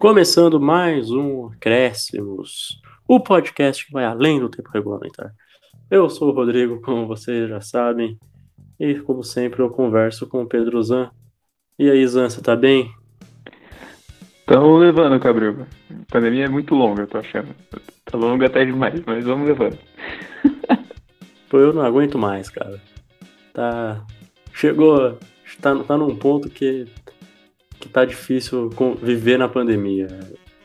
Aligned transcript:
Começando 0.00 0.58
mais 0.58 1.10
um 1.10 1.48
Acréscimos, 1.48 2.80
o 3.06 3.20
podcast 3.20 3.84
que 3.84 3.92
vai 3.92 4.06
além 4.06 4.40
do 4.40 4.48
tempo 4.48 4.70
regulamentar. 4.72 5.30
Eu 5.90 6.08
sou 6.08 6.30
o 6.30 6.32
Rodrigo, 6.32 6.80
como 6.80 7.06
vocês 7.06 7.50
já 7.50 7.60
sabem, 7.60 8.18
e 8.80 8.94
como 8.94 9.22
sempre 9.22 9.60
eu 9.60 9.68
converso 9.68 10.26
com 10.26 10.40
o 10.40 10.46
Pedro 10.46 10.82
Zan. 10.82 11.10
E 11.78 11.90
aí, 11.90 12.06
Zan, 12.06 12.30
você 12.30 12.40
tá 12.40 12.56
bem? 12.56 12.90
Estamos 14.38 14.80
levando, 14.80 15.20
Cabrilba. 15.20 15.68
A 15.90 16.10
pandemia 16.10 16.46
é 16.46 16.48
muito 16.48 16.74
longa, 16.74 17.02
eu 17.02 17.06
tô 17.06 17.18
achando. 17.18 17.54
Tá 18.06 18.16
longa 18.16 18.46
até 18.46 18.64
demais, 18.64 19.02
mas 19.04 19.22
vamos 19.22 19.46
levando. 19.46 19.78
Pô, 21.50 21.58
eu 21.58 21.74
não 21.74 21.82
aguento 21.82 22.16
mais, 22.16 22.48
cara. 22.48 22.80
Tá. 23.52 24.02
Chegou. 24.54 25.18
Tá, 25.60 25.76
tá 25.84 25.98
num 25.98 26.16
ponto 26.16 26.48
que. 26.48 26.86
Que 27.80 27.88
tá 27.88 28.04
difícil 28.04 28.70
viver 29.02 29.38
na 29.38 29.48
pandemia. 29.48 30.06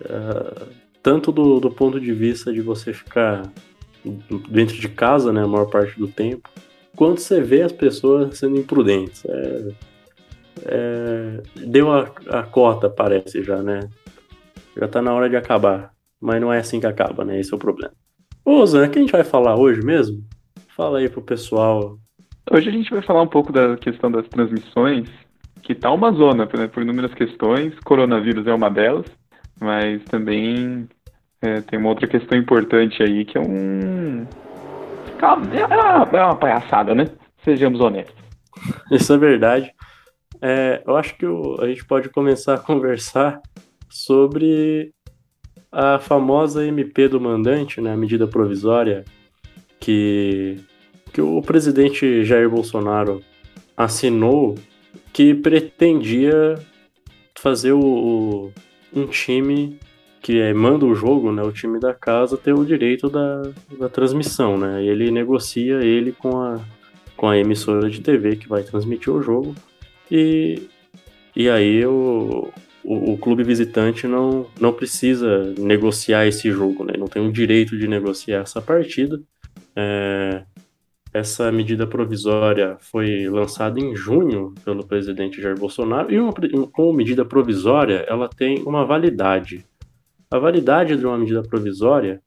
Uh, 0.01 0.67
tanto 1.01 1.31
do, 1.31 1.59
do 1.59 1.71
ponto 1.71 1.99
de 1.99 2.11
vista 2.11 2.51
de 2.51 2.61
você 2.61 2.93
ficar 2.93 3.51
dentro 4.49 4.75
de 4.75 4.89
casa, 4.89 5.31
né, 5.31 5.43
a 5.43 5.47
maior 5.47 5.65
parte 5.65 5.97
do 5.97 6.07
tempo, 6.07 6.49
quanto 6.95 7.21
você 7.21 7.41
vê 7.41 7.61
as 7.61 7.71
pessoas 7.71 8.37
sendo 8.37 8.57
imprudentes. 8.57 9.23
É, 9.25 9.67
é, 10.65 11.41
deu 11.67 11.91
a, 11.91 12.11
a 12.29 12.43
cota, 12.43 12.89
parece 12.89 13.43
já, 13.43 13.61
né? 13.61 13.81
Já 14.77 14.87
tá 14.87 15.01
na 15.01 15.13
hora 15.13 15.29
de 15.29 15.35
acabar. 15.35 15.93
Mas 16.19 16.41
não 16.41 16.51
é 16.51 16.59
assim 16.59 16.79
que 16.79 16.87
acaba, 16.87 17.25
né? 17.25 17.39
Esse 17.39 17.53
é 17.53 17.55
o 17.55 17.59
problema. 17.59 17.93
Ô, 18.43 18.65
Zan, 18.65 18.87
o 18.87 18.89
que 18.89 18.97
a 18.97 19.01
gente 19.01 19.11
vai 19.11 19.23
falar 19.23 19.59
hoje 19.59 19.81
mesmo? 19.81 20.23
Fala 20.75 20.99
aí 20.99 21.09
pro 21.09 21.21
pessoal. 21.21 21.97
Hoje 22.51 22.69
a 22.69 22.71
gente 22.71 22.91
vai 22.91 23.01
falar 23.01 23.21
um 23.21 23.27
pouco 23.27 23.51
da 23.51 23.75
questão 23.75 24.11
das 24.11 24.27
transmissões, 24.27 25.09
que 25.65 25.73
tá 25.73 25.91
uma 25.91 26.11
zona, 26.11 26.47
né, 26.55 26.67
por 26.67 26.83
inúmeras 26.83 27.13
questões. 27.15 27.73
Coronavírus 27.83 28.45
é 28.45 28.53
uma 28.53 28.69
delas, 28.69 29.05
mas 29.59 30.03
também 30.03 30.87
é, 31.41 31.59
tem 31.61 31.79
uma 31.79 31.89
outra 31.89 32.07
questão 32.07 32.37
importante 32.37 33.01
aí 33.01 33.25
que 33.25 33.35
é 33.35 33.41
um. 33.41 34.27
É 35.21 35.65
uma, 35.65 36.17
é 36.17 36.23
uma 36.23 36.35
palhaçada, 36.35 36.93
né? 36.93 37.07
Sejamos 37.43 37.81
honestos. 37.81 38.15
Isso 38.91 39.11
é 39.11 39.17
verdade. 39.17 39.71
É, 40.39 40.83
eu 40.85 40.95
acho 40.95 41.17
que 41.17 41.25
a 41.25 41.67
gente 41.67 41.83
pode 41.85 42.09
começar 42.09 42.53
a 42.53 42.59
conversar 42.59 43.41
sobre 43.89 44.93
a 45.71 45.97
famosa 45.97 46.65
MP 46.65 47.07
do 47.07 47.19
mandante, 47.19 47.81
né, 47.81 47.93
a 47.93 47.97
medida 47.97 48.27
provisória 48.27 49.03
que, 49.79 50.57
que 51.11 51.21
o 51.21 51.41
presidente 51.41 52.23
Jair 52.23 52.49
Bolsonaro 52.49 53.21
assinou, 53.75 54.55
que 55.15 55.33
pretendia 55.33 56.55
fazer 57.39 57.71
o, 57.71 57.79
o 57.79 58.51
um 58.93 59.07
time 59.07 59.79
que 60.21 60.41
é, 60.41 60.53
manda 60.53 60.85
o 60.85 60.93
jogo, 60.93 61.31
né, 61.31 61.41
o 61.41 61.53
time 61.53 61.79
da 61.79 61.93
casa, 61.93 62.35
ter 62.35 62.51
o 62.51 62.65
direito 62.65 63.09
da, 63.09 63.43
da 63.79 63.87
transmissão, 63.87 64.57
né? 64.57 64.83
E 64.83 64.89
ele 64.89 65.09
negocia 65.11 65.75
ele 65.75 66.11
com 66.11 66.41
a, 66.41 66.59
com 67.15 67.29
a 67.29 67.37
emissora 67.37 67.89
de 67.89 68.01
TV 68.01 68.35
que 68.35 68.49
vai 68.49 68.61
transmitir 68.63 69.13
o 69.13 69.21
jogo. 69.21 69.55
E, 70.11 70.63
e 71.33 71.49
aí 71.49 71.85
o, 71.85 72.51
o, 72.83 73.13
o, 73.13 73.17
clube 73.17 73.43
visitante 73.43 74.07
não, 74.07 74.47
não 74.59 74.73
precisa 74.73 75.53
negociar 75.57 76.27
esse 76.27 76.51
jogo, 76.51 76.83
né? 76.83 76.93
Não 76.97 77.07
tem 77.07 77.25
o 77.25 77.31
direito 77.31 77.77
de 77.77 77.87
negociar 77.87 78.41
essa 78.41 78.61
partida. 78.61 79.17
É, 79.73 80.43
essa 81.15 81.49
medida 81.49 81.87
provisória 81.87 82.75
foi 82.81 83.29
lançada 83.29 83.79
em 83.79 83.95
junho 83.95 84.53
pelo 84.65 84.85
presidente 84.85 85.41
Jair 85.41 85.57
Bolsonaro 85.57 86.13
e 86.13 86.19
uma, 86.19 86.33
como 86.73 86.91
medida 86.91 87.23
provisória 87.23 88.05
ela 88.05 88.27
tem 88.27 88.61
uma 88.63 88.85
validade. 88.85 89.65
A 90.29 90.37
validade 90.37 90.97
de 90.97 91.05
uma 91.05 91.17
medida 91.17 91.41
provisória 91.41 92.21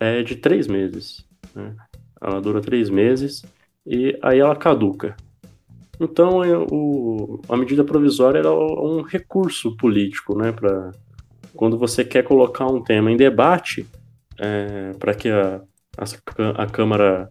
é 0.00 0.20
de 0.20 0.34
três 0.34 0.66
meses. 0.66 1.24
Né? 1.54 1.76
Ela 2.20 2.40
dura 2.40 2.60
três 2.60 2.90
meses 2.90 3.44
e 3.86 4.18
aí 4.20 4.40
ela 4.40 4.56
caduca. 4.56 5.16
Então, 6.00 6.42
é, 6.42 6.58
o, 6.58 7.40
a 7.48 7.56
medida 7.56 7.84
provisória 7.84 8.40
é 8.40 8.50
um 8.50 9.02
recurso 9.02 9.76
político, 9.76 10.36
né? 10.36 10.50
Pra, 10.50 10.90
quando 11.54 11.78
você 11.78 12.04
quer 12.04 12.24
colocar 12.24 12.66
um 12.66 12.82
tema 12.82 13.12
em 13.12 13.16
debate, 13.16 13.86
é, 14.40 14.90
para 14.98 15.14
que 15.14 15.28
a, 15.28 15.60
a, 15.96 16.62
a, 16.64 16.66
Câmara 16.66 17.30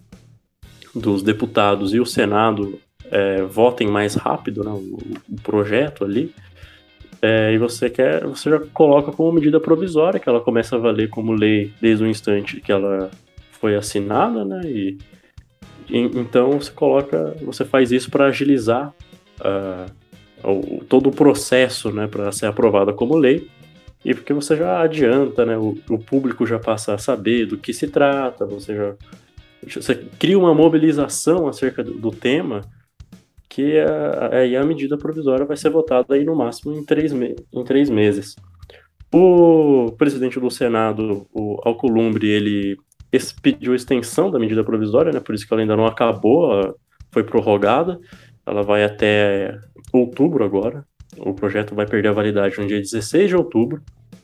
dos 0.94 1.24
Deputados 1.24 1.94
e 1.94 2.00
o 2.00 2.06
Senado 2.06 2.79
é, 3.09 3.44
votem 3.44 3.88
mais 3.88 4.16
rápido 4.16 4.63
né, 4.63 4.72
o, 4.72 4.97
o 5.29 5.41
projeto 5.41 6.03
ali, 6.03 6.34
é, 7.22 7.53
e 7.53 7.57
você 7.57 7.90
quer, 7.90 8.25
você 8.25 8.50
já 8.50 8.59
coloca 8.74 9.12
como 9.12 9.31
medida 9.31 9.59
provisória, 9.59 10.19
que 10.19 10.28
ela 10.28 10.41
começa 10.41 10.75
a 10.75 10.79
valer 10.79 11.07
como 11.07 11.34
lei 11.34 11.72
desde 11.79 12.03
o 12.03 12.07
instante 12.07 12.59
que 12.59 12.72
ela 12.72 13.12
foi 13.52 13.75
assinada, 13.75 14.44
né? 14.44 14.62
E 14.66 14.97
então 15.88 16.52
você 16.59 16.72
coloca, 16.72 17.35
você 17.41 17.63
faz 17.63 17.91
isso 17.91 18.09
para 18.09 18.25
agilizar 18.25 18.94
uh, 19.40 20.50
o, 20.50 20.84
todo 20.85 21.09
o 21.09 21.12
processo, 21.12 21.91
né, 21.91 22.08
para 22.08 22.31
ser 22.31 22.47
aprovada 22.47 22.91
como 22.91 23.16
lei. 23.16 23.47
E 24.03 24.16
porque 24.16 24.34
você 24.34 24.56
já 24.56 24.81
adianta, 24.81 25.46
né, 25.46 25.56
o, 25.58 25.78
o, 25.90 26.00
público 26.00 26.47
já 26.47 26.58
passa 26.58 26.96
a 26.96 26.97
saber 26.97 27.46
do 27.46 27.58
que 27.58 27.72
se 27.72 27.88
trata, 27.88 28.46
você 28.46 28.75
já 28.75 28.96
você 29.67 29.95
cria 30.17 30.38
uma 30.38 30.53
mobilização 30.53 31.47
acerca 31.47 31.83
do, 31.83 31.94
do 31.94 32.11
tema 32.11 32.61
que 33.51 33.77
aí 34.31 34.55
a, 34.55 34.61
a, 34.61 34.66
medida 34.66 34.97
provisória 34.97 35.45
vai 35.45 35.57
ser 35.57 35.69
votada 35.69 36.16
aí 36.16 36.23
no 36.23 36.33
máximo 36.33 36.73
em 36.73 36.85
três, 36.85 37.11
me 37.11 37.35
em 37.51 37.63
três 37.66 37.89
meses. 37.89 38.35
O 39.13 39.91
presidente 39.97 40.39
do 40.39 40.49
Senado, 40.49 41.27
o 41.33 41.59
Alcolumbre, 41.66 42.29
ele 42.29 42.77
pediu 43.41 43.75
extensão 43.75 44.31
da 44.31 44.39
medida 44.39 44.63
provisória, 44.63 45.11
né? 45.11 45.19
Por 45.19 45.35
isso 45.35 45.45
que 45.45 45.53
ela 45.53 45.61
ainda 45.61 45.75
não 45.75 45.85
acabou, 45.85 46.78
foi 47.11 47.25
prorrogada. 47.25 47.99
Ela 48.45 48.63
vai 48.63 48.85
até 48.85 49.59
outubro 49.91 50.45
agora. 50.45 50.85
O 51.17 51.33
projeto 51.33 51.75
vai 51.75 51.85
perder 51.85 52.07
a 52.07 52.13
validade 52.13 52.57
no 52.57 52.66
dia 52.66 52.79
16 52.79 53.28
de 53.28 53.35
outubro. 53.35 53.81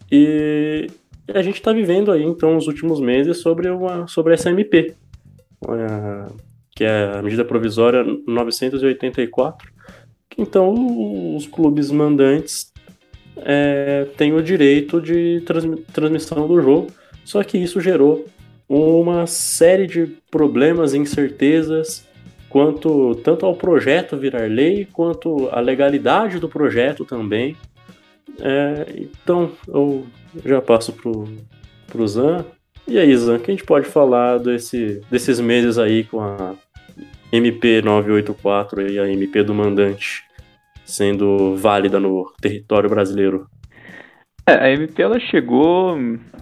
E 0.09 0.87
a 1.33 1.41
gente 1.41 1.55
está 1.55 1.73
vivendo 1.73 2.13
aí, 2.13 2.23
então, 2.23 2.55
os 2.55 2.67
últimos 2.67 3.01
meses 3.01 3.41
sobre, 3.41 3.69
uma, 3.69 4.07
sobre 4.07 4.33
essa 4.33 4.49
MP, 4.49 4.95
que 6.71 6.83
é 6.83 7.17
a 7.17 7.21
medida 7.21 7.43
provisória 7.43 8.03
984. 8.27 9.71
Então, 10.37 11.35
os 11.35 11.47
clubes 11.47 11.89
mandantes 11.89 12.71
é, 13.37 14.05
têm 14.15 14.33
o 14.33 14.43
direito 14.43 15.01
de 15.01 15.43
transmissão 15.91 16.47
do 16.47 16.61
jogo, 16.61 16.87
só 17.25 17.43
que 17.43 17.57
isso 17.57 17.81
gerou 17.81 18.25
uma 18.69 19.25
série 19.25 19.87
de 19.87 20.05
problemas 20.29 20.93
e 20.93 20.97
incertezas 20.97 22.05
quanto 22.49 23.15
tanto 23.15 23.45
ao 23.45 23.55
projeto 23.55 24.17
virar 24.17 24.49
lei 24.49 24.85
quanto 24.91 25.49
à 25.49 25.59
legalidade 25.59 26.39
do 26.39 26.49
projeto 26.49 27.05
também. 27.05 27.55
É, 28.39 28.85
então 28.97 29.51
eu 29.67 30.05
já 30.45 30.61
passo 30.61 30.93
pro, 30.93 31.27
pro 31.87 32.07
Zan. 32.07 32.45
E 32.87 32.97
aí, 32.97 33.15
Zan, 33.17 33.35
o 33.35 33.39
que 33.39 33.51
a 33.51 33.53
gente 33.53 33.65
pode 33.65 33.85
falar 33.85 34.39
desse, 34.39 35.01
desses 35.11 35.41
meses 35.41 35.77
aí 35.77 36.05
com 36.05 36.21
a 36.21 36.55
MP 37.33 37.81
984 37.81 38.89
e 38.89 38.97
a 38.97 39.09
MP 39.09 39.43
do 39.43 39.53
mandante 39.53 40.23
sendo 40.85 41.55
válida 41.57 41.99
no 41.99 42.31
território 42.39 42.89
brasileiro? 42.89 43.45
É, 44.47 44.53
a 44.53 44.71
MP 44.71 45.01
ela 45.01 45.19
chegou. 45.19 45.97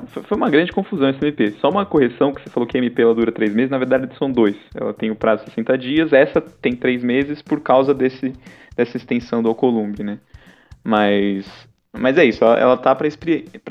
Foi 0.08 0.38
uma 0.38 0.52
grande 0.52 0.72
confusão 0.72 1.08
essa 1.08 1.26
MP. 1.26 1.54
Só 1.60 1.70
uma 1.70 1.84
correção 1.84 2.32
que 2.32 2.44
você 2.44 2.50
falou 2.52 2.70
que 2.70 2.78
a 2.78 2.80
MP 2.80 3.02
ela 3.02 3.16
dura 3.16 3.32
três 3.32 3.56
meses, 3.56 3.72
na 3.72 3.80
verdade 3.80 4.16
são 4.16 4.32
dois. 4.32 4.56
Ela 4.76 4.94
tem 4.94 5.10
o 5.10 5.16
prazo 5.16 5.46
de 5.46 5.50
60 5.50 5.78
dias, 5.80 6.14
essa 6.14 6.40
tem 6.40 6.76
três 6.76 7.04
meses 7.04 7.42
por 7.42 7.60
causa 7.60 7.92
desse, 7.92 8.34
dessa 8.76 8.96
extensão 8.96 9.42
do 9.42 9.50
Alcolumbre, 9.50 10.04
né? 10.04 10.20
Mas, 10.84 11.48
mas 11.92 12.16
é 12.20 12.26
isso, 12.26 12.44
ela, 12.44 12.60
ela 12.60 12.78
tá 12.78 12.94
para 12.94 13.08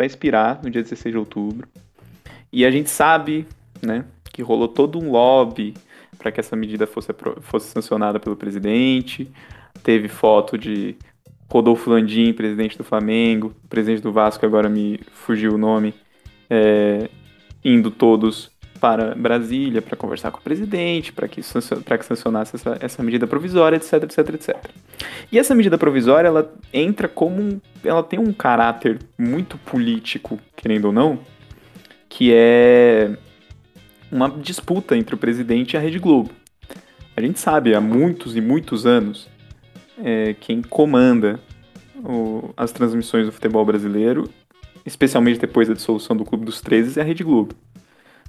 expirar 0.04 0.60
no 0.64 0.68
dia 0.68 0.82
16 0.82 1.12
de 1.12 1.18
outubro. 1.18 1.68
E 2.54 2.64
a 2.64 2.70
gente 2.70 2.88
sabe, 2.88 3.48
né, 3.82 4.04
que 4.32 4.40
rolou 4.40 4.68
todo 4.68 4.96
um 4.96 5.10
lobby 5.10 5.74
para 6.16 6.30
que 6.30 6.38
essa 6.38 6.54
medida 6.54 6.86
fosse, 6.86 7.08
fosse 7.40 7.66
sancionada 7.66 8.20
pelo 8.20 8.36
presidente. 8.36 9.28
Teve 9.82 10.06
foto 10.06 10.56
de 10.56 10.94
Rodolfo 11.50 11.90
Landim, 11.90 12.32
presidente 12.32 12.78
do 12.78 12.84
Flamengo, 12.84 13.52
presidente 13.68 14.02
do 14.02 14.12
Vasco, 14.12 14.46
agora 14.46 14.68
me 14.68 15.00
fugiu 15.12 15.54
o 15.54 15.58
nome, 15.58 15.94
é, 16.48 17.10
indo 17.64 17.90
todos 17.90 18.52
para 18.80 19.16
Brasília 19.16 19.82
para 19.82 19.96
conversar 19.96 20.30
com 20.30 20.38
o 20.38 20.42
presidente, 20.42 21.12
para 21.12 21.26
que, 21.26 21.40
para 21.84 21.98
que 21.98 22.04
sancionasse 22.04 22.54
essa, 22.54 22.78
essa 22.80 23.02
medida 23.02 23.26
provisória, 23.26 23.76
etc, 23.76 23.94
etc, 24.04 24.18
etc. 24.34 24.56
E 25.32 25.40
essa 25.40 25.56
medida 25.56 25.76
provisória, 25.76 26.28
ela 26.28 26.54
entra 26.72 27.08
como 27.08 27.42
um, 27.42 27.60
ela 27.82 28.02
tem 28.02 28.20
um 28.20 28.32
caráter 28.32 29.00
muito 29.18 29.58
político, 29.58 30.38
querendo 30.54 30.84
ou 30.84 30.92
não, 30.92 31.18
que 32.14 32.32
é 32.32 33.10
uma 34.10 34.30
disputa 34.30 34.96
entre 34.96 35.16
o 35.16 35.18
presidente 35.18 35.74
e 35.74 35.76
a 35.76 35.80
Rede 35.80 35.98
Globo. 35.98 36.30
A 37.16 37.20
gente 37.20 37.40
sabe 37.40 37.74
há 37.74 37.80
muitos 37.80 38.36
e 38.36 38.40
muitos 38.40 38.86
anos 38.86 39.28
é, 39.98 40.32
quem 40.34 40.62
comanda 40.62 41.40
o, 41.96 42.54
as 42.56 42.70
transmissões 42.70 43.26
do 43.26 43.32
futebol 43.32 43.64
brasileiro 43.64 44.30
especialmente 44.86 45.40
depois 45.40 45.66
da 45.66 45.74
dissolução 45.74 46.16
do 46.16 46.24
Clube 46.24 46.44
dos 46.44 46.60
13, 46.60 47.00
é 47.00 47.02
a 47.02 47.06
Rede 47.06 47.24
Globo. 47.24 47.54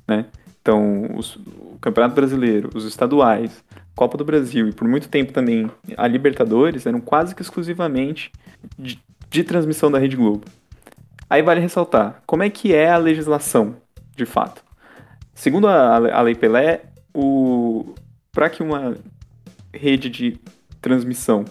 Né? 0.07 0.25
Então, 0.61 1.15
os, 1.15 1.35
o 1.35 1.77
Campeonato 1.79 2.15
Brasileiro, 2.15 2.69
os 2.73 2.85
estaduais, 2.85 3.63
Copa 3.95 4.17
do 4.17 4.25
Brasil 4.25 4.67
e 4.67 4.73
por 4.73 4.87
muito 4.87 5.07
tempo 5.07 5.31
também 5.31 5.69
a 5.95 6.07
Libertadores 6.07 6.85
eram 6.85 6.99
quase 6.99 7.35
que 7.35 7.41
exclusivamente 7.41 8.31
de, 8.79 8.99
de 9.29 9.43
transmissão 9.43 9.91
da 9.91 9.99
Rede 9.99 10.15
Globo. 10.15 10.45
Aí 11.29 11.41
vale 11.41 11.59
ressaltar, 11.59 12.21
como 12.25 12.43
é 12.43 12.49
que 12.49 12.73
é 12.73 12.89
a 12.89 12.97
legislação, 12.97 13.75
de 14.15 14.25
fato? 14.25 14.63
Segundo 15.33 15.67
a, 15.67 15.95
a 15.95 16.21
Lei 16.21 16.35
Pelé, 16.35 16.83
para 18.31 18.49
que 18.49 18.61
uma 18.61 18.95
rede 19.73 20.09
de 20.09 20.39
transmissão 20.81 21.45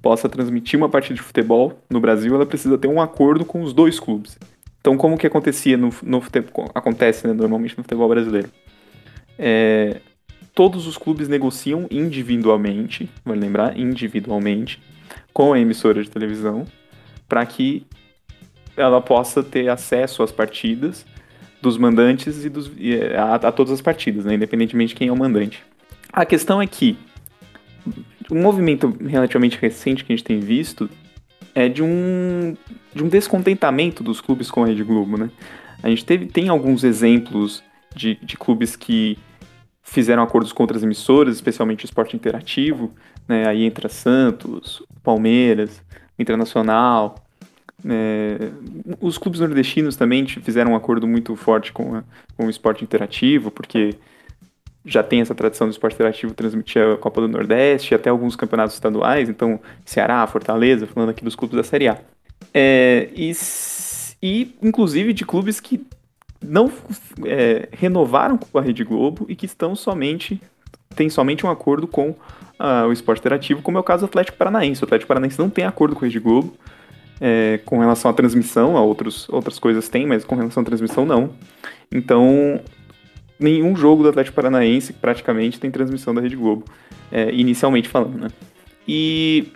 possa 0.00 0.28
transmitir 0.28 0.78
uma 0.78 0.88
partida 0.88 1.14
de 1.14 1.22
futebol 1.22 1.78
no 1.90 2.00
Brasil, 2.00 2.34
ela 2.34 2.46
precisa 2.46 2.78
ter 2.78 2.88
um 2.88 3.00
acordo 3.00 3.44
com 3.44 3.62
os 3.62 3.72
dois 3.72 4.00
clubes. 4.00 4.38
Então, 4.80 4.96
como 4.96 5.18
que 5.18 5.26
acontecia 5.26 5.76
no, 5.76 5.90
no 6.02 6.22
acontece 6.74 7.26
né, 7.26 7.34
normalmente 7.34 7.76
no 7.76 7.84
futebol 7.84 8.08
brasileiro? 8.08 8.50
É, 9.38 10.00
todos 10.54 10.86
os 10.86 10.96
clubes 10.96 11.28
negociam 11.28 11.86
individualmente, 11.90 13.10
vale 13.24 13.40
lembrar, 13.40 13.78
individualmente, 13.78 14.82
com 15.32 15.52
a 15.52 15.60
emissora 15.60 16.02
de 16.02 16.10
televisão, 16.10 16.64
para 17.28 17.44
que 17.44 17.86
ela 18.80 19.00
possa 19.00 19.42
ter 19.42 19.68
acesso 19.68 20.22
às 20.22 20.32
partidas 20.32 21.06
dos 21.60 21.76
mandantes 21.76 22.44
e, 22.44 22.48
dos, 22.48 22.70
e 22.76 22.94
a, 23.14 23.34
a, 23.34 23.52
todas 23.52 23.72
as 23.72 23.80
partidas, 23.80 24.24
né, 24.24 24.34
independentemente 24.34 24.90
de 24.90 24.94
quem 24.96 25.08
é 25.08 25.12
o 25.12 25.16
mandante. 25.16 25.62
A 26.12 26.24
questão 26.24 26.60
é 26.60 26.66
que 26.66 26.96
um 28.30 28.40
movimento 28.40 28.96
relativamente 29.06 29.58
recente 29.58 30.04
que 30.04 30.12
a 30.12 30.16
gente 30.16 30.24
tem 30.24 30.40
visto 30.40 30.88
é 31.54 31.68
de 31.68 31.82
um, 31.82 32.56
de 32.94 33.02
um 33.02 33.08
descontentamento 33.08 34.02
dos 34.02 34.20
clubes 34.20 34.50
com 34.50 34.62
a 34.62 34.66
Rede 34.66 34.84
Globo, 34.84 35.16
né? 35.16 35.30
A 35.82 35.88
gente 35.88 36.04
teve, 36.04 36.26
tem 36.26 36.48
alguns 36.48 36.84
exemplos 36.84 37.62
de, 37.94 38.16
de 38.22 38.36
clubes 38.36 38.76
que 38.76 39.18
fizeram 39.82 40.22
acordos 40.22 40.52
com 40.52 40.62
outras 40.62 40.82
emissoras, 40.82 41.34
especialmente 41.34 41.84
o 41.84 41.86
esporte 41.86 42.14
interativo, 42.14 42.92
né? 43.26 43.48
Aí 43.48 43.64
entra 43.64 43.88
Santos, 43.88 44.82
Palmeiras, 45.02 45.82
Internacional. 46.18 47.16
É, 47.88 48.50
os 49.00 49.16
clubes 49.18 49.40
nordestinos 49.40 49.96
também 49.96 50.26
fizeram 50.26 50.72
um 50.72 50.76
acordo 50.76 51.06
muito 51.06 51.34
forte 51.36 51.72
com, 51.72 51.96
a, 51.96 52.04
com 52.36 52.46
o 52.46 52.50
esporte 52.50 52.84
interativo, 52.84 53.50
porque 53.50 53.94
já 54.84 55.02
tem 55.02 55.20
essa 55.20 55.34
tradição 55.34 55.66
do 55.66 55.70
esporte 55.70 55.94
interativo 55.94 56.34
transmitir 56.34 56.82
a 56.82 56.96
Copa 56.96 57.20
do 57.20 57.28
Nordeste, 57.28 57.94
até 57.94 58.10
alguns 58.10 58.34
campeonatos 58.34 58.74
estaduais, 58.74 59.28
então 59.28 59.60
Ceará, 59.84 60.26
Fortaleza, 60.26 60.86
falando 60.86 61.10
aqui 61.10 61.22
dos 61.22 61.36
clubes 61.36 61.56
da 61.56 61.62
Série 61.64 61.88
A. 61.88 61.98
É, 62.52 63.08
e, 63.14 63.32
e, 64.22 64.54
inclusive, 64.62 65.12
de 65.12 65.24
clubes 65.24 65.60
que 65.60 65.84
não 66.42 66.72
é, 67.24 67.68
renovaram 67.72 68.38
com 68.38 68.58
a 68.58 68.62
Rede 68.62 68.82
Globo 68.82 69.26
e 69.28 69.36
que 69.36 69.46
estão 69.46 69.76
somente, 69.76 70.40
tem 70.96 71.10
somente 71.10 71.44
um 71.44 71.50
acordo 71.50 71.86
com 71.86 72.10
uh, 72.10 72.86
o 72.88 72.92
esporte 72.92 73.20
interativo, 73.20 73.62
como 73.62 73.76
é 73.76 73.80
o 73.80 73.84
caso 73.84 74.06
do 74.06 74.06
Atlético 74.06 74.38
Paranaense. 74.38 74.82
O 74.82 74.86
Atlético 74.86 75.08
Paranaense 75.08 75.38
não 75.38 75.50
tem 75.50 75.64
acordo 75.64 75.94
com 75.94 76.04
a 76.04 76.08
Rede 76.08 76.18
Globo, 76.18 76.54
é, 77.20 77.60
com 77.64 77.78
relação 77.78 78.10
à 78.10 78.14
transmissão, 78.14 78.76
a 78.76 78.82
outros, 78.82 79.28
outras 79.28 79.58
coisas 79.58 79.88
tem, 79.88 80.06
mas 80.06 80.24
com 80.24 80.34
relação 80.34 80.62
à 80.62 80.66
transmissão 80.66 81.04
não. 81.04 81.30
Então, 81.92 82.60
nenhum 83.38 83.76
jogo 83.76 84.02
do 84.02 84.08
Atlético 84.08 84.36
Paranaense 84.36 84.92
praticamente 84.92 85.60
tem 85.60 85.70
transmissão 85.70 86.14
da 86.14 86.20
Rede 86.20 86.36
Globo, 86.36 86.64
é, 87.12 87.32
inicialmente 87.32 87.88
falando, 87.88 88.18
né? 88.18 88.28
E 88.88 89.52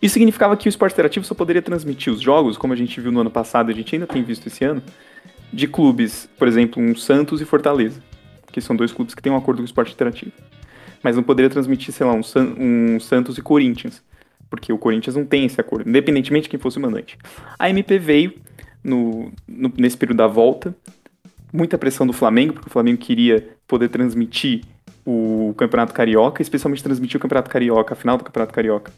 isso 0.00 0.14
significava 0.14 0.56
que 0.56 0.68
o 0.68 0.70
esporte 0.70 0.92
interativo 0.92 1.24
só 1.24 1.34
poderia 1.34 1.62
transmitir 1.62 2.12
os 2.12 2.20
jogos, 2.20 2.56
como 2.56 2.72
a 2.72 2.76
gente 2.76 3.00
viu 3.00 3.12
no 3.12 3.20
ano 3.20 3.30
passado, 3.30 3.70
a 3.70 3.74
gente 3.74 3.94
ainda 3.94 4.06
tem 4.06 4.22
visto 4.22 4.46
esse 4.46 4.64
ano, 4.64 4.82
de 5.52 5.66
clubes, 5.66 6.28
por 6.38 6.48
exemplo, 6.48 6.82
um 6.82 6.94
Santos 6.94 7.40
e 7.40 7.44
Fortaleza, 7.44 8.02
que 8.52 8.60
são 8.60 8.74
dois 8.76 8.92
clubes 8.92 9.14
que 9.14 9.22
têm 9.22 9.32
um 9.32 9.36
acordo 9.36 9.58
com 9.58 9.62
o 9.62 9.66
esporte 9.66 9.94
interativo. 9.94 10.32
Mas 11.02 11.16
não 11.16 11.22
poderia 11.22 11.48
transmitir, 11.48 11.94
sei 11.94 12.06
lá, 12.06 12.12
um, 12.12 12.22
San, 12.22 12.54
um 12.58 12.98
Santos 13.00 13.38
e 13.38 13.42
Corinthians, 13.42 14.02
porque 14.48 14.72
o 14.72 14.78
Corinthians 14.78 15.16
não 15.16 15.24
tem 15.24 15.44
esse 15.44 15.60
acordo, 15.60 15.88
independentemente 15.88 16.44
de 16.44 16.50
quem 16.50 16.60
fosse 16.60 16.78
o 16.78 16.80
mandante. 16.80 17.18
A 17.58 17.68
MP 17.68 17.98
veio 17.98 18.34
no, 18.82 19.32
no, 19.46 19.72
nesse 19.76 19.96
período 19.96 20.18
da 20.18 20.26
volta 20.26 20.74
muita 21.52 21.78
pressão 21.78 22.06
do 22.06 22.12
Flamengo, 22.12 22.54
porque 22.54 22.68
o 22.68 22.72
Flamengo 22.72 22.98
queria 22.98 23.46
poder 23.66 23.88
transmitir 23.88 24.62
o 25.04 25.54
Campeonato 25.56 25.94
Carioca, 25.94 26.42
especialmente 26.42 26.82
transmitir 26.82 27.16
o 27.16 27.20
Campeonato 27.20 27.48
Carioca, 27.48 27.94
a 27.94 27.96
final 27.96 28.18
do 28.18 28.24
Campeonato 28.24 28.52
Carioca, 28.52 28.92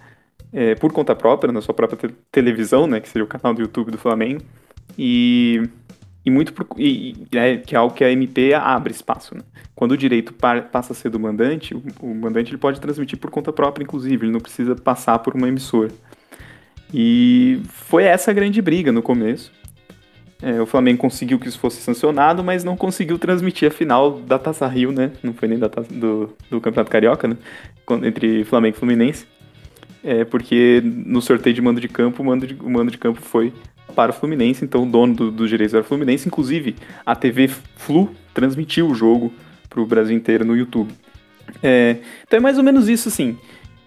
é, 0.53 0.75
por 0.75 0.93
conta 0.93 1.15
própria, 1.15 1.53
na 1.53 1.61
sua 1.61 1.75
própria 1.75 2.09
te 2.09 2.15
televisão, 2.33 2.87
né, 2.87 3.01
que 3.01 3.09
seria 3.09 3.25
o 3.25 3.29
canal 3.29 3.55
do 3.55 3.61
YouTube 3.61 3.91
do 3.91 3.99
Flamengo, 3.99 4.43
e, 4.99 5.63
e 6.29 6.31
muito 6.31 6.53
por, 6.53 6.67
e, 6.79 7.17
é, 7.33 7.57
que 7.57 7.75
é 7.75 7.79
algo 7.79 7.95
que 7.95 8.05
a 8.05 8.13
MP 8.13 8.53
abre 8.53 8.93
espaço. 8.93 9.35
Né? 9.35 9.41
Quando 9.75 9.93
o 9.93 9.97
direito 9.97 10.33
passa 10.33 10.93
a 10.93 10.97
ser 10.97 11.09
do 11.09 11.19
mandante, 11.19 11.75
o, 11.75 11.83
o 12.03 12.15
mandante 12.15 12.51
ele 12.51 12.59
pode 12.59 12.81
transmitir 12.81 13.19
por 13.19 13.31
conta 13.31 13.53
própria, 13.53 13.83
inclusive, 13.83 14.27
ele 14.27 14.33
não 14.33 14.41
precisa 14.41 14.77
passar 14.77 15.19
por 15.21 15.35
uma 15.35 15.49
emissora. 15.49 15.91
E 16.93 17.61
foi 17.69 18.05
essa 18.05 18.31
a 18.31 18.35
grande 18.35 18.61
briga 18.61 18.93
no 18.93 19.03
começo. 19.03 19.51
É, 20.41 20.61
o 20.61 20.67
Flamengo 20.67 20.99
conseguiu 20.99 21.39
que 21.39 21.49
isso 21.49 21.59
fosse 21.59 21.81
sancionado, 21.81 22.45
mas 22.45 22.63
não 22.63 22.77
conseguiu 22.77 23.19
transmitir 23.19 23.69
a 23.69 23.71
final 23.71 24.21
da 24.21 24.39
Taça 24.39 24.67
Rio, 24.69 24.93
né? 24.93 25.11
Não 25.23 25.33
foi 25.33 25.49
nem 25.49 25.59
da 25.59 25.69
taça, 25.69 25.93
do, 25.93 26.33
do 26.49 26.61
Campeonato 26.61 26.91
Carioca, 26.91 27.27
né? 27.27 27.37
Entre 28.05 28.45
Flamengo 28.45 28.77
e 28.77 28.79
Fluminense. 28.79 29.27
É, 30.05 30.25
porque 30.25 30.81
no 30.85 31.21
sorteio 31.21 31.55
de 31.55 31.61
mando 31.61 31.81
de 31.81 31.89
campo, 31.89 32.23
o 32.23 32.27
mando 32.27 32.47
de, 32.47 32.55
o 32.55 32.71
mando 32.71 32.91
de 32.91 32.99
campo 32.99 33.21
foi 33.21 33.53
para 33.99 34.13
o 34.13 34.15
Fluminense, 34.15 34.65
então 34.65 34.85
o 34.85 34.87
dono 34.87 35.13
dos 35.13 35.35
do 35.35 35.49
direitos 35.49 35.75
era 35.75 35.83
o 35.83 35.85
Fluminense. 35.85 36.29
Inclusive, 36.29 36.77
a 37.05 37.17
TV 37.17 37.49
Flu 37.49 38.09
transmitiu 38.33 38.87
o 38.89 38.95
jogo 38.95 39.33
para 39.69 39.81
o 39.81 39.87
Brasil 39.87 40.17
inteiro 40.17 40.45
no 40.45 40.57
YouTube. 40.57 40.95
É, 41.61 41.97
então 42.25 42.37
é 42.37 42.41
mais 42.41 42.59
ou 42.59 42.63
menos 42.63 42.89
isso, 42.89 43.09
assim. 43.09 43.37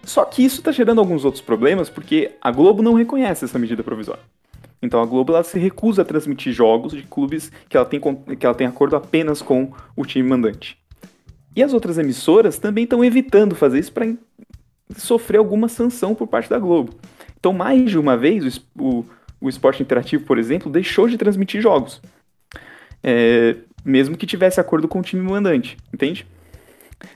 Só 0.02 0.22
que 0.26 0.44
isso 0.44 0.58
está 0.58 0.70
gerando 0.70 0.98
alguns 0.98 1.24
outros 1.24 1.42
problemas, 1.42 1.88
porque 1.88 2.32
a 2.42 2.50
Globo 2.50 2.82
não 2.82 2.92
reconhece 2.92 3.46
essa 3.46 3.58
medida 3.58 3.82
provisória. 3.82 4.22
Então 4.82 5.00
a 5.00 5.06
Globo 5.06 5.32
ela 5.32 5.42
se 5.42 5.58
recusa 5.58 6.02
a 6.02 6.04
transmitir 6.04 6.52
jogos 6.52 6.92
de 6.92 7.04
clubes 7.04 7.50
que 7.66 7.74
ela 7.74 7.86
tem, 7.86 7.98
que 8.38 8.44
ela 8.44 8.54
tem 8.54 8.66
acordo 8.66 8.96
apenas 8.96 9.40
com 9.40 9.72
o 9.96 10.04
time 10.04 10.28
mandante. 10.28 10.76
E 11.56 11.62
as 11.62 11.72
outras 11.72 11.96
emissoras 11.96 12.58
também 12.58 12.84
estão 12.84 13.02
evitando 13.02 13.54
fazer 13.54 13.78
isso 13.78 13.92
para 13.92 14.12
sofrer 14.94 15.38
alguma 15.38 15.68
sanção 15.68 16.14
por 16.14 16.26
parte 16.26 16.50
da 16.50 16.58
Globo. 16.58 16.92
Então, 17.40 17.54
mais 17.54 17.90
de 17.90 17.98
uma 17.98 18.14
vez, 18.14 18.60
o, 18.78 19.04
o 19.42 19.48
esporte 19.48 19.82
interativo, 19.82 20.24
por 20.24 20.38
exemplo, 20.38 20.70
deixou 20.70 21.08
de 21.08 21.18
transmitir 21.18 21.60
jogos. 21.60 22.00
É, 23.02 23.56
mesmo 23.84 24.16
que 24.16 24.24
tivesse 24.24 24.60
acordo 24.60 24.86
com 24.86 25.00
o 25.00 25.02
time 25.02 25.20
mandante, 25.22 25.76
entende? 25.92 26.24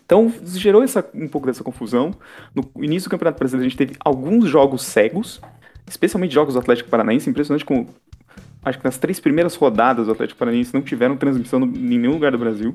Então, 0.04 0.32
gerou 0.44 0.82
essa, 0.82 1.08
um 1.14 1.28
pouco 1.28 1.46
dessa 1.46 1.62
confusão. 1.62 2.12
No 2.52 2.68
início 2.82 3.08
do 3.08 3.12
Campeonato 3.12 3.38
Brasileiro, 3.38 3.66
a 3.66 3.68
gente 3.68 3.78
teve 3.78 3.94
alguns 4.00 4.48
jogos 4.48 4.82
cegos, 4.82 5.40
especialmente 5.86 6.34
jogos 6.34 6.54
do 6.54 6.60
Atlético 6.60 6.90
Paranaense, 6.90 7.30
impressionante 7.30 7.64
como 7.64 7.88
acho 8.64 8.78
que 8.78 8.84
nas 8.84 8.98
três 8.98 9.20
primeiras 9.20 9.54
rodadas 9.54 10.06
do 10.06 10.12
Atlético 10.12 10.40
Paranaense 10.40 10.74
não 10.74 10.82
tiveram 10.82 11.16
transmissão 11.16 11.60
no, 11.60 11.66
em 11.66 11.98
nenhum 11.98 12.14
lugar 12.14 12.32
do 12.32 12.38
Brasil. 12.38 12.74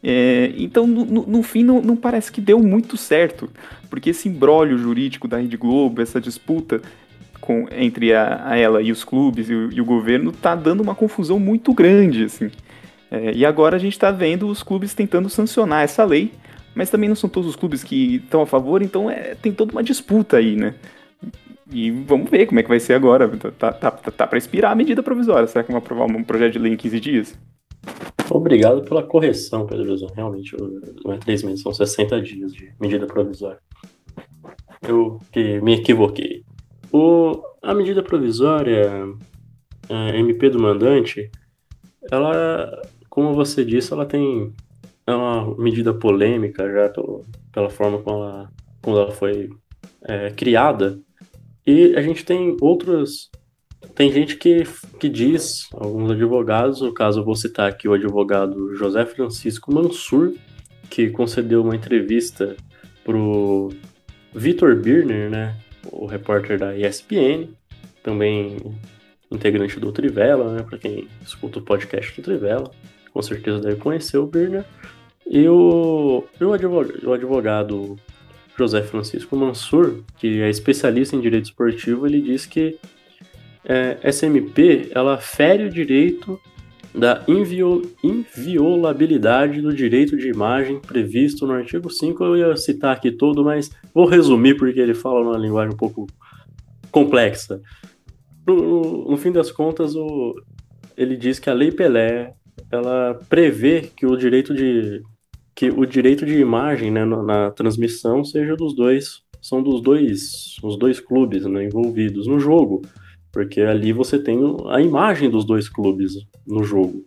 É, 0.00 0.52
então, 0.56 0.86
no, 0.86 1.04
no, 1.04 1.26
no 1.26 1.42
fim, 1.42 1.64
não, 1.64 1.82
não, 1.82 1.96
parece 1.96 2.30
que 2.30 2.40
deu 2.40 2.60
muito 2.60 2.96
certo, 2.96 3.50
porque 3.90 4.10
esse 4.10 4.28
embrólio 4.28 4.78
jurídico 4.78 5.26
da 5.26 5.38
Rede 5.38 5.56
Globo, 5.56 6.00
essa 6.00 6.20
disputa 6.20 6.80
com, 7.42 7.66
entre 7.76 8.14
a, 8.14 8.50
a 8.50 8.56
ela 8.56 8.80
e 8.80 8.92
os 8.92 9.02
clubes 9.02 9.50
e 9.50 9.54
o, 9.54 9.72
e 9.72 9.80
o, 9.80 9.84
governo, 9.84 10.30
tá 10.30 10.54
dando 10.54 10.80
uma 10.80 10.94
confusão 10.94 11.38
muito 11.40 11.74
grande, 11.74 12.24
assim. 12.24 12.50
É, 13.10 13.32
e 13.34 13.44
agora 13.44 13.76
a 13.76 13.78
gente 13.78 13.92
está 13.92 14.12
vendo 14.12 14.48
os 14.48 14.62
clubes 14.62 14.94
tentando 14.94 15.28
sancionar 15.28 15.82
essa 15.82 16.04
lei, 16.04 16.32
mas 16.72 16.88
também 16.88 17.08
não 17.08 17.16
são 17.16 17.28
todos 17.28 17.50
os 17.50 17.56
clubes 17.56 17.82
que 17.82 18.16
estão 18.16 18.40
a 18.40 18.46
favor, 18.46 18.80
então 18.80 19.10
é, 19.10 19.34
tem 19.34 19.52
toda 19.52 19.72
uma 19.72 19.82
disputa 19.82 20.36
aí, 20.36 20.56
né? 20.56 20.74
E 21.70 21.90
vamos 21.90 22.30
ver 22.30 22.46
como 22.46 22.60
é 22.60 22.62
que 22.62 22.68
vai 22.68 22.78
ser 22.78 22.94
agora. 22.94 23.28
Tá, 23.28 23.72
tá, 23.72 23.90
tá, 23.90 23.90
tá 23.90 24.26
para 24.26 24.38
expirar 24.38 24.72
a 24.72 24.74
medida 24.74 25.02
provisória. 25.02 25.48
Será 25.48 25.64
que 25.64 25.72
vão 25.72 25.78
aprovar 25.78 26.04
um 26.04 26.22
projeto 26.22 26.52
de 26.52 26.58
lei 26.58 26.72
em 26.72 26.76
15 26.76 27.00
dias? 27.00 27.38
Obrigado 28.30 28.82
pela 28.82 29.02
correção, 29.02 29.66
Pedro 29.66 29.96
Realmente, 30.14 30.56
não 31.04 31.12
é 31.12 31.18
3 31.18 31.42
meses, 31.42 31.62
são 31.62 31.72
60 31.72 32.20
dias 32.22 32.52
de 32.52 32.72
medida 32.80 33.06
provisória. 33.06 33.58
Eu 34.86 35.18
que 35.32 35.60
me 35.60 35.74
equivoquei. 35.74 36.44
O, 36.92 37.42
a 37.62 37.74
medida 37.74 38.02
provisória, 38.02 38.90
a 39.88 40.16
MP 40.16 40.50
do 40.50 40.60
mandante, 40.60 41.30
ela, 42.10 42.82
como 43.08 43.32
você 43.34 43.64
disse, 43.64 43.92
ela 43.92 44.04
tem 44.04 44.52
é 45.06 45.14
uma 45.14 45.56
medida 45.56 45.92
polêmica 45.92 46.70
já 46.70 46.88
pelo, 46.88 47.24
pela 47.52 47.70
forma 47.70 47.98
como 47.98 48.24
ela, 48.24 48.52
como 48.80 48.96
ela 48.96 49.10
foi 49.10 49.50
é, 50.02 50.30
criada. 50.30 50.98
E 51.66 51.94
a 51.96 52.02
gente 52.02 52.24
tem 52.24 52.56
outros. 52.60 53.30
Tem 53.94 54.12
gente 54.12 54.36
que, 54.36 54.62
que 55.00 55.08
diz, 55.08 55.68
alguns 55.72 56.12
advogados, 56.12 56.80
no 56.80 56.94
caso 56.94 57.24
vou 57.24 57.34
citar 57.34 57.68
aqui 57.68 57.88
o 57.88 57.92
advogado 57.92 58.74
José 58.76 59.04
Francisco 59.04 59.74
Mansur, 59.74 60.34
que 60.88 61.10
concedeu 61.10 61.62
uma 61.62 61.74
entrevista 61.74 62.56
pro 63.04 63.70
Vitor 64.32 64.76
Birner, 64.76 65.28
né, 65.28 65.56
o 65.90 66.06
repórter 66.06 66.58
da 66.58 66.76
ESPN, 66.76 67.48
também 68.02 68.56
integrante 69.30 69.80
do 69.80 69.92
Trivela, 69.92 70.54
né? 70.54 70.62
Para 70.62 70.78
quem 70.78 71.08
escuta 71.24 71.58
o 71.58 71.62
podcast 71.62 72.14
do 72.20 72.24
Trivela, 72.24 72.70
com 73.12 73.22
certeza 73.22 73.60
deve 73.60 73.76
conhecer 73.76 74.18
o 74.18 74.26
Birner. 74.26 74.64
E 75.26 75.48
o, 75.48 76.24
o, 76.40 76.52
advogado, 76.52 77.08
o 77.08 77.12
advogado 77.12 77.98
José 78.58 78.82
Francisco 78.82 79.36
Mansur, 79.36 80.02
que 80.18 80.42
é 80.42 80.50
especialista 80.50 81.16
em 81.16 81.20
direito 81.20 81.46
esportivo, 81.46 82.06
ele 82.06 82.20
diz 82.20 82.44
que 82.44 82.78
é, 83.64 83.98
SMP 84.10 84.90
ela 84.94 85.18
fere 85.18 85.64
o 85.64 85.70
direito 85.70 86.40
da 86.94 87.24
inviol, 87.26 87.82
inviolabilidade 88.02 89.62
do 89.62 89.72
direito 89.72 90.16
de 90.16 90.28
imagem 90.28 90.78
previsto 90.80 91.46
no 91.46 91.54
artigo 91.54 91.90
5. 91.90 92.22
Eu 92.22 92.36
ia 92.36 92.56
citar 92.56 92.94
aqui 92.94 93.10
todo, 93.10 93.44
mas 93.44 93.70
vou 93.94 94.06
resumir 94.06 94.56
porque 94.56 94.78
ele 94.78 94.94
fala 94.94 95.24
numa 95.24 95.38
linguagem 95.38 95.72
um 95.72 95.76
pouco 95.76 96.06
complexa. 96.90 97.60
No, 98.46 99.10
no 99.10 99.16
fim 99.16 99.32
das 99.32 99.50
contas, 99.50 99.94
o, 99.94 100.34
ele 100.96 101.16
diz 101.16 101.38
que 101.38 101.48
a 101.48 101.54
Lei 101.54 101.70
Pelé 101.70 102.34
ela 102.70 103.18
prevê 103.28 103.90
que 103.96 104.06
o 104.06 104.16
direito 104.16 104.54
de 104.54 105.02
que 105.54 105.68
o 105.68 105.84
direito 105.84 106.24
de 106.24 106.38
imagem 106.38 106.90
né, 106.90 107.04
na, 107.04 107.22
na 107.22 107.50
transmissão 107.50 108.24
seja 108.24 108.56
dos 108.56 108.74
dois 108.74 109.22
são 109.40 109.62
dos 109.62 109.82
dois 109.82 110.56
os 110.62 110.78
dois 110.78 110.98
clubes 110.98 111.44
né, 111.44 111.64
envolvidos 111.64 112.26
no 112.26 112.40
jogo 112.40 112.82
porque 113.32 113.60
ali 113.62 113.92
você 113.92 114.18
tem 114.18 114.38
a 114.68 114.80
imagem 114.80 115.30
dos 115.30 115.44
dois 115.44 115.68
clubes 115.68 116.14
no 116.46 116.62
jogo 116.62 117.04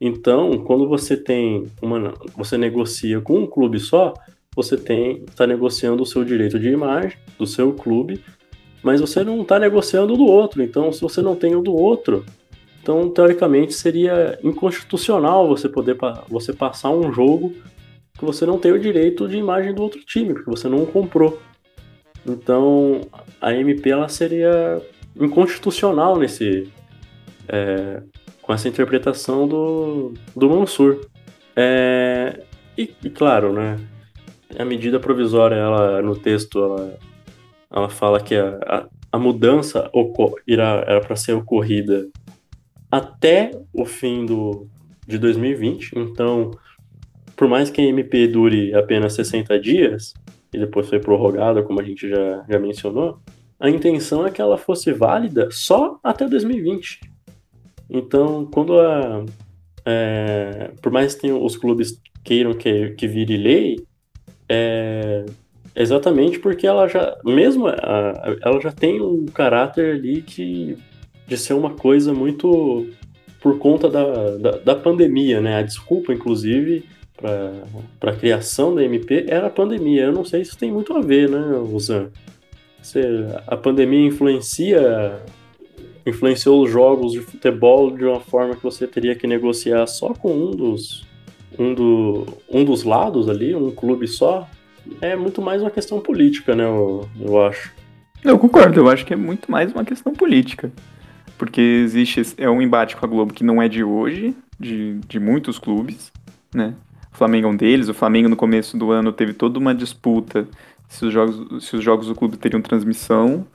então 0.00 0.58
quando 0.64 0.88
você 0.88 1.16
tem 1.16 1.66
uma 1.82 2.14
você 2.36 2.56
negocia 2.56 3.20
com 3.20 3.40
um 3.40 3.46
clube 3.46 3.78
só 3.78 4.14
você 4.54 4.76
tem 4.76 5.24
está 5.28 5.46
negociando 5.46 6.02
o 6.02 6.06
seu 6.06 6.24
direito 6.24 6.58
de 6.58 6.68
imagem 6.68 7.18
do 7.38 7.46
seu 7.46 7.72
clube 7.72 8.22
mas 8.82 9.00
você 9.00 9.22
não 9.22 9.42
está 9.42 9.58
negociando 9.58 10.16
do 10.16 10.24
outro 10.24 10.62
então 10.62 10.92
se 10.92 11.00
você 11.00 11.20
não 11.20 11.36
tem 11.36 11.54
o 11.54 11.62
do 11.62 11.74
outro 11.74 12.24
então, 12.86 13.10
teoricamente, 13.10 13.74
seria 13.74 14.38
inconstitucional 14.44 15.48
você 15.48 15.68
poder 15.68 15.96
você 16.28 16.52
passar 16.52 16.90
um 16.90 17.12
jogo 17.12 17.52
que 18.16 18.24
você 18.24 18.46
não 18.46 18.60
tem 18.60 18.70
o 18.70 18.78
direito 18.78 19.26
de 19.26 19.36
imagem 19.36 19.74
do 19.74 19.82
outro 19.82 19.98
time, 20.04 20.32
porque 20.32 20.48
você 20.48 20.68
não 20.68 20.86
comprou. 20.86 21.36
Então, 22.24 23.00
a 23.40 23.52
MP 23.52 23.90
ela 23.90 24.08
seria 24.08 24.80
inconstitucional 25.20 26.18
nesse 26.18 26.70
é, 27.48 28.02
com 28.42 28.52
essa 28.52 28.68
interpretação 28.68 29.46
do, 29.48 30.14
do 30.34 30.48
Mansur. 30.48 31.00
É, 31.54 32.44
e, 32.76 32.94
e, 33.02 33.10
claro, 33.10 33.52
né, 33.52 33.76
a 34.58 34.64
medida 34.64 35.00
provisória, 35.00 35.56
ela 35.56 36.00
no 36.02 36.14
texto, 36.14 36.62
ela, 36.62 36.98
ela 37.70 37.88
fala 37.88 38.20
que 38.20 38.34
a, 38.36 38.58
a, 38.66 38.86
a 39.12 39.18
mudança 39.18 39.90
irá, 40.46 40.84
era 40.86 41.00
para 41.00 41.16
ser 41.16 41.32
ocorrida 41.32 42.06
até 42.90 43.50
o 43.72 43.84
fim 43.84 44.24
do, 44.24 44.68
de 45.06 45.18
2020. 45.18 45.92
Então, 45.96 46.52
por 47.36 47.48
mais 47.48 47.68
que 47.68 47.80
a 47.80 47.84
MP 47.84 48.28
dure 48.28 48.74
apenas 48.74 49.14
60 49.14 49.58
dias, 49.58 50.14
e 50.52 50.58
depois 50.58 50.88
foi 50.88 51.00
prorrogada, 51.00 51.62
como 51.62 51.80
a 51.80 51.84
gente 51.84 52.08
já, 52.08 52.44
já 52.48 52.58
mencionou, 52.58 53.18
a 53.58 53.70
intenção 53.70 54.26
é 54.26 54.30
que 54.30 54.40
ela 54.40 54.58
fosse 54.58 54.92
válida 54.92 55.48
só 55.50 55.98
até 56.02 56.28
2020. 56.28 57.00
Então, 57.88 58.46
quando 58.46 58.78
a. 58.78 59.24
É, 59.84 60.70
por 60.82 60.90
mais 60.90 61.14
que 61.14 61.30
os 61.30 61.56
clubes 61.56 62.00
queiram 62.24 62.52
que, 62.54 62.90
que 62.90 63.06
vire 63.06 63.36
lei, 63.36 63.76
é, 64.48 65.24
exatamente 65.74 66.38
porque 66.38 66.66
ela 66.66 66.86
já. 66.88 67.16
Mesmo. 67.24 67.68
A, 67.68 68.36
ela 68.42 68.60
já 68.60 68.72
tem 68.72 69.00
um 69.00 69.26
caráter 69.26 69.96
ali 69.96 70.22
que 70.22 70.76
de 71.26 71.36
ser 71.36 71.54
uma 71.54 71.70
coisa 71.70 72.12
muito 72.12 72.88
por 73.40 73.58
conta 73.58 73.88
da, 73.88 74.36
da, 74.36 74.50
da 74.58 74.74
pandemia, 74.74 75.40
né? 75.40 75.56
A 75.56 75.62
desculpa, 75.62 76.12
inclusive, 76.12 76.84
para 77.16 78.10
a 78.10 78.16
criação 78.16 78.74
da 78.74 78.84
MP 78.84 79.26
era 79.28 79.46
a 79.46 79.50
pandemia. 79.50 80.04
Eu 80.04 80.12
não 80.12 80.24
sei 80.24 80.44
se 80.44 80.56
tem 80.56 80.70
muito 80.70 80.92
a 80.92 81.00
ver, 81.00 81.28
né, 81.28 81.40
Zan? 81.78 82.10
Se 82.86 83.00
a 83.46 83.56
pandemia 83.56 84.06
influencia 84.06 85.20
influenciou 86.06 86.62
os 86.62 86.70
jogos 86.70 87.12
de 87.12 87.20
futebol 87.20 87.90
de 87.90 88.04
uma 88.04 88.20
forma 88.20 88.54
que 88.54 88.62
você 88.62 88.86
teria 88.86 89.16
que 89.16 89.26
negociar 89.26 89.86
só 89.88 90.14
com 90.14 90.32
um 90.32 90.50
dos 90.52 91.04
um, 91.58 91.74
do, 91.74 92.26
um 92.48 92.64
dos 92.64 92.84
lados 92.84 93.28
ali, 93.28 93.56
um 93.56 93.72
clube 93.72 94.06
só, 94.06 94.48
é 95.00 95.16
muito 95.16 95.42
mais 95.42 95.62
uma 95.62 95.70
questão 95.70 95.98
política, 95.98 96.54
né, 96.54 96.62
eu, 96.62 97.08
eu 97.20 97.44
acho. 97.44 97.72
Eu 98.22 98.38
concordo, 98.38 98.78
eu 98.78 98.88
acho 98.88 99.04
que 99.04 99.12
é 99.12 99.16
muito 99.16 99.50
mais 99.50 99.72
uma 99.72 99.84
questão 99.84 100.12
política 100.12 100.70
porque 101.36 101.60
existe 101.60 102.22
é 102.38 102.48
um 102.48 102.62
embate 102.62 102.96
com 102.96 103.04
a 103.04 103.08
Globo 103.08 103.34
que 103.34 103.44
não 103.44 103.60
é 103.60 103.68
de 103.68 103.82
hoje, 103.82 104.34
de, 104.58 104.98
de 105.06 105.20
muitos 105.20 105.58
clubes, 105.58 106.12
né? 106.54 106.74
O 107.12 107.16
Flamengo 107.16 107.48
é 107.48 107.50
um 107.50 107.56
deles. 107.56 107.88
O 107.88 107.94
Flamengo 107.94 108.28
no 108.28 108.36
começo 108.36 108.76
do 108.76 108.90
ano 108.90 109.12
teve 109.12 109.32
toda 109.32 109.58
uma 109.58 109.74
disputa 109.74 110.46
se 110.88 111.04
os 111.04 111.12
jogos, 111.12 111.64
se 111.64 111.76
os 111.76 111.84
jogos 111.84 112.06
do 112.06 112.14
clube 112.14 112.36
teriam 112.36 112.60
transmissão 112.60 113.46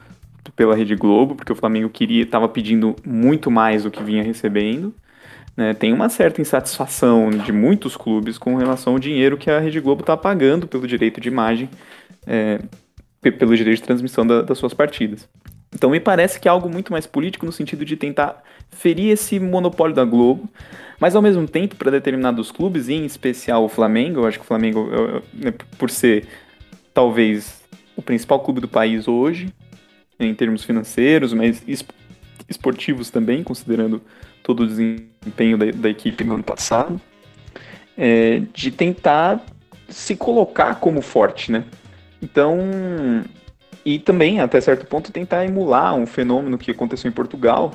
pela 0.56 0.76
Rede 0.76 0.96
Globo, 0.96 1.36
porque 1.36 1.52
o 1.52 1.56
Flamengo 1.56 1.90
queria, 1.90 2.24
estava 2.24 2.48
pedindo 2.50 2.96
muito 3.06 3.50
mais 3.50 3.84
do 3.84 3.92
que 3.92 4.04
vinha 4.04 4.24
recebendo. 4.24 4.94
Né? 5.56 5.74
Tem 5.74 5.94
uma 5.94 6.10
certa 6.10 6.42
insatisfação 6.42 7.30
de 7.30 7.52
muitos 7.52 7.96
clubes 7.96 8.38
com 8.38 8.56
relação 8.56 8.94
ao 8.94 9.00
dinheiro 9.00 9.38
que 9.38 9.50
a 9.50 9.60
Rede 9.60 9.80
Globo 9.80 10.02
está 10.02 10.18
pagando 10.18 10.68
pelo 10.68 10.88
direito 10.88 11.22
de 11.22 11.28
imagem, 11.28 11.70
é, 12.26 12.60
pelo 13.22 13.56
direito 13.56 13.78
de 13.78 13.84
transmissão 13.84 14.26
da, 14.26 14.42
das 14.42 14.58
suas 14.58 14.74
partidas. 14.74 15.28
Então 15.74 15.90
me 15.90 16.00
parece 16.00 16.40
que 16.40 16.48
é 16.48 16.52
algo 16.52 16.70
muito 16.70 16.92
mais 16.92 17.06
político 17.06 17.46
no 17.46 17.52
sentido 17.52 17.86
de 17.86 17.96
tentar 17.96 18.44
ferir 18.72 19.12
esse 19.12 19.40
monopólio 19.40 19.96
da 19.96 20.04
Globo, 20.04 20.50
mas 21.00 21.16
ao 21.16 21.22
mesmo 21.22 21.48
tempo 21.48 21.76
para 21.76 21.90
determinados 21.92 22.52
clubes, 22.52 22.90
em 22.90 23.06
especial 23.06 23.64
o 23.64 23.70
Flamengo, 23.70 24.20
eu 24.20 24.28
acho 24.28 24.38
que 24.38 24.44
o 24.44 24.48
Flamengo, 24.48 24.90
né, 25.34 25.54
por 25.78 25.90
ser 25.90 26.28
talvez 26.94 27.62
o 27.96 28.02
principal 28.02 28.40
clube 28.40 28.62
do 28.62 28.68
país 28.68 29.08
hoje, 29.08 29.54
em 30.20 30.34
termos 30.34 30.64
financeiros, 30.64 31.34
mas 31.34 31.64
esportivos 32.48 33.10
também, 33.10 33.44
considerando 33.44 34.02
todo 34.44 34.64
o 34.64 34.68
desempenho 34.68 35.58
da, 35.58 35.66
da 35.72 35.90
equipe 35.90 36.24
no 36.24 36.36
ano 36.36 36.44
passado, 36.44 37.00
é, 37.98 38.42
de 38.54 38.72
tentar 38.72 39.44
se 39.88 40.16
colocar 40.16 40.76
como 40.76 41.02
forte, 41.02 41.52
né? 41.52 41.66
Então, 42.22 42.60
e 43.84 44.00
também, 44.00 44.40
até 44.40 44.62
certo 44.62 44.86
ponto, 44.86 45.12
tentar 45.12 45.46
emular 45.46 45.96
um 45.96 46.06
fenômeno 46.06 46.58
que 46.58 46.72
aconteceu 46.72 47.10
em 47.10 47.14
Portugal, 47.14 47.74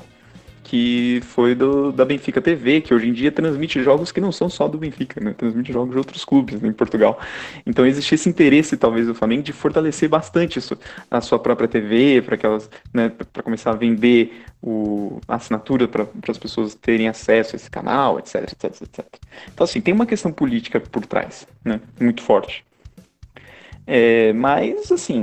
que 0.67 1.21
foi 1.23 1.55
do, 1.55 1.93
da 1.93 2.05
Benfica 2.05 2.43
TV, 2.43 2.81
que 2.81 2.93
hoje 2.93 3.09
em 3.09 3.13
dia 3.13 3.31
transmite 3.31 3.81
jogos 3.85 4.11
que 4.11 4.21
não 4.21 4.33
são 4.33 4.51
só 4.51 4.67
do 4.67 4.77
Benfica, 4.77 5.21
né? 5.21 5.33
transmite 5.33 5.73
jogos 5.73 5.93
de 5.93 5.99
outros 5.99 6.25
clubes 6.25 6.61
né, 6.61 6.69
em 6.69 6.73
Portugal. 6.73 7.21
Então 7.65 7.87
existe 7.87 8.17
esse 8.17 8.29
interesse, 8.29 8.77
talvez, 8.77 9.07
do 9.07 9.15
Flamengo 9.15 9.45
de 9.45 9.53
fortalecer 9.53 10.09
bastante 10.09 10.59
isso, 10.59 10.77
a 11.09 11.21
sua 11.21 11.39
própria 11.39 11.69
TV, 11.69 12.21
para 12.21 12.35
aquelas, 12.35 12.69
né, 12.93 13.13
para 13.33 13.45
começar 13.45 13.71
a 13.71 13.75
vender 13.77 14.43
o, 14.61 15.21
a 15.29 15.37
assinatura 15.37 15.87
para 15.87 16.05
as 16.29 16.39
pessoas 16.39 16.75
terem 16.75 17.07
acesso 17.07 17.55
a 17.55 17.57
esse 17.57 17.71
canal, 17.71 18.19
etc, 18.19 18.43
etc, 18.43 18.83
etc. 18.83 19.07
Então, 19.55 19.63
assim, 19.63 19.81
tem 19.81 19.95
uma 19.95 20.05
questão 20.05 20.33
política 20.33 20.81
por 20.81 21.07
trás, 21.07 21.47
né, 21.65 21.81
muito 22.01 22.23
forte. 22.23 22.65
É, 23.87 24.33
mas, 24.33 24.91
assim, 24.91 25.23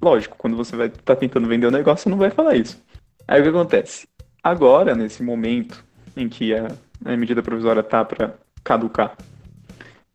Lógico, 0.00 0.36
quando 0.38 0.56
você 0.56 0.76
vai 0.76 0.86
estar 0.86 1.02
tá 1.02 1.16
tentando 1.16 1.48
vender 1.48 1.66
o 1.66 1.70
um 1.70 1.72
negócio, 1.72 2.04
você 2.04 2.08
não 2.08 2.18
vai 2.18 2.30
falar 2.30 2.54
isso. 2.54 2.80
Aí 3.26 3.40
o 3.40 3.42
que 3.42 3.48
acontece? 3.48 4.06
Agora, 4.42 4.94
nesse 4.94 5.22
momento 5.22 5.84
em 6.16 6.28
que 6.28 6.54
a, 6.54 6.68
a 7.04 7.16
medida 7.16 7.42
provisória 7.42 7.82
tá 7.82 8.04
para 8.04 8.34
caducar 8.62 9.16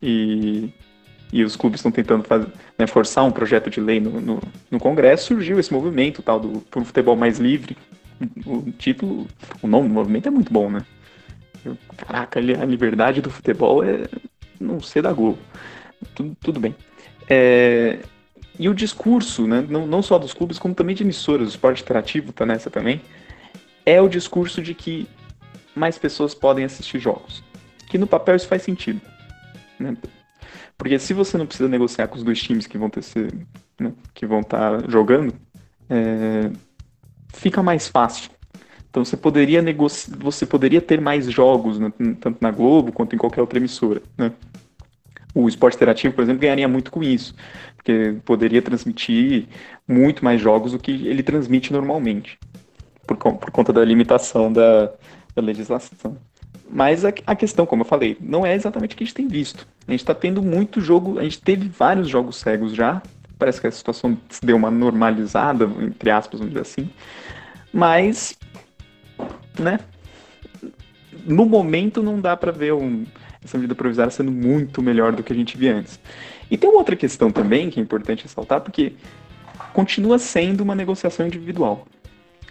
e, 0.02 0.70
e 1.32 1.44
os 1.44 1.56
clubes 1.56 1.80
estão 1.80 1.92
tentando 1.92 2.24
fazer, 2.24 2.48
né, 2.78 2.86
forçar 2.88 3.24
um 3.24 3.32
projeto 3.32 3.70
de 3.70 3.80
lei 3.80 4.00
no, 4.00 4.22
no, 4.22 4.42
no, 4.70 4.80
Congresso, 4.80 5.28
surgiu 5.28 5.60
esse 5.60 5.74
movimento 5.74 6.22
tal 6.22 6.40
do 6.40 6.60
por 6.62 6.82
um 6.82 6.86
futebol 6.86 7.16
mais 7.16 7.40
livre. 7.40 7.78
O 8.46 8.72
título, 8.72 9.28
o 9.62 9.68
nome 9.68 9.88
do 9.88 9.94
movimento 9.94 10.28
é 10.28 10.32
muito 10.32 10.52
bom, 10.52 10.70
né? 10.70 10.86
Caraca, 11.98 12.40
a 12.40 12.66
liberdade 12.66 13.22
do 13.22 13.30
futebol 13.30 13.84
é 13.84 14.06
não 14.60 14.80
ser 14.80 15.02
da 15.02 15.12
Globo. 15.12 15.40
Tudo, 16.14 16.38
tudo 16.42 16.60
bem. 16.60 16.76
É, 17.30 18.00
e 18.60 18.70
o 18.70 18.74
discurso, 18.74 19.48
né, 19.48 19.66
não, 19.68 19.88
não 19.88 20.02
só 20.02 20.20
dos 20.20 20.34
clubes, 20.34 20.60
como 20.60 20.76
também 20.76 20.96
de 20.96 21.04
emissoras, 21.04 21.48
o 21.48 21.50
esporte 21.52 21.82
interativo 21.82 22.30
está 22.30 22.46
nessa 22.46 22.70
também, 22.70 23.02
é 23.86 24.02
o 24.02 24.08
discurso 24.08 24.62
de 24.62 24.74
que 24.74 25.08
mais 25.76 25.98
pessoas 25.98 26.34
podem 26.34 26.66
assistir 26.66 27.00
jogos. 27.00 27.44
Que 27.88 27.98
no 27.98 28.08
papel 28.08 28.36
isso 28.36 28.48
faz 28.48 28.62
sentido. 28.62 29.02
Né? 29.80 29.96
Porque 30.78 30.98
se 31.00 31.14
você 31.14 31.38
não 31.38 31.46
precisa 31.46 31.70
negociar 31.70 32.08
com 32.08 32.16
os 32.16 32.24
dois 32.24 32.42
times 32.42 32.68
que 32.68 32.78
vão 32.78 32.90
ter 32.90 33.04
né, 33.80 33.94
que 34.14 34.26
vão 34.26 34.42
estar 34.42 34.82
tá 34.82 34.90
jogando, 34.90 35.34
é, 35.90 36.52
fica 37.34 37.62
mais 37.62 37.88
fácil. 37.88 38.32
Então 38.90 39.04
você 39.04 39.18
poderia 39.18 39.62
negociar, 39.62 40.16
você 40.20 40.46
poderia 40.46 40.82
ter 40.82 41.02
mais 41.02 41.26
jogos, 41.30 41.80
né, 41.80 41.92
tanto 42.20 42.38
na 42.42 42.52
Globo 42.52 42.92
quanto 42.92 43.16
em 43.16 43.18
qualquer 43.18 43.42
outra 43.42 43.58
emissora. 43.58 44.02
Né? 44.18 44.32
O 45.34 45.48
esporte 45.48 45.76
interativo, 45.76 46.14
por 46.14 46.24
exemplo, 46.24 46.42
ganharia 46.42 46.68
muito 46.68 46.92
com 46.92 47.02
isso 47.02 47.34
porque 47.84 48.16
poderia 48.24 48.62
transmitir 48.62 49.46
muito 49.86 50.24
mais 50.24 50.40
jogos 50.40 50.72
do 50.72 50.80
que 50.80 50.92
ele 51.06 51.22
transmite 51.22 51.74
normalmente. 51.74 52.40
Por, 53.06 53.18
por 53.18 53.52
conta 53.52 53.72
da 53.74 53.84
limitação 53.84 54.52
da, 54.52 54.92
da 55.36 55.42
legislação. 55.42 56.18
Mas 56.70 57.06
a, 57.06 57.14
a, 57.28 57.36
questão, 57.36 57.66
como 57.66 57.82
eu 57.82 57.86
falei, 57.86 58.18
não 58.20 58.46
é 58.46 58.56
exatamente 58.56 58.96
o 58.96 58.98
que 58.98 59.04
a 59.04 59.06
gente 59.06 59.16
tem 59.16 59.28
visto. 59.28 59.68
A 59.88 59.92
gente 59.92 60.02
está 60.02 60.16
tendo 60.16 60.42
muito 60.42 60.82
jogo, 60.82 61.20
a 61.20 61.24
gente 61.24 61.40
teve 61.42 61.70
vários 61.70 62.08
jogos 62.08 62.38
cegos 62.38 62.74
já. 62.74 63.02
Parece 63.38 63.62
que 63.62 63.68
a 63.68 63.72
situação 63.72 64.18
deu 64.42 64.56
uma 64.56 64.72
normalizada, 64.72 65.66
entre 65.82 66.10
aspas, 66.10 66.40
vamos 66.40 66.54
dizer 66.54 66.62
assim. 66.62 66.90
Mas, 67.72 68.38
né? 69.60 69.80
No 71.26 71.46
momento 71.46 72.02
não 72.02 72.20
dá 72.20 72.36
para 72.36 72.52
ver 72.52 72.74
um, 72.74 73.06
essa 73.44 73.58
medida 73.58 73.76
provisória 73.76 74.12
sendo 74.12 74.32
muito 74.32 74.82
melhor 74.82 75.14
do 75.14 75.24
que 75.24 75.32
a 75.32 75.36
gente 75.36 75.58
via 75.58 75.76
antes. 75.76 76.00
E 76.50 76.58
tem 76.58 76.70
uma 76.70 76.80
outra 76.80 76.96
questão 76.96 77.32
também 77.32 77.70
que 77.70 77.80
é 77.80 77.84
importante 77.84 78.24
ressaltar, 78.24 78.62
porque 78.62 78.94
continua 79.74 80.18
sendo 80.18 80.62
uma 80.62 80.76
negociação 80.76 81.28
individual. 81.28 81.86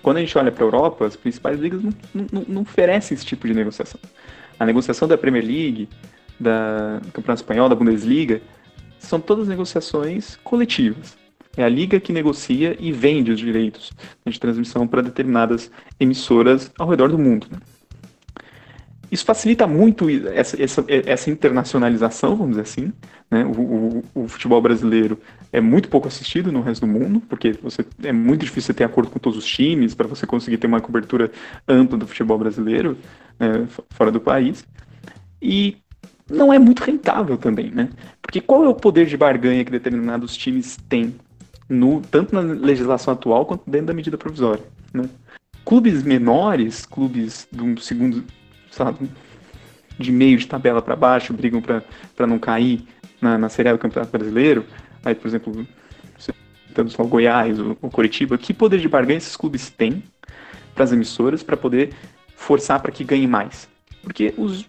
Quando 0.02 0.16
a 0.16 0.20
gente 0.20 0.36
olha 0.36 0.50
para 0.50 0.64
a 0.64 0.66
Europa, 0.66 1.06
as 1.06 1.16
principais 1.16 1.60
ligas 1.60 1.82
não, 1.82 1.92
não, 2.12 2.44
não, 2.48 2.62
oferecem 2.62 3.14
esse 3.14 3.24
tipo 3.24 3.46
de 3.46 3.54
negociação. 3.54 4.00
A 4.58 4.66
negociação 4.66 5.06
da 5.06 5.16
Premier 5.16 5.44
League, 5.44 5.88
da, 6.38 6.98
do 6.98 7.12
Campeonato 7.12 7.42
Espanhol, 7.42 7.68
da 7.68 7.74
Bundesliga, 7.74 8.42
são 8.98 9.20
todas 9.20 9.48
negociações 9.48 10.36
coletivas. 10.42 11.16
É 11.56 11.62
a 11.62 11.68
liga 11.68 12.00
que 12.00 12.12
negocia 12.12 12.76
e 12.80 12.90
vende 12.90 13.30
os 13.30 13.38
direitos 13.38 13.92
de 14.26 14.40
transmissão 14.40 14.86
para 14.86 15.02
determinadas 15.02 15.70
emissoras 16.00 16.72
ao 16.78 16.88
redor 16.88 17.10
do 17.10 17.18
mundo. 17.18 17.46
Né? 17.50 17.58
Isso 19.12 19.26
facilita 19.26 19.66
muito 19.66 20.08
essa, 20.08 20.60
essa, 20.60 20.82
essa 20.88 21.30
internacionalização, 21.30 22.34
vamos 22.34 22.52
dizer 22.56 22.62
assim. 22.62 22.92
Né? 23.30 23.44
O, 23.44 23.60
o, 23.60 24.04
o, 24.14 24.28
futebol 24.28 24.58
brasileiro 24.62 25.20
é 25.52 25.60
muito 25.60 25.90
pouco 25.90 26.08
assistido 26.08 26.50
no 26.50 26.62
resto 26.62 26.86
do 26.86 26.90
mundo, 26.90 27.20
porque 27.28 27.52
você, 27.62 27.84
é 28.02 28.10
muito 28.10 28.42
difícil 28.42 28.72
ter 28.72 28.84
acordo 28.84 29.10
com 29.10 29.18
todos 29.18 29.38
os 29.38 29.44
times 29.44 29.94
para 29.94 30.08
você 30.08 30.26
conseguir 30.26 30.56
ter 30.56 30.66
uma 30.66 30.80
cobertura 30.80 31.30
ampla 31.68 31.98
do 31.98 32.06
futebol 32.06 32.38
brasileiro 32.38 32.96
né, 33.38 33.68
fora 33.90 34.10
do 34.10 34.18
país. 34.18 34.64
E 35.42 35.76
não 36.30 36.50
é 36.50 36.58
muito 36.58 36.80
rentável 36.80 37.36
também, 37.36 37.70
né? 37.70 37.90
Porque 38.22 38.40
qual 38.40 38.64
é 38.64 38.68
o 38.68 38.74
poder 38.74 39.04
de 39.04 39.18
barganha 39.18 39.62
que 39.62 39.70
determinados 39.70 40.34
times 40.34 40.78
têm, 40.88 41.14
no, 41.68 42.00
tanto 42.00 42.34
na 42.34 42.40
legislação 42.40 43.12
atual 43.12 43.44
quanto 43.44 43.68
dentro 43.68 43.88
da 43.88 43.92
medida 43.92 44.16
provisória? 44.16 44.64
Né? 44.94 45.04
Clubes 45.66 46.02
menores, 46.02 46.86
clubes 46.86 47.46
de 47.52 47.62
um 47.62 47.76
segundo 47.76 48.24
sabe, 48.72 49.08
de 49.98 50.10
meio 50.10 50.36
de 50.38 50.46
tabela 50.46 50.82
para 50.82 50.96
baixo, 50.96 51.32
brigam 51.32 51.62
para 51.62 52.26
não 52.26 52.38
cair 52.38 52.84
na, 53.20 53.38
na 53.38 53.48
Série 53.48 53.68
A 53.68 53.72
do 53.72 53.78
Campeonato 53.78 54.10
Brasileiro. 54.10 54.64
Aí, 55.04 55.14
por 55.14 55.28
exemplo, 55.28 55.66
citando 56.18 56.90
só 56.90 57.02
o 57.02 57.06
Goiás, 57.06 57.60
o, 57.60 57.76
o 57.80 57.90
Curitiba, 57.90 58.36
que 58.36 58.52
poder 58.52 58.80
de 58.80 58.88
barganha 58.88 59.18
esses 59.18 59.36
clubes 59.36 59.70
têm 59.70 60.02
para 60.74 60.84
as 60.84 60.92
emissoras 60.92 61.42
para 61.42 61.56
poder 61.56 61.92
forçar 62.34 62.80
para 62.80 62.90
que 62.90 63.04
ganhe 63.04 63.26
mais? 63.26 63.68
Porque 64.02 64.34
os, 64.36 64.66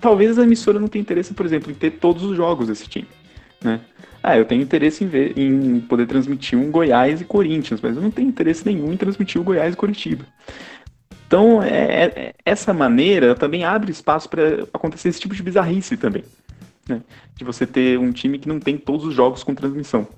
talvez 0.00 0.38
a 0.38 0.42
emissora 0.42 0.78
não 0.78 0.88
tenha 0.88 1.00
interesse, 1.00 1.32
por 1.32 1.46
exemplo, 1.46 1.70
em 1.70 1.74
ter 1.74 1.92
todos 1.92 2.24
os 2.24 2.36
jogos 2.36 2.66
desse 2.66 2.88
time, 2.88 3.08
né? 3.62 3.80
Ah, 4.22 4.36
eu 4.36 4.44
tenho 4.44 4.60
interesse 4.60 5.02
em 5.02 5.06
ver, 5.06 5.38
em 5.38 5.80
poder 5.80 6.06
transmitir 6.06 6.58
um 6.58 6.70
Goiás 6.70 7.22
e 7.22 7.24
Corinthians, 7.24 7.80
mas 7.80 7.96
eu 7.96 8.02
não 8.02 8.10
tenho 8.10 8.28
interesse 8.28 8.66
nenhum 8.66 8.92
em 8.92 8.96
transmitir 8.96 9.40
o 9.40 9.44
Goiás 9.44 9.72
e 9.72 9.76
Curitiba. 9.76 10.26
Então, 11.30 11.62
é, 11.62 12.06
é, 12.06 12.34
essa 12.44 12.74
maneira 12.74 13.36
também 13.36 13.62
abre 13.62 13.92
espaço 13.92 14.28
para 14.28 14.64
acontecer 14.74 15.10
esse 15.10 15.20
tipo 15.20 15.32
de 15.32 15.44
bizarrice 15.44 15.96
também. 15.96 16.24
Né? 16.88 17.02
De 17.36 17.44
você 17.44 17.64
ter 17.64 17.96
um 18.00 18.10
time 18.10 18.36
que 18.36 18.48
não 18.48 18.58
tem 18.58 18.76
todos 18.76 19.06
os 19.06 19.14
jogos 19.14 19.44
com 19.44 19.54
transmissão. 19.54 20.08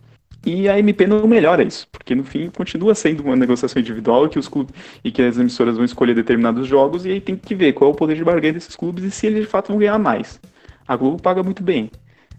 E 0.43 0.71
a 0.71 0.79
MP 0.79 1.07
não 1.07 1.27
melhora 1.27 1.63
isso, 1.63 1.87
porque 1.93 2.15
no 2.15 2.25
fim 2.25 2.49
continua 2.49 2.95
sendo 2.95 3.23
uma 3.25 3.37
negociação 3.37 3.79
individual 3.79 4.27
que 4.27 4.39
os 4.39 4.49
clubes 4.49 4.75
e 5.05 5.13
que 5.13 5.21
as 5.21 5.37
emissoras 5.37 5.77
vão 5.77 5.85
escolher 5.85 6.15
determinados 6.15 6.67
jogos 6.67 7.05
e 7.05 7.11
aí 7.11 7.21
tem 7.21 7.37
que 7.37 7.55
ver 7.55 7.75
qual 7.75 7.91
é 7.91 7.93
o 7.93 7.97
poder 7.97 8.17
de 8.17 8.25
barganha 8.25 8.55
desses 8.55 8.75
clubes 8.75 9.05
e 9.05 9.11
se 9.11 9.27
eles 9.27 9.43
de 9.43 9.47
fato 9.47 9.69
vão 9.69 9.77
ganhar 9.77 9.99
mais. 9.99 10.41
A 10.89 10.97
Globo 10.97 11.21
paga 11.21 11.43
muito 11.43 11.63
bem. 11.63 11.91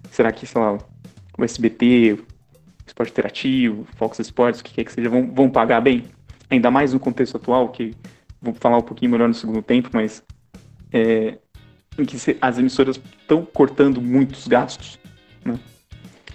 Será 0.09 0.31
que, 0.31 0.47
sei 0.47 0.59
lá, 0.59 0.79
o 1.37 1.43
SBT, 1.43 2.13
o 2.13 2.25
Esporte 2.87 3.11
Interativo, 3.11 3.85
Fox 3.97 4.17
Sports, 4.17 4.61
o 4.61 4.63
que 4.63 4.73
quer 4.73 4.83
que 4.83 4.91
seja, 4.91 5.09
vão, 5.09 5.31
vão 5.31 5.47
pagar 5.47 5.79
bem? 5.79 6.05
Ainda 6.49 6.71
mais 6.71 6.91
no 6.91 6.99
contexto 6.99 7.37
atual, 7.37 7.69
que 7.69 7.95
vou 8.43 8.53
falar 8.53 8.77
um 8.77 8.81
pouquinho 8.81 9.11
melhor 9.11 9.27
no 9.27 9.33
segundo 9.33 9.61
tempo, 9.61 9.89
mas 9.93 10.21
é, 10.91 11.37
em 11.97 12.05
que 12.05 12.17
as 12.41 12.59
emissoras 12.59 12.99
estão 13.21 13.45
cortando 13.45 14.01
muitos 14.01 14.47
gastos, 14.47 14.99
né? 15.43 15.57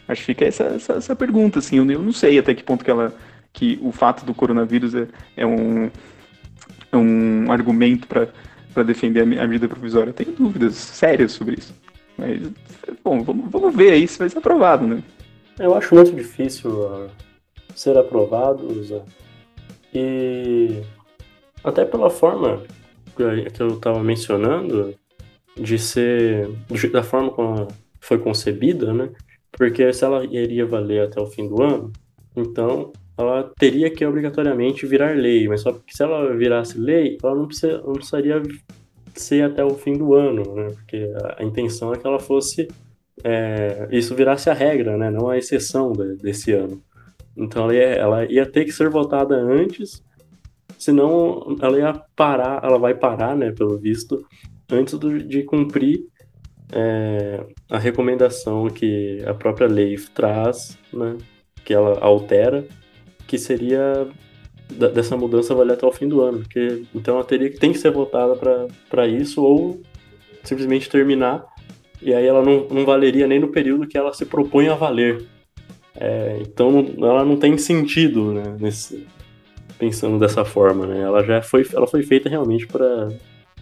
Acho 0.08 0.22
que 0.22 0.26
fica 0.26 0.46
essa, 0.46 0.64
essa, 0.64 0.94
essa 0.94 1.14
pergunta, 1.14 1.58
assim, 1.58 1.76
eu, 1.76 1.90
eu, 1.90 2.02
não 2.02 2.12
sei 2.12 2.38
até 2.38 2.54
que 2.54 2.62
ponto 2.62 2.82
que 2.82 2.90
ela, 2.90 3.14
que 3.52 3.78
o 3.82 3.92
fato 3.92 4.24
do 4.24 4.32
coronavírus 4.32 4.94
é, 4.94 5.06
é 5.36 5.46
um, 5.46 5.90
é 6.90 6.96
um 6.96 7.52
argumento 7.52 8.08
para 8.08 8.82
defender 8.82 9.20
a, 9.20 9.46
medida 9.46 9.68
provisória. 9.68 10.10
Eu 10.10 10.14
tenho 10.14 10.32
dúvidas 10.32 10.74
sérias 10.76 11.32
sobre 11.32 11.56
isso. 11.58 11.74
Mas, 12.16 12.40
bom, 13.04 13.22
vamos, 13.22 13.50
vamos 13.50 13.76
ver 13.76 13.92
aí 13.92 14.08
se 14.08 14.18
vai 14.18 14.30
ser 14.30 14.38
aprovado, 14.38 14.86
né? 14.86 15.02
Eu 15.58 15.74
acho 15.74 15.94
muito 15.94 16.12
difícil 16.12 16.70
uh, 16.70 17.10
ser 17.74 17.98
aprovado, 17.98 18.82
Zé. 18.82 19.02
E 19.92 20.82
até 21.62 21.84
pela 21.84 22.10
forma 22.10 22.62
que 23.16 23.62
eu 23.62 23.68
estava 23.68 24.02
mencionando, 24.02 24.94
de 25.56 25.78
ser. 25.78 26.48
da 26.92 27.02
forma 27.02 27.30
como 27.30 27.68
foi 28.00 28.18
concebida, 28.18 28.92
né? 28.92 29.10
Porque 29.50 29.92
se 29.92 30.04
ela 30.04 30.24
iria 30.24 30.64
valer 30.64 31.02
até 31.02 31.20
o 31.20 31.26
fim 31.26 31.48
do 31.48 31.62
ano, 31.62 31.92
então 32.36 32.92
ela 33.16 33.50
teria 33.58 33.90
que 33.90 34.06
obrigatoriamente 34.06 34.86
virar 34.86 35.16
lei, 35.16 35.48
mas 35.48 35.62
só 35.62 35.72
que 35.72 35.94
se 35.94 36.02
ela 36.02 36.32
virasse 36.36 36.78
lei, 36.78 37.18
ela 37.22 37.34
não, 37.34 37.46
precisa, 37.46 37.78
não 37.78 37.94
precisaria 37.94 38.40
ser 39.14 39.42
até 39.42 39.64
o 39.64 39.74
fim 39.74 39.94
do 39.94 40.14
ano, 40.14 40.54
né? 40.54 40.68
Porque 40.68 41.12
a, 41.24 41.42
a 41.42 41.44
intenção 41.44 41.92
é 41.92 41.98
que 41.98 42.06
ela 42.06 42.20
fosse. 42.20 42.68
É, 43.24 43.88
isso 43.90 44.14
virasse 44.14 44.48
a 44.48 44.54
regra, 44.54 44.96
né? 44.96 45.10
Não 45.10 45.28
a 45.28 45.36
exceção 45.36 45.92
de, 45.92 46.16
desse 46.16 46.52
ano. 46.52 46.80
Então 47.36 47.64
ela 47.64 47.74
ia, 47.74 47.82
ela 47.82 48.24
ia 48.26 48.46
ter 48.46 48.64
que 48.64 48.72
ser 48.72 48.88
votada 48.88 49.34
antes 49.34 50.02
senão 50.88 51.54
ela 51.60 51.78
ia 51.78 52.02
parar, 52.16 52.64
ela 52.64 52.78
vai 52.78 52.94
parar, 52.94 53.36
né, 53.36 53.52
pelo 53.52 53.76
visto, 53.76 54.24
antes 54.72 54.94
do, 54.94 55.18
de 55.18 55.42
cumprir 55.42 56.06
é, 56.72 57.44
a 57.70 57.78
recomendação 57.78 58.68
que 58.68 59.22
a 59.26 59.34
própria 59.34 59.68
lei 59.68 59.94
traz, 60.14 60.78
né, 60.90 61.18
que 61.62 61.74
ela 61.74 61.98
altera, 62.00 62.66
que 63.26 63.36
seria 63.36 64.08
da, 64.78 64.88
dessa 64.88 65.14
mudança 65.14 65.54
valer 65.54 65.74
até 65.74 65.86
o 65.86 65.92
fim 65.92 66.08
do 66.08 66.22
ano, 66.22 66.38
porque 66.38 66.84
então 66.94 67.16
ela 67.16 67.24
teria 67.24 67.50
que 67.50 67.58
tem 67.58 67.72
que 67.72 67.78
ser 67.78 67.90
votada 67.90 68.34
para 68.88 69.06
isso 69.06 69.42
ou 69.42 69.82
simplesmente 70.42 70.88
terminar 70.88 71.44
e 72.00 72.14
aí 72.14 72.26
ela 72.26 72.42
não, 72.42 72.66
não 72.70 72.86
valeria 72.86 73.26
nem 73.26 73.38
no 73.38 73.48
período 73.48 73.86
que 73.86 73.98
ela 73.98 74.14
se 74.14 74.24
propõe 74.24 74.68
a 74.68 74.74
valer. 74.74 75.26
É, 76.00 76.38
então 76.40 76.94
ela 76.98 77.24
não 77.24 77.36
tem 77.36 77.58
sentido 77.58 78.32
né, 78.32 78.56
nesse, 78.58 79.04
pensando 79.78 80.18
dessa 80.18 80.44
forma, 80.44 80.86
né? 80.86 81.00
Ela 81.00 81.24
já 81.24 81.40
foi, 81.40 81.66
ela 81.72 81.86
foi 81.86 82.02
feita 82.02 82.28
realmente 82.28 82.66
para 82.66 83.08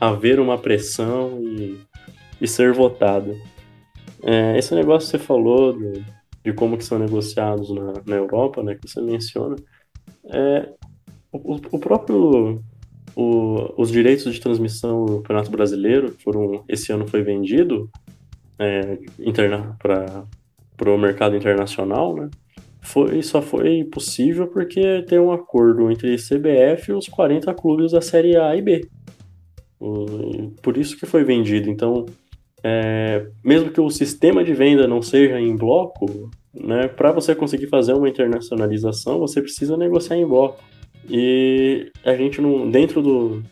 haver 0.00 0.40
uma 0.40 0.58
pressão 0.58 1.40
e, 1.42 1.78
e 2.40 2.48
ser 2.48 2.72
votada. 2.72 3.34
É, 4.22 4.58
esse 4.58 4.74
negócio 4.74 5.10
que 5.10 5.16
você 5.16 5.24
falou 5.24 5.72
de, 5.72 6.04
de 6.44 6.52
como 6.52 6.76
que 6.76 6.84
são 6.84 6.98
negociados 6.98 7.70
na, 7.70 7.92
na 8.06 8.16
Europa, 8.16 8.62
né? 8.62 8.74
Que 8.74 8.88
você 8.88 9.00
menciona, 9.00 9.56
é, 10.32 10.68
o, 11.32 11.54
o 11.70 11.78
próprio 11.78 12.62
o, 13.14 13.72
os 13.80 13.90
direitos 13.90 14.32
de 14.32 14.40
transmissão 14.40 15.06
do 15.06 15.16
Campeonato 15.18 15.50
Brasileiro 15.50 16.14
foram 16.22 16.64
esse 16.68 16.92
ano 16.92 17.06
foi 17.06 17.22
vendido 17.22 17.90
é, 18.58 18.98
para 19.78 20.90
o 20.92 20.98
mercado 20.98 21.36
internacional, 21.36 22.14
né? 22.14 22.28
Foi, 22.86 23.20
só 23.20 23.42
foi 23.42 23.82
possível 23.82 24.46
porque 24.46 25.02
tem 25.08 25.18
um 25.18 25.32
acordo 25.32 25.90
entre 25.90 26.16
CBF 26.16 26.90
e 26.90 26.94
os 26.94 27.08
40 27.08 27.52
clubes 27.54 27.90
da 27.90 28.00
Série 28.00 28.36
A 28.36 28.54
e 28.54 28.62
B. 28.62 28.88
Por 30.62 30.76
isso 30.76 30.96
que 30.96 31.04
foi 31.04 31.24
vendido. 31.24 31.68
Então, 31.68 32.06
é, 32.62 33.26
mesmo 33.44 33.70
que 33.70 33.80
o 33.80 33.90
sistema 33.90 34.44
de 34.44 34.54
venda 34.54 34.86
não 34.86 35.02
seja 35.02 35.40
em 35.40 35.56
bloco, 35.56 36.30
né, 36.54 36.86
para 36.86 37.10
você 37.10 37.34
conseguir 37.34 37.66
fazer 37.66 37.92
uma 37.92 38.08
internacionalização, 38.08 39.18
você 39.18 39.42
precisa 39.42 39.76
negociar 39.76 40.16
em 40.16 40.26
bloco. 40.26 40.62
E 41.10 41.90
a 42.04 42.14
gente 42.14 42.40
não, 42.40 42.70
dentro 42.70 43.02
do 43.02 43.42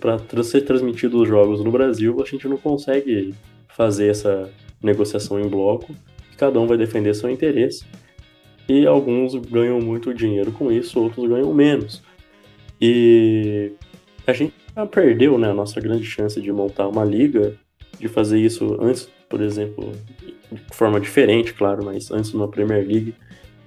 para 0.00 0.42
ser 0.42 0.62
transmitido 0.62 1.20
os 1.20 1.28
jogos 1.28 1.62
no 1.62 1.70
Brasil, 1.70 2.16
a 2.22 2.24
gente 2.24 2.48
não 2.48 2.56
consegue 2.56 3.34
fazer 3.68 4.08
essa 4.08 4.50
negociação 4.82 5.38
em 5.38 5.46
bloco. 5.46 5.94
Cada 6.38 6.58
um 6.58 6.66
vai 6.66 6.78
defender 6.78 7.14
seu 7.14 7.28
interesse 7.28 7.84
e 8.68 8.86
alguns 8.86 9.34
ganham 9.34 9.80
muito 9.80 10.14
dinheiro 10.14 10.52
com 10.52 10.70
isso, 10.70 11.00
outros 11.00 11.28
ganham 11.28 11.52
menos. 11.52 12.02
E 12.80 13.72
a 14.26 14.32
gente 14.32 14.54
já 14.74 14.86
perdeu 14.86 15.38
né, 15.38 15.50
a 15.50 15.54
nossa 15.54 15.80
grande 15.80 16.04
chance 16.04 16.40
de 16.40 16.52
montar 16.52 16.88
uma 16.88 17.04
liga, 17.04 17.54
de 17.98 18.08
fazer 18.08 18.38
isso 18.40 18.76
antes, 18.80 19.08
por 19.28 19.40
exemplo, 19.40 19.92
de 20.50 20.60
forma 20.74 21.00
diferente, 21.00 21.54
claro, 21.54 21.84
mas 21.84 22.10
antes 22.10 22.30
de 22.30 22.36
uma 22.36 22.48
Premier 22.48 22.86
League, 22.86 23.14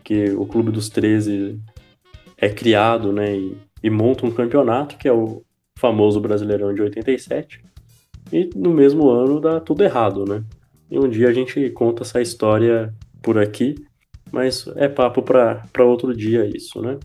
que 0.04 0.32
o 0.32 0.46
Clube 0.46 0.72
dos 0.72 0.90
13 0.90 1.60
é 2.38 2.50
criado 2.50 3.12
né, 3.12 3.36
e, 3.36 3.58
e 3.84 3.90
monta 3.90 4.26
um 4.26 4.32
campeonato, 4.32 4.98
que 4.98 5.08
é 5.08 5.14
o 5.14 5.44
famoso 5.78 6.20
Brasileirão 6.20 6.74
de 6.74 6.82
87, 6.82 7.64
e 8.32 8.50
no 8.56 8.72
mesmo 8.72 9.10
ano 9.10 9.40
dá 9.40 9.60
tudo 9.60 9.84
errado, 9.84 10.26
né? 10.26 10.44
E 10.90 10.98
um 10.98 11.10
dia 11.10 11.30
a 11.30 11.34
gente 11.34 11.70
conta 11.72 12.04
essa 12.04 12.22
história 12.22 12.94
por 13.22 13.38
aqui, 13.38 13.76
mas 14.36 14.68
é 14.76 14.90
papo 14.90 15.22
para 15.22 15.86
outro 15.86 16.14
dia 16.14 16.46
isso, 16.46 16.82
né? 16.82 17.00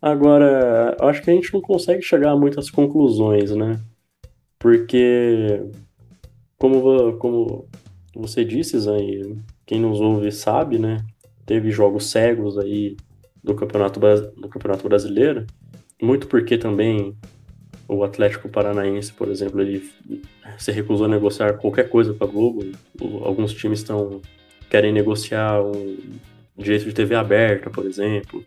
Agora, 0.00 0.96
acho 1.00 1.22
que 1.22 1.30
a 1.30 1.32
gente 1.32 1.54
não 1.54 1.60
consegue 1.60 2.02
chegar 2.02 2.32
a 2.32 2.36
muitas 2.36 2.68
conclusões, 2.68 3.52
né? 3.52 3.80
Porque, 4.58 5.62
como, 6.58 7.12
como 7.18 7.68
você 8.12 8.44
disse, 8.44 8.80
Zan, 8.80 8.98
quem 9.64 9.80
nos 9.80 10.00
ouve 10.00 10.32
sabe, 10.32 10.76
né? 10.76 10.96
Teve 11.46 11.70
jogos 11.70 12.10
cegos 12.10 12.58
aí 12.58 12.96
do 13.44 13.54
Campeonato, 13.54 14.00
do 14.00 14.48
Campeonato 14.48 14.88
Brasileiro, 14.88 15.46
muito 16.02 16.26
porque 16.26 16.58
também 16.58 17.16
o 17.86 18.02
Atlético 18.02 18.48
Paranaense, 18.48 19.12
por 19.12 19.28
exemplo, 19.28 19.60
ele 19.60 19.88
se 20.58 20.72
recusou 20.72 21.06
a 21.06 21.08
negociar 21.08 21.52
qualquer 21.58 21.88
coisa 21.88 22.12
com 22.12 22.24
a 22.24 22.26
Globo. 22.26 22.72
Alguns 23.24 23.54
times 23.54 23.78
estão 23.78 24.20
querem 24.68 24.92
negociar 24.92 25.62
um 25.62 25.96
direito 26.62 26.84
de 26.84 26.92
TV 26.92 27.14
aberta, 27.14 27.68
por 27.68 27.84
exemplo, 27.84 28.44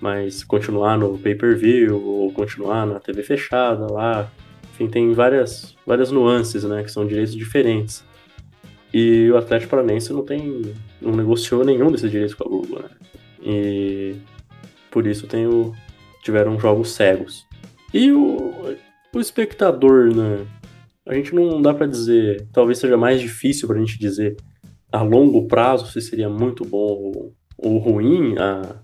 mas 0.00 0.42
continuar 0.42 0.98
no 0.98 1.18
pay-per-view 1.18 2.02
ou 2.02 2.32
continuar 2.32 2.86
na 2.86 2.98
TV 2.98 3.22
fechada 3.22 3.86
lá. 3.92 4.30
Enfim, 4.72 4.88
tem 4.88 5.12
várias, 5.12 5.76
várias 5.86 6.10
nuances, 6.10 6.64
né, 6.64 6.82
que 6.82 6.90
são 6.90 7.06
direitos 7.06 7.34
diferentes. 7.34 8.04
E 8.92 9.30
o 9.30 9.36
Atlético 9.36 9.70
Paranaense 9.70 10.12
não 10.12 10.24
tem 10.24 10.74
não 11.00 11.12
negociou 11.12 11.64
nenhum 11.64 11.90
desses 11.90 12.10
direitos 12.10 12.34
com 12.34 12.44
a 12.44 12.48
Globo, 12.48 12.78
né? 12.80 12.88
E 13.42 14.16
por 14.90 15.06
isso 15.06 15.26
tem 15.26 15.46
o, 15.46 15.74
tiveram 16.22 16.58
jogos 16.58 16.92
cegos. 16.92 17.46
E 17.92 18.12
o, 18.12 18.76
o 19.14 19.20
espectador, 19.20 20.14
né? 20.14 20.46
A 21.06 21.14
gente 21.14 21.34
não 21.34 21.60
dá 21.60 21.74
para 21.74 21.86
dizer, 21.86 22.46
talvez 22.52 22.78
seja 22.78 22.96
mais 22.96 23.20
difícil 23.20 23.66
para 23.66 23.76
a 23.76 23.80
gente 23.80 23.98
dizer 23.98 24.36
a 24.92 25.02
longo 25.02 25.48
prazo 25.48 25.90
se 25.90 26.00
seria 26.00 26.28
muito 26.28 26.64
bom 26.64 26.78
ou, 26.78 27.34
ou 27.62 27.78
ruim 27.78 28.36
a, 28.38 28.76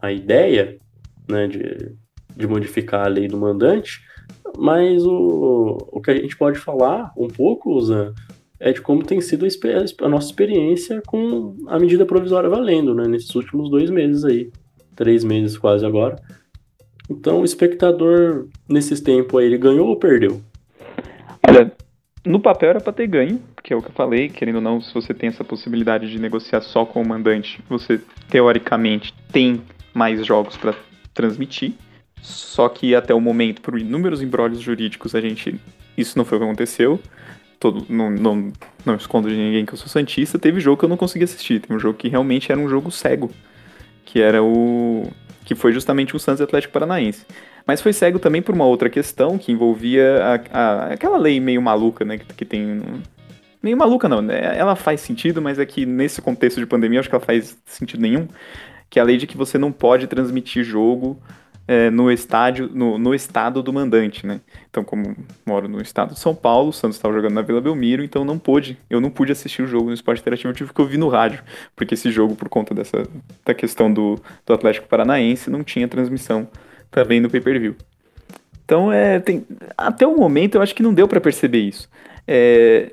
a 0.00 0.12
ideia 0.12 0.78
né, 1.28 1.46
de, 1.46 1.94
de 2.36 2.46
modificar 2.46 3.06
a 3.06 3.08
lei 3.08 3.26
do 3.26 3.36
mandante, 3.36 4.00
mas 4.56 5.04
o, 5.04 5.78
o 5.92 6.00
que 6.00 6.10
a 6.10 6.14
gente 6.14 6.36
pode 6.36 6.58
falar 6.58 7.12
um 7.16 7.28
pouco, 7.28 7.80
Zan, 7.80 8.12
é 8.60 8.72
de 8.72 8.80
como 8.80 9.04
tem 9.04 9.20
sido 9.20 9.46
a, 9.46 10.04
a, 10.04 10.08
nossa 10.08 10.28
experiência 10.28 11.02
com 11.06 11.56
a 11.68 11.78
medida 11.78 12.04
provisória 12.04 12.48
valendo, 12.48 12.94
né, 12.94 13.06
nesses 13.06 13.34
últimos 13.34 13.70
dois 13.70 13.90
meses 13.90 14.24
aí, 14.24 14.50
três 14.96 15.22
meses 15.24 15.56
quase 15.56 15.84
agora. 15.86 16.16
Então, 17.10 17.40
o 17.40 17.44
espectador, 17.44 18.48
nesses 18.68 19.00
tempos 19.00 19.40
aí, 19.40 19.46
ele 19.46 19.56
ganhou 19.56 19.88
ou 19.88 19.96
perdeu? 19.96 20.40
Olha, 21.48 21.72
no 22.24 22.40
papel 22.40 22.70
era 22.70 22.80
para 22.80 22.92
ter 22.92 23.06
ganho, 23.06 23.40
que 23.62 23.72
é 23.72 23.76
o 23.76 23.82
que 23.82 23.88
eu 23.88 23.92
falei, 23.92 24.28
querendo 24.28 24.56
ou 24.56 24.60
não, 24.60 24.80
se 24.80 24.92
você 24.92 25.14
tem 25.14 25.28
essa 25.28 25.44
possibilidade 25.44 26.10
de 26.10 26.18
negociar 26.18 26.60
só 26.60 26.84
com 26.84 27.00
o 27.00 27.08
mandante, 27.08 27.60
você 27.68 28.00
teoricamente 28.28 29.14
tem 29.32 29.62
mais 29.94 30.24
jogos 30.26 30.56
para 30.56 30.74
transmitir. 31.14 31.74
Só 32.20 32.68
que 32.68 32.94
até 32.94 33.14
o 33.14 33.20
momento, 33.20 33.62
por 33.62 33.78
inúmeros 33.78 34.20
embrólios 34.20 34.60
jurídicos, 34.60 35.14
a 35.14 35.20
gente 35.20 35.58
isso 35.96 36.16
não 36.16 36.24
foi 36.24 36.38
o 36.38 36.40
que 36.40 36.46
aconteceu. 36.46 37.00
Todo, 37.58 37.84
não, 37.88 38.08
não, 38.08 38.52
não 38.86 38.94
escondo 38.94 39.28
de 39.28 39.36
ninguém 39.36 39.66
que 39.66 39.72
eu 39.72 39.76
sou 39.76 39.88
santista. 39.88 40.38
Teve 40.38 40.60
jogo 40.60 40.76
que 40.76 40.84
eu 40.84 40.88
não 40.88 40.96
consegui 40.96 41.24
assistir. 41.24 41.60
Teve 41.60 41.74
um 41.74 41.78
jogo 41.78 41.98
que 41.98 42.08
realmente 42.08 42.52
era 42.52 42.60
um 42.60 42.68
jogo 42.68 42.90
cego, 42.90 43.30
que 44.04 44.20
era 44.20 44.42
o 44.42 45.10
que 45.48 45.54
foi 45.54 45.72
justamente 45.72 46.14
o 46.14 46.18
Santos 46.18 46.42
Atlético 46.42 46.74
Paranaense. 46.74 47.24
Mas 47.66 47.80
foi 47.80 47.94
cego 47.94 48.18
também 48.18 48.42
por 48.42 48.54
uma 48.54 48.66
outra 48.66 48.90
questão 48.90 49.38
que 49.38 49.50
envolvia 49.50 50.22
a, 50.22 50.58
a, 50.58 50.92
aquela 50.92 51.16
lei 51.16 51.40
meio 51.40 51.62
maluca, 51.62 52.04
né, 52.04 52.18
que, 52.18 52.26
que 52.34 52.44
tem 52.44 52.82
meio 53.62 53.74
maluca 53.74 54.10
não, 54.10 54.20
né? 54.20 54.58
Ela 54.58 54.76
faz 54.76 55.00
sentido, 55.00 55.40
mas 55.40 55.58
é 55.58 55.64
que 55.64 55.86
nesse 55.86 56.20
contexto 56.20 56.60
de 56.60 56.66
pandemia 56.66 56.98
eu 56.98 57.00
acho 57.00 57.08
que 57.08 57.14
ela 57.14 57.24
faz 57.24 57.56
sentido 57.64 57.98
nenhum, 58.02 58.28
que 58.90 58.98
é 58.98 59.02
a 59.02 59.04
lei 59.06 59.16
de 59.16 59.26
que 59.26 59.38
você 59.38 59.56
não 59.56 59.72
pode 59.72 60.06
transmitir 60.06 60.62
jogo 60.62 61.18
é, 61.68 61.90
no 61.90 62.10
estádio, 62.10 62.70
no, 62.72 62.98
no, 62.98 63.14
estado 63.14 63.62
do 63.62 63.70
mandante, 63.70 64.26
né? 64.26 64.40
Então, 64.70 64.82
como 64.82 65.14
moro 65.44 65.68
no 65.68 65.82
estado 65.82 66.14
de 66.14 66.18
São 66.18 66.34
Paulo, 66.34 66.70
o 66.70 66.72
Santos 66.72 66.96
estava 66.96 67.12
jogando 67.12 67.34
na 67.34 67.42
Vila 67.42 67.60
Belmiro, 67.60 68.02
então 68.02 68.24
não 68.24 68.38
pude, 68.38 68.78
eu 68.88 69.02
não 69.02 69.10
pude 69.10 69.32
assistir 69.32 69.60
o 69.60 69.66
jogo 69.66 69.88
no 69.88 69.92
esporte 69.92 70.22
interativo, 70.22 70.48
eu 70.48 70.54
tive 70.54 70.72
que 70.72 70.80
ouvir 70.80 70.96
no 70.96 71.08
rádio, 71.08 71.44
porque 71.76 71.92
esse 71.92 72.10
jogo, 72.10 72.34
por 72.34 72.48
conta 72.48 72.74
dessa 72.74 73.06
da 73.44 73.52
questão 73.52 73.92
do, 73.92 74.18
do 74.46 74.54
Atlético 74.54 74.88
Paranaense, 74.88 75.50
não 75.50 75.62
tinha 75.62 75.86
transmissão 75.86 76.48
também 76.90 77.20
no 77.20 77.28
pay-per-view. 77.28 77.76
Então, 78.64 78.90
é, 78.90 79.20
tem, 79.20 79.46
até 79.76 80.06
o 80.06 80.16
momento, 80.16 80.54
eu 80.54 80.62
acho 80.62 80.74
que 80.74 80.82
não 80.82 80.94
deu 80.94 81.06
para 81.06 81.20
perceber 81.20 81.60
isso. 81.60 81.88
É, 82.26 82.92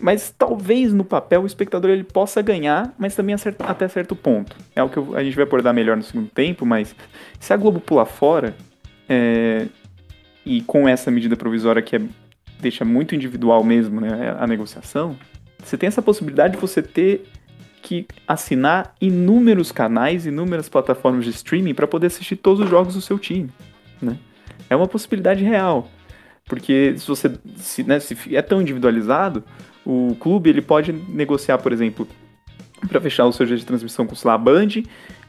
mas 0.00 0.34
talvez 0.36 0.92
no 0.92 1.04
papel 1.04 1.42
o 1.42 1.46
espectador 1.46 1.90
ele 1.90 2.04
possa 2.04 2.40
ganhar, 2.40 2.94
mas 2.98 3.14
também 3.14 3.34
até 3.60 3.88
certo 3.88 4.14
ponto. 4.14 4.56
É 4.74 4.82
o 4.82 4.88
que 4.88 4.98
a 5.14 5.22
gente 5.22 5.34
vai 5.34 5.44
abordar 5.44 5.74
melhor 5.74 5.96
no 5.96 6.02
segundo 6.02 6.28
tempo, 6.28 6.64
mas 6.64 6.94
se 7.40 7.52
a 7.52 7.56
Globo 7.56 7.80
pular 7.80 8.06
fora, 8.06 8.54
é, 9.08 9.66
e 10.44 10.62
com 10.62 10.88
essa 10.88 11.10
medida 11.10 11.36
provisória 11.36 11.82
que 11.82 11.96
é, 11.96 12.00
deixa 12.60 12.84
muito 12.84 13.14
individual 13.14 13.62
mesmo 13.64 14.00
né, 14.00 14.36
a 14.38 14.46
negociação, 14.46 15.16
você 15.62 15.76
tem 15.76 15.86
essa 15.86 16.02
possibilidade 16.02 16.54
de 16.54 16.60
você 16.60 16.82
ter 16.82 17.28
que 17.82 18.06
assinar 18.26 18.94
inúmeros 19.00 19.72
canais, 19.72 20.26
inúmeras 20.26 20.68
plataformas 20.68 21.24
de 21.24 21.30
streaming 21.30 21.74
para 21.74 21.86
poder 21.86 22.08
assistir 22.08 22.36
todos 22.36 22.60
os 22.60 22.68
jogos 22.68 22.94
do 22.94 23.00
seu 23.00 23.18
time. 23.18 23.50
Né? 24.00 24.16
É 24.68 24.76
uma 24.76 24.86
possibilidade 24.86 25.44
real. 25.44 25.88
Porque 26.44 26.94
se 26.96 27.06
você 27.06 27.30
se, 27.56 27.84
né, 27.84 28.00
se 28.00 28.16
é 28.34 28.42
tão 28.42 28.60
individualizado, 28.60 29.44
o 29.88 30.14
clube 30.20 30.50
ele 30.50 30.60
pode 30.60 30.92
negociar, 30.92 31.56
por 31.56 31.72
exemplo, 31.72 32.06
para 32.86 33.00
fechar 33.00 33.24
o 33.24 33.32
seu 33.32 33.46
dia 33.46 33.56
de 33.56 33.64
transmissão 33.64 34.06
com, 34.06 34.14
sei 34.14 34.28
lá, 34.28 34.34
a 34.34 34.38
Band, 34.38 34.82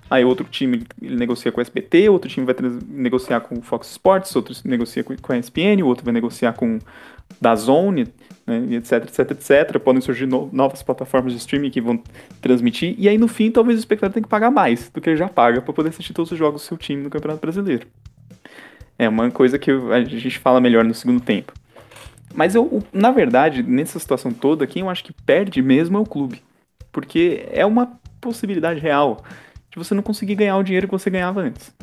aí 0.09 0.25
outro 0.25 0.45
time 0.51 0.83
ele 1.01 1.15
negocia 1.15 1.49
com 1.49 1.59
o 1.59 1.61
SBT, 1.61 2.09
outro 2.09 2.29
time 2.29 2.45
vai 2.45 2.53
negociar 2.89 3.39
com 3.39 3.55
o 3.55 3.61
Fox 3.61 3.89
Sports, 3.91 4.35
outro 4.35 4.53
negocia 4.65 5.01
com, 5.01 5.15
com 5.15 5.31
a 5.31 5.37
ESPN, 5.37 5.81
o 5.81 5.87
outro 5.87 6.03
vai 6.03 6.13
negociar 6.13 6.51
com 6.51 6.77
da 7.39 7.55
Zone, 7.55 8.09
né, 8.45 8.75
etc, 8.75 9.05
etc, 9.05 9.31
etc. 9.31 9.79
Podem 9.79 10.01
surgir 10.01 10.25
no, 10.25 10.49
novas 10.51 10.83
plataformas 10.83 11.31
de 11.31 11.39
streaming 11.39 11.69
que 11.69 11.79
vão 11.79 12.03
transmitir, 12.41 12.95
e 12.97 13.07
aí 13.07 13.17
no 13.17 13.29
fim 13.29 13.49
talvez 13.49 13.77
o 13.77 13.79
espectador 13.79 14.13
tenha 14.13 14.23
que 14.23 14.29
pagar 14.29 14.51
mais 14.51 14.89
do 14.89 14.99
que 14.99 15.09
ele 15.09 15.15
já 15.15 15.29
paga 15.29 15.61
para 15.61 15.73
poder 15.73 15.87
assistir 15.89 16.11
todos 16.11 16.33
os 16.33 16.37
jogos 16.37 16.63
do 16.63 16.65
seu 16.65 16.75
time 16.75 17.01
no 17.01 17.09
Campeonato 17.09 17.39
Brasileiro. 17.39 17.87
É 18.97 19.07
uma 19.07 19.31
coisa 19.31 19.57
que 19.57 19.71
a 19.71 20.03
gente 20.03 20.37
fala 20.37 20.59
melhor 20.59 20.83
no 20.83 20.93
segundo 20.93 21.21
tempo. 21.21 21.53
Mas 22.33 22.55
eu, 22.55 22.83
na 22.93 23.11
verdade, 23.11 23.63
nessa 23.63 23.99
situação 23.99 24.31
toda, 24.31 24.67
quem 24.67 24.81
eu 24.81 24.89
acho 24.89 25.03
que 25.03 25.13
perde 25.13 25.61
mesmo 25.61 25.97
é 25.97 26.01
o 26.01 26.05
clube. 26.05 26.41
Porque 26.91 27.47
é 27.51 27.65
uma 27.65 27.99
possibilidade 28.21 28.79
real 28.79 29.23
de 29.71 29.77
você 29.77 29.93
não 29.93 30.03
conseguir 30.03 30.35
ganhar 30.35 30.57
o 30.57 30.63
dinheiro 30.63 30.87
que 30.87 30.91
você 30.91 31.09
ganhava 31.09 31.41
antes. 31.41 31.73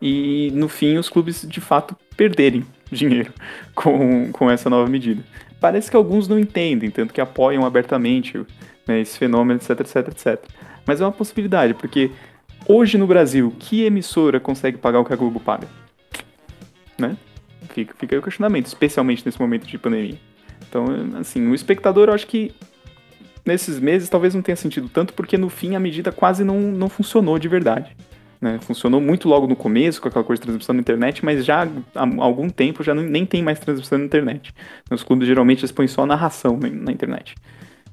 E 0.00 0.50
no 0.54 0.68
fim, 0.68 0.96
os 0.96 1.08
clubes 1.08 1.46
de 1.46 1.60
fato 1.60 1.96
perderem 2.16 2.64
dinheiro 2.90 3.32
com, 3.74 4.32
com 4.32 4.50
essa 4.50 4.70
nova 4.70 4.88
medida. 4.88 5.22
Parece 5.60 5.90
que 5.90 5.96
alguns 5.96 6.26
não 6.26 6.38
entendem, 6.38 6.90
tanto 6.90 7.12
que 7.12 7.20
apoiam 7.20 7.66
abertamente 7.66 8.38
né, 8.86 9.00
esse 9.00 9.18
fenômeno, 9.18 9.60
etc, 9.60 9.80
etc, 9.80 10.08
etc. 10.08 10.44
Mas 10.86 11.00
é 11.00 11.04
uma 11.04 11.12
possibilidade, 11.12 11.74
porque 11.74 12.10
hoje 12.66 12.96
no 12.96 13.06
Brasil, 13.06 13.54
que 13.58 13.84
emissora 13.84 14.40
consegue 14.40 14.78
pagar 14.78 15.00
o 15.00 15.04
que 15.04 15.12
a 15.12 15.16
Globo 15.16 15.38
paga? 15.38 15.68
Né? 16.98 17.16
Fica, 17.72 17.94
fica 17.96 18.14
aí 18.14 18.18
o 18.18 18.22
questionamento, 18.22 18.66
especialmente 18.66 19.24
nesse 19.24 19.40
momento 19.40 19.66
de 19.66 19.78
pandemia. 19.78 20.18
Então, 20.68 20.86
assim, 21.18 21.46
o 21.48 21.54
espectador, 21.54 22.08
eu 22.08 22.14
acho 22.14 22.26
que 22.26 22.52
nesses 23.44 23.80
meses 23.80 24.08
talvez 24.08 24.34
não 24.34 24.42
tenha 24.42 24.56
sentido 24.56 24.88
tanto, 24.88 25.14
porque 25.14 25.36
no 25.36 25.48
fim 25.48 25.74
a 25.74 25.80
medida 25.80 26.12
quase 26.12 26.44
não, 26.44 26.60
não 26.60 26.88
funcionou 26.88 27.38
de 27.38 27.48
verdade. 27.48 27.96
Né? 28.40 28.58
Funcionou 28.62 29.00
muito 29.00 29.28
logo 29.28 29.46
no 29.46 29.54
começo, 29.54 30.00
com 30.00 30.08
aquela 30.08 30.24
coisa 30.24 30.40
de 30.40 30.46
transmissão 30.46 30.74
na 30.74 30.80
internet, 30.80 31.24
mas 31.24 31.44
já 31.44 31.64
há 31.94 32.24
algum 32.24 32.48
tempo 32.48 32.82
já 32.82 32.94
não, 32.94 33.02
nem 33.02 33.26
tem 33.26 33.42
mais 33.42 33.58
transmissão 33.58 33.98
na 33.98 34.04
internet. 34.04 34.54
Os 34.90 35.02
clubes 35.02 35.26
geralmente 35.26 35.64
expõem 35.64 35.88
só 35.88 36.06
narração 36.06 36.58
na 36.58 36.90
internet. 36.90 37.34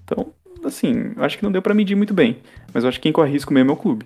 Então, 0.04 0.32
assim, 0.64 1.12
eu 1.16 1.24
acho 1.24 1.38
que 1.38 1.44
não 1.44 1.52
deu 1.52 1.62
para 1.62 1.74
medir 1.74 1.96
muito 1.96 2.14
bem, 2.14 2.38
mas 2.74 2.84
eu 2.84 2.90
acho 2.90 2.98
que 3.00 3.04
quem 3.04 3.12
corre 3.12 3.32
risco 3.32 3.54
mesmo 3.54 3.72
é 3.72 3.74
o 3.74 3.78
clube. 3.78 4.06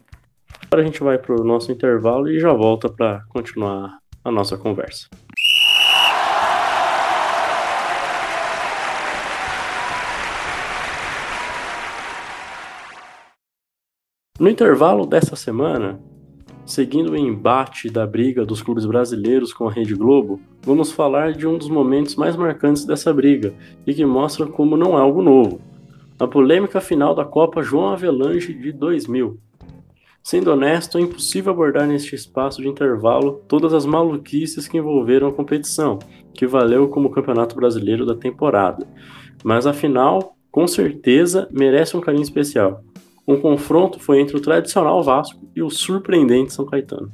Agora 0.65 0.81
a 0.81 0.85
gente 0.85 1.03
vai 1.03 1.17
pro 1.17 1.43
nosso 1.43 1.71
intervalo 1.71 2.29
e 2.29 2.39
já 2.39 2.53
volta 2.53 2.89
para 2.89 3.23
continuar 3.29 3.99
a 4.23 4.31
nossa 4.31 4.57
conversa. 4.57 5.07
No 14.41 14.49
intervalo 14.49 15.05
dessa 15.05 15.35
semana, 15.35 15.99
seguindo 16.65 17.11
o 17.11 17.15
embate 17.15 17.91
da 17.91 18.07
briga 18.07 18.43
dos 18.43 18.59
clubes 18.59 18.87
brasileiros 18.87 19.53
com 19.53 19.67
a 19.67 19.71
Rede 19.71 19.93
Globo, 19.93 20.41
vamos 20.63 20.91
falar 20.91 21.33
de 21.33 21.45
um 21.45 21.59
dos 21.59 21.69
momentos 21.69 22.15
mais 22.15 22.35
marcantes 22.35 22.83
dessa 22.83 23.13
briga 23.13 23.53
e 23.85 23.93
que 23.93 24.03
mostra 24.03 24.47
como 24.47 24.75
não 24.75 24.97
é 24.97 24.99
algo 24.99 25.21
novo. 25.21 25.61
A 26.19 26.25
polêmica 26.25 26.81
final 26.81 27.13
da 27.13 27.23
Copa 27.23 27.61
João 27.61 27.89
Avelange 27.89 28.51
de 28.51 28.71
2000. 28.71 29.37
Sendo 30.23 30.51
honesto, 30.51 30.97
é 30.97 31.01
impossível 31.01 31.53
abordar 31.53 31.85
neste 31.85 32.15
espaço 32.15 32.63
de 32.63 32.67
intervalo 32.67 33.43
todas 33.47 33.75
as 33.75 33.85
maluquices 33.85 34.67
que 34.67 34.79
envolveram 34.79 35.27
a 35.27 35.33
competição, 35.33 35.99
que 36.33 36.47
valeu 36.47 36.87
como 36.87 37.11
Campeonato 37.11 37.55
Brasileiro 37.55 38.07
da 38.07 38.15
temporada. 38.15 38.87
Mas 39.43 39.67
afinal, 39.67 40.35
com 40.51 40.65
certeza, 40.65 41.47
merece 41.51 41.95
um 41.95 42.01
carinho 42.01 42.23
especial. 42.23 42.83
Um 43.31 43.39
confronto 43.39 43.97
foi 43.97 44.19
entre 44.19 44.35
o 44.35 44.41
tradicional 44.41 45.01
Vasco 45.01 45.39
e 45.55 45.63
o 45.63 45.69
surpreendente 45.69 46.51
São 46.51 46.65
Caetano. 46.65 47.09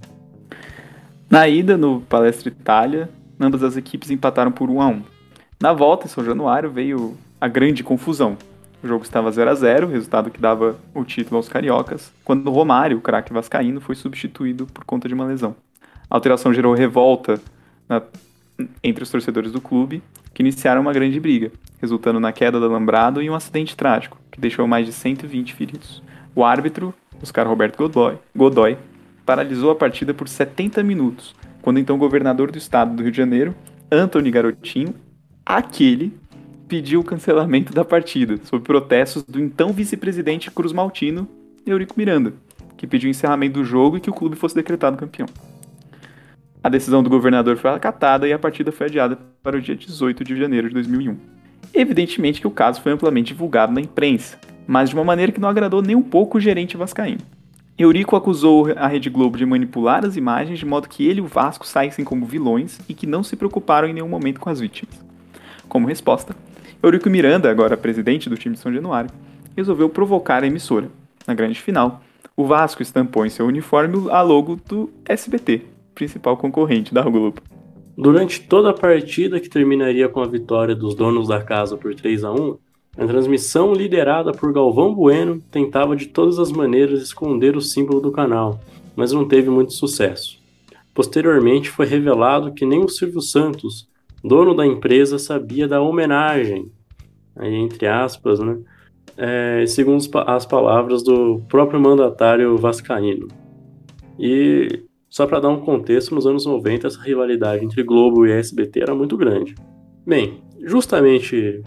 Na 1.30 1.47
ida 1.47 1.77
no 1.77 2.01
Palestra 2.01 2.49
Itália, 2.49 3.08
ambas 3.39 3.62
as 3.62 3.77
equipes 3.77 4.10
empataram 4.10 4.51
por 4.51 4.67
1 4.67 4.82
a 4.82 4.88
1. 4.88 5.03
Na 5.62 5.73
volta 5.73 6.08
em 6.08 6.10
São 6.10 6.25
Januário 6.25 6.71
veio 6.71 7.15
a 7.39 7.47
grande 7.47 7.84
confusão. 7.84 8.36
O 8.82 8.88
jogo 8.88 9.03
estava 9.03 9.32
0 9.32 9.51
a 9.51 9.53
0, 9.53 9.88
resultado 9.89 10.32
que 10.32 10.41
dava 10.41 10.80
o 10.91 11.03
título 11.03 11.38
aos 11.38 11.47
cariocas, 11.47 12.12
quando 12.25 12.49
Romário, 12.49 12.97
o 12.97 13.01
craque 13.01 13.32
vascaíno, 13.32 13.80
foi 13.80 13.93
substituído 13.93 14.65
por 14.65 14.86
conta 14.86 15.08
de 15.08 15.13
uma 15.13 15.25
lesão. 15.25 15.56
A 16.10 16.15
alteração 16.15 16.51
gerou 16.51 16.73
revolta 16.73 17.39
na, 17.88 18.01
entre 18.84 19.03
os 19.03 19.12
torcedores 19.12 19.51
do 19.51 19.62
clube, 19.62 20.01
que 20.34 20.41
iniciaram 20.41 20.82
uma 20.82 20.93
grande 20.93 21.19
briga, 21.19 21.51
resultando 21.80 22.19
na 22.19 22.32
queda 22.32 22.60
do 22.60 22.65
alambrado 22.65 23.21
e 23.21 23.30
um 23.30 23.36
acidente 23.36 23.75
trágico, 23.75 24.17
que 24.32 24.39
deixou 24.39 24.67
mais 24.67 24.86
de 24.86 24.93
120 24.93 25.53
feridos. 25.53 26.06
O 26.38 26.45
árbitro, 26.45 26.93
Oscar 27.19 27.47
Roberto 27.47 27.78
Godoy, 27.78 28.19
Godoy 28.36 28.78
paralisou 29.26 29.71
a 29.71 29.76
partida 29.76 30.13
por 30.13 30.28
70 30.28 30.84
minutos, 30.84 31.36
quando 31.63 31.80
então 31.80 31.95
o 31.95 32.00
governador 32.00 32.52
do 32.52 32.60
estado 32.60 32.95
do 32.95 33.02
Rio 33.02 33.12
de 33.12 33.17
Janeiro, 33.17 33.56
Antony 33.91 34.30
Garotinho, 34.30 34.93
aquele 35.43 36.15
pediu 36.67 37.00
o 37.00 37.04
cancelamento 37.04 37.73
da 37.73 37.84
partida, 37.84 38.38
sob 38.43 38.63
protestos 38.63 39.23
do 39.23 39.41
então 39.41 39.73
vice-presidente 39.73 40.52
Cruz 40.52 40.71
Maltino, 40.71 41.28
Eurico 41.65 41.95
Miranda, 41.97 42.36
que 42.78 42.86
pediu 42.86 43.08
o 43.08 43.10
encerramento 43.10 43.56
do 43.56 43.65
jogo 43.65 43.97
e 43.97 44.00
que 44.00 44.12
o 44.12 44.13
clube 44.13 44.36
fosse 44.36 44.54
decretado 44.54 44.95
campeão. 44.95 45.28
A 46.63 46.69
decisão 46.69 47.02
do 47.02 47.10
governador 47.10 47.58
foi 47.58 47.71
acatada 47.71 48.28
e 48.28 48.32
a 48.32 48.38
partida 48.38 48.71
foi 48.71 48.86
adiada 48.86 49.17
para 49.41 49.58
o 49.58 49.62
dia 49.62 49.76
18 49.76 50.23
de 50.23 50.38
janeiro 50.38 50.67
de 50.67 50.76
2001. 50.76 51.17
Evidentemente 51.73 52.39
que 52.39 52.45
o 52.45 52.52
caso 52.52 52.80
foi 52.80 52.91
amplamente 52.91 53.34
divulgado 53.34 53.73
na 53.73 53.82
imprensa, 53.82 54.38
mas 54.67 54.89
de 54.89 54.95
uma 54.95 55.03
maneira 55.03 55.32
que 55.32 55.39
não 55.39 55.49
agradou 55.49 55.82
nem 55.82 55.95
um 55.95 56.03
pouco 56.03 56.38
o 56.38 56.41
gerente 56.41 56.75
vascaíno. 56.75 57.21
Eurico 57.77 58.15
acusou 58.15 58.73
a 58.75 58.88
Rede 58.88 59.10
Globo 59.10 59.38
de 59.38 59.45
manipular 59.45 60.03
as 60.03 60.17
imagens 60.17 60.60
de 60.60 60.65
modo 60.65 60.89
que 60.89 61.08
ele 61.08 61.19
e 61.19 61.21
o 61.21 61.27
Vasco 61.27 61.65
saíssem 61.65 62.03
como 62.03 62.25
vilões 62.25 62.80
e 62.89 62.93
que 62.93 63.06
não 63.06 63.23
se 63.23 63.36
preocuparam 63.36 63.88
em 63.88 63.93
nenhum 63.93 64.10
momento 64.10 64.39
com 64.39 64.49
as 64.49 64.60
vítimas. 64.60 64.99
Como 65.69 65.88
resposta, 65.88 66.36
Eurico 66.82 67.10
Miranda, 67.10 67.49
agora 67.49 67.77
presidente 67.77 68.30
do 68.30 68.38
time 68.38 68.56
de 68.56 68.62
São 68.62 68.73
Januário, 68.73 69.12
resolveu 69.56 69.89
provocar 69.89 70.43
a 70.43 70.47
emissora. 70.47 70.89
Na 71.27 71.34
grande 71.34 71.62
final, 71.62 72.01
o 72.36 72.45
Vasco 72.45 72.82
estampou 72.82 73.25
em 73.25 73.30
seu 73.30 73.45
uniforme 73.45 74.10
a 74.10 74.21
logo 74.21 74.56
do 74.67 74.91
SBT, 75.06 75.62
principal 75.93 76.36
concorrente 76.36 76.93
da 76.93 77.01
Globo. 77.01 77.41
Durante 77.97 78.41
toda 78.41 78.69
a 78.69 78.73
partida, 78.73 79.39
que 79.39 79.49
terminaria 79.49 80.08
com 80.08 80.21
a 80.21 80.27
vitória 80.27 80.75
dos 80.75 80.93
donos 80.93 81.27
da 81.27 81.41
casa 81.41 81.75
por 81.75 81.95
3 81.95 82.23
a 82.23 82.32
1, 82.32 82.58
a 82.97 83.05
transmissão 83.05 83.73
liderada 83.73 84.31
por 84.31 84.51
Galvão 84.51 84.93
Bueno 84.93 85.39
tentava 85.51 85.95
de 85.95 86.07
todas 86.07 86.39
as 86.39 86.51
maneiras 86.51 87.01
esconder 87.01 87.55
o 87.55 87.62
símbolo 87.62 88.01
do 88.01 88.12
canal, 88.12 88.60
mas 88.95 89.12
não 89.12 89.27
teve 89.27 89.49
muito 89.49 89.73
sucesso. 89.73 90.39
Posteriormente 90.95 91.69
foi 91.69 91.86
revelado 91.86 92.53
que 92.53 92.65
nem 92.65 92.83
o 92.83 92.89
Silvio 92.89 93.21
Santos, 93.21 93.88
dono 94.23 94.55
da 94.55 94.65
empresa 94.65 95.19
sabia 95.19 95.67
da 95.67 95.79
homenagem, 95.79 96.71
aí 97.36 97.53
entre 97.53 97.86
aspas, 97.86 98.39
né? 98.39 98.57
É, 99.15 99.65
segundo 99.67 100.03
as 100.25 100.45
palavras 100.45 101.03
do 101.03 101.41
próprio 101.47 101.79
mandatário 101.79 102.57
vascaíno. 102.57 103.27
E 104.19 104.83
só 105.10 105.25
para 105.27 105.39
dar 105.39 105.49
um 105.49 105.62
contexto, 105.62 106.13
nos 106.13 106.25
anos 106.25 106.45
90 106.45 106.88
essa 106.88 107.01
rivalidade 107.01 107.63
entre 107.63 107.83
Globo 107.83 108.25
e 108.25 108.31
SBT 108.31 108.81
era 108.81 108.95
muito 108.95 109.15
grande. 109.15 109.55
Bem, 110.05 110.41
justamente 110.63 111.63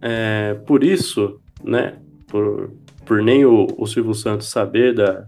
é, 0.00 0.54
por 0.66 0.82
isso, 0.82 1.40
né, 1.62 1.98
por, 2.26 2.70
por 3.04 3.22
nem 3.22 3.44
o, 3.44 3.66
o 3.76 3.86
Silvio 3.86 4.14
Santos 4.14 4.48
saber 4.48 4.94
da 4.94 5.26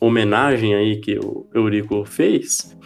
homenagem 0.00 0.74
aí 0.74 0.96
que 0.96 1.18
o 1.18 1.46
Eurico 1.54 2.04
fez, 2.04 2.76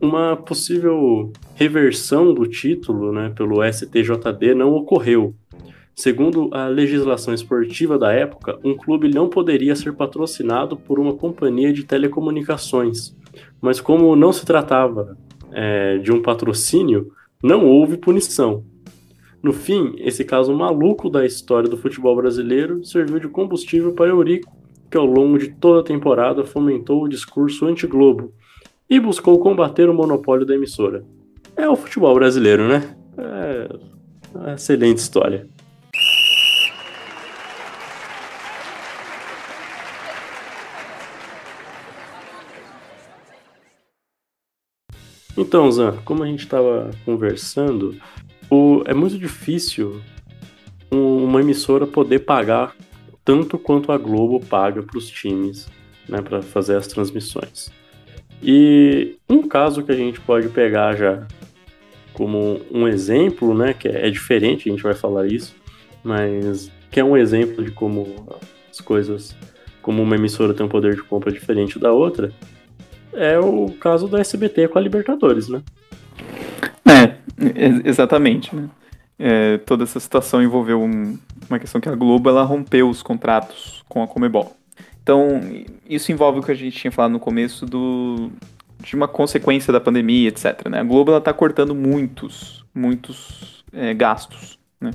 uma 0.00 0.36
possível 0.36 1.32
reversão 1.54 2.32
do 2.32 2.46
título 2.46 3.12
né, 3.12 3.32
pelo 3.36 3.62
STJD 3.62 4.54
não 4.54 4.72
ocorreu. 4.72 5.34
Segundo 5.94 6.48
a 6.54 6.66
legislação 6.66 7.34
esportiva 7.34 7.98
da 7.98 8.10
época, 8.10 8.58
um 8.64 8.74
clube 8.74 9.12
não 9.12 9.28
poderia 9.28 9.76
ser 9.76 9.92
patrocinado 9.92 10.76
por 10.76 10.98
uma 10.98 11.14
companhia 11.14 11.72
de 11.72 11.84
telecomunicações. 11.84 13.14
Mas 13.60 13.80
como 13.80 14.16
não 14.16 14.32
se 14.32 14.46
tratava 14.46 15.18
é, 15.52 15.98
de 15.98 16.10
um 16.10 16.22
patrocínio, 16.22 17.12
não 17.42 17.66
houve 17.66 17.98
punição. 17.98 18.64
No 19.42 19.54
fim, 19.54 19.94
esse 19.98 20.22
caso 20.22 20.54
maluco 20.54 21.08
da 21.08 21.24
história 21.24 21.68
do 21.68 21.78
futebol 21.78 22.14
brasileiro 22.14 22.84
serviu 22.84 23.18
de 23.18 23.28
combustível 23.28 23.94
para 23.94 24.10
Eurico, 24.10 24.54
que 24.90 24.98
ao 24.98 25.06
longo 25.06 25.38
de 25.38 25.48
toda 25.48 25.80
a 25.80 25.84
temporada 25.84 26.44
fomentou 26.44 27.02
o 27.02 27.08
discurso 27.08 27.64
anti-Globo, 27.64 28.34
e 28.88 29.00
buscou 29.00 29.38
combater 29.38 29.88
o 29.88 29.94
monopólio 29.94 30.44
da 30.44 30.54
emissora. 30.54 31.04
É 31.56 31.68
o 31.68 31.76
futebol 31.76 32.12
brasileiro, 32.14 32.68
né? 32.68 32.96
É 33.16 33.68
uma 34.34 34.52
excelente 34.54 34.98
história. 34.98 35.48
Então, 45.36 45.70
Zan, 45.72 45.96
como 46.04 46.22
a 46.22 46.26
gente 46.26 46.40
estava 46.40 46.90
conversando, 47.04 47.96
é 48.86 48.94
muito 48.94 49.18
difícil 49.18 50.00
um, 50.90 51.24
uma 51.24 51.40
emissora 51.40 51.86
poder 51.86 52.20
pagar 52.20 52.74
tanto 53.24 53.58
quanto 53.58 53.92
a 53.92 53.98
Globo 53.98 54.40
paga 54.44 54.82
para 54.82 54.98
os 54.98 55.08
times, 55.08 55.68
né, 56.08 56.20
para 56.20 56.42
fazer 56.42 56.76
as 56.76 56.86
transmissões. 56.86 57.70
E 58.42 59.16
um 59.28 59.46
caso 59.46 59.82
que 59.82 59.92
a 59.92 59.96
gente 59.96 60.20
pode 60.20 60.48
pegar 60.48 60.96
já 60.96 61.26
como 62.12 62.60
um 62.70 62.88
exemplo, 62.88 63.54
né, 63.54 63.72
que 63.72 63.86
é, 63.86 64.10
diferente, 64.10 64.68
a 64.68 64.72
gente 64.72 64.82
vai 64.82 64.94
falar 64.94 65.26
isso, 65.26 65.54
mas 66.02 66.70
que 66.90 66.98
é 66.98 67.04
um 67.04 67.16
exemplo 67.16 67.64
de 67.64 67.70
como 67.70 68.26
as 68.70 68.80
coisas, 68.80 69.36
como 69.80 70.02
uma 70.02 70.16
emissora 70.16 70.52
tem 70.52 70.66
um 70.66 70.68
poder 70.68 70.94
de 70.94 71.02
compra 71.02 71.30
diferente 71.30 71.78
da 71.78 71.92
outra, 71.92 72.32
é 73.12 73.38
o 73.38 73.70
caso 73.80 74.08
do 74.08 74.16
SBT 74.16 74.68
com 74.68 74.78
a 74.78 74.82
Libertadores, 74.82 75.48
né? 75.48 75.62
Exatamente, 77.84 78.54
né? 78.54 78.68
É, 79.22 79.58
toda 79.58 79.84
essa 79.84 80.00
situação 80.00 80.42
envolveu 80.42 80.80
um, 80.82 81.18
uma 81.48 81.58
questão 81.58 81.78
que 81.78 81.88
a 81.90 81.94
Globo 81.94 82.30
ela 82.30 82.42
rompeu 82.42 82.88
os 82.88 83.02
contratos 83.02 83.84
com 83.86 84.02
a 84.02 84.08
Comebol. 84.08 84.56
Então, 85.02 85.40
isso 85.88 86.10
envolve 86.10 86.38
o 86.38 86.42
que 86.42 86.52
a 86.52 86.54
gente 86.54 86.76
tinha 86.78 86.90
falado 86.90 87.12
no 87.12 87.20
começo 87.20 87.66
do, 87.66 88.30
de 88.82 88.94
uma 88.94 89.08
consequência 89.08 89.72
da 89.72 89.80
pandemia, 89.80 90.28
etc. 90.28 90.68
Né? 90.70 90.80
A 90.80 90.84
Globo 90.84 91.16
está 91.16 91.32
cortando 91.32 91.74
muitos, 91.74 92.64
muitos 92.74 93.64
é, 93.72 93.92
gastos. 93.92 94.58
Né? 94.80 94.92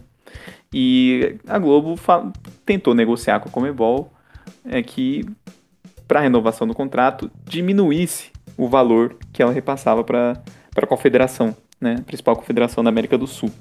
E 0.74 1.38
a 1.48 1.60
Globo 1.60 1.96
tentou 2.66 2.94
negociar 2.94 3.40
com 3.40 3.50
a 3.50 3.52
Comebol 3.52 4.12
é, 4.66 4.82
que, 4.82 5.24
para 6.08 6.20
a 6.20 6.24
renovação 6.24 6.68
do 6.68 6.74
contrato, 6.74 7.30
diminuísse 7.46 8.32
o 8.58 8.68
valor 8.68 9.18
que 9.32 9.42
ela 9.42 9.52
repassava 9.52 10.04
para 10.04 10.42
a 10.76 10.88
confederação, 10.88 11.56
né? 11.86 12.04
principal 12.06 12.36
confederação 12.36 12.84
da 12.84 12.90
América 12.90 13.18
do 13.18 13.28
Sul. 13.28 13.52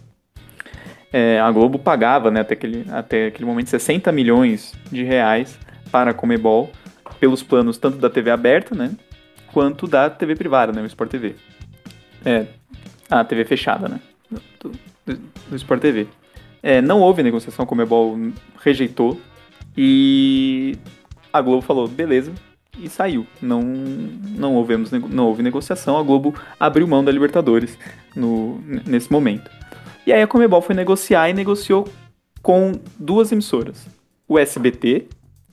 É, 1.12 1.38
a 1.38 1.50
Globo 1.52 1.78
pagava 1.78 2.30
né, 2.30 2.40
até, 2.40 2.54
aquele, 2.54 2.86
até 2.90 3.26
aquele 3.26 3.44
momento 3.44 3.68
60 3.68 4.10
milhões 4.10 4.74
de 4.90 5.04
reais 5.04 5.58
para 5.92 6.10
a 6.10 6.14
Comebol 6.14 6.72
pelos 7.20 7.42
planos 7.42 7.78
tanto 7.78 7.98
da 7.98 8.10
TV 8.10 8.30
aberta, 8.30 8.74
né, 8.74 8.90
quanto 9.52 9.86
da 9.86 10.10
TV 10.10 10.34
privada, 10.34 10.72
né, 10.72 10.82
o 10.82 10.86
Sport 10.86 11.10
TV. 11.10 11.36
É, 12.24 12.46
a 13.08 13.22
TV 13.22 13.44
fechada, 13.44 13.88
né, 13.88 14.00
do, 14.28 14.72
do, 15.06 15.20
do 15.50 15.56
Sport 15.56 15.80
TV. 15.80 16.08
É, 16.60 16.80
não 16.80 17.00
houve 17.00 17.22
negociação, 17.22 17.64
a 17.64 17.68
Comebol 17.68 18.18
rejeitou 18.60 19.20
e 19.76 20.76
a 21.32 21.40
Globo 21.40 21.62
falou, 21.62 21.86
beleza, 21.86 22.32
e 22.78 22.88
saiu. 22.88 23.26
Não, 23.40 23.62
não, 23.62 24.54
houvemos, 24.54 24.90
não 24.90 25.26
houve 25.26 25.42
negociação, 25.42 25.98
a 25.98 26.02
Globo 26.02 26.34
abriu 26.58 26.86
mão 26.86 27.04
da 27.04 27.12
Libertadores 27.12 27.78
no, 28.14 28.60
nesse 28.86 29.10
momento. 29.10 29.50
E 30.06 30.12
aí 30.12 30.22
a 30.22 30.26
Comebol 30.26 30.60
foi 30.60 30.74
negociar 30.74 31.30
e 31.30 31.32
negociou 31.32 31.88
com 32.42 32.72
duas 32.98 33.32
emissoras, 33.32 33.86
o 34.28 34.38
SBT 34.38 35.06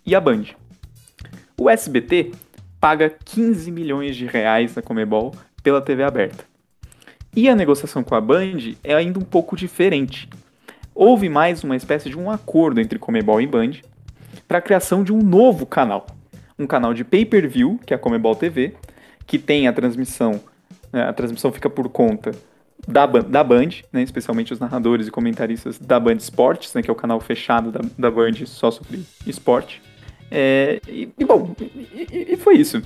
e 0.05 0.13
a 0.13 0.19
Band. 0.19 0.43
O 1.57 1.69
SBT 1.69 2.31
paga 2.79 3.09
15 3.23 3.71
milhões 3.71 4.15
de 4.15 4.25
reais 4.25 4.75
na 4.75 4.81
Comebol 4.81 5.33
pela 5.63 5.81
TV 5.81 6.03
aberta. 6.03 6.43
E 7.33 7.47
a 7.47 7.55
negociação 7.55 8.03
com 8.03 8.13
a 8.13 8.19
Band 8.19 8.75
é 8.83 8.93
ainda 8.93 9.19
um 9.19 9.23
pouco 9.23 9.55
diferente. 9.55 10.27
Houve 10.93 11.29
mais 11.29 11.63
uma 11.63 11.77
espécie 11.77 12.09
de 12.09 12.17
um 12.17 12.29
acordo 12.29 12.81
entre 12.81 12.99
Comebol 12.99 13.39
e 13.39 13.47
Band 13.47 13.71
para 14.47 14.57
a 14.57 14.61
criação 14.61 15.01
de 15.01 15.13
um 15.13 15.21
novo 15.21 15.65
canal. 15.65 16.05
Um 16.61 16.67
canal 16.67 16.93
de 16.93 17.03
pay-per-view, 17.03 17.79
que 17.85 17.93
é 17.93 17.95
a 17.95 17.99
Comebol 17.99 18.35
TV, 18.35 18.73
que 19.25 19.39
tem 19.39 19.67
a 19.67 19.73
transmissão, 19.73 20.41
né, 20.91 21.03
a 21.03 21.13
transmissão 21.13 21.51
fica 21.51 21.69
por 21.69 21.89
conta 21.89 22.31
da, 22.87 23.05
da 23.05 23.43
Band, 23.43 23.69
né, 23.91 24.01
especialmente 24.01 24.53
os 24.53 24.59
narradores 24.59 25.07
e 25.07 25.11
comentaristas 25.11 25.77
da 25.79 25.99
Band 25.99 26.15
Esportes, 26.15 26.73
né, 26.73 26.81
que 26.81 26.89
é 26.89 26.93
o 26.93 26.95
canal 26.95 27.19
fechado 27.19 27.71
da, 27.71 27.81
da 27.97 28.11
Band 28.11 28.45
só 28.45 28.71
sobre 28.71 29.03
esporte. 29.25 29.81
É, 30.29 30.79
e, 30.87 31.09
e, 31.17 31.25
bom, 31.25 31.53
e, 31.59 32.33
e, 32.33 32.37
foi 32.37 32.55
isso. 32.55 32.81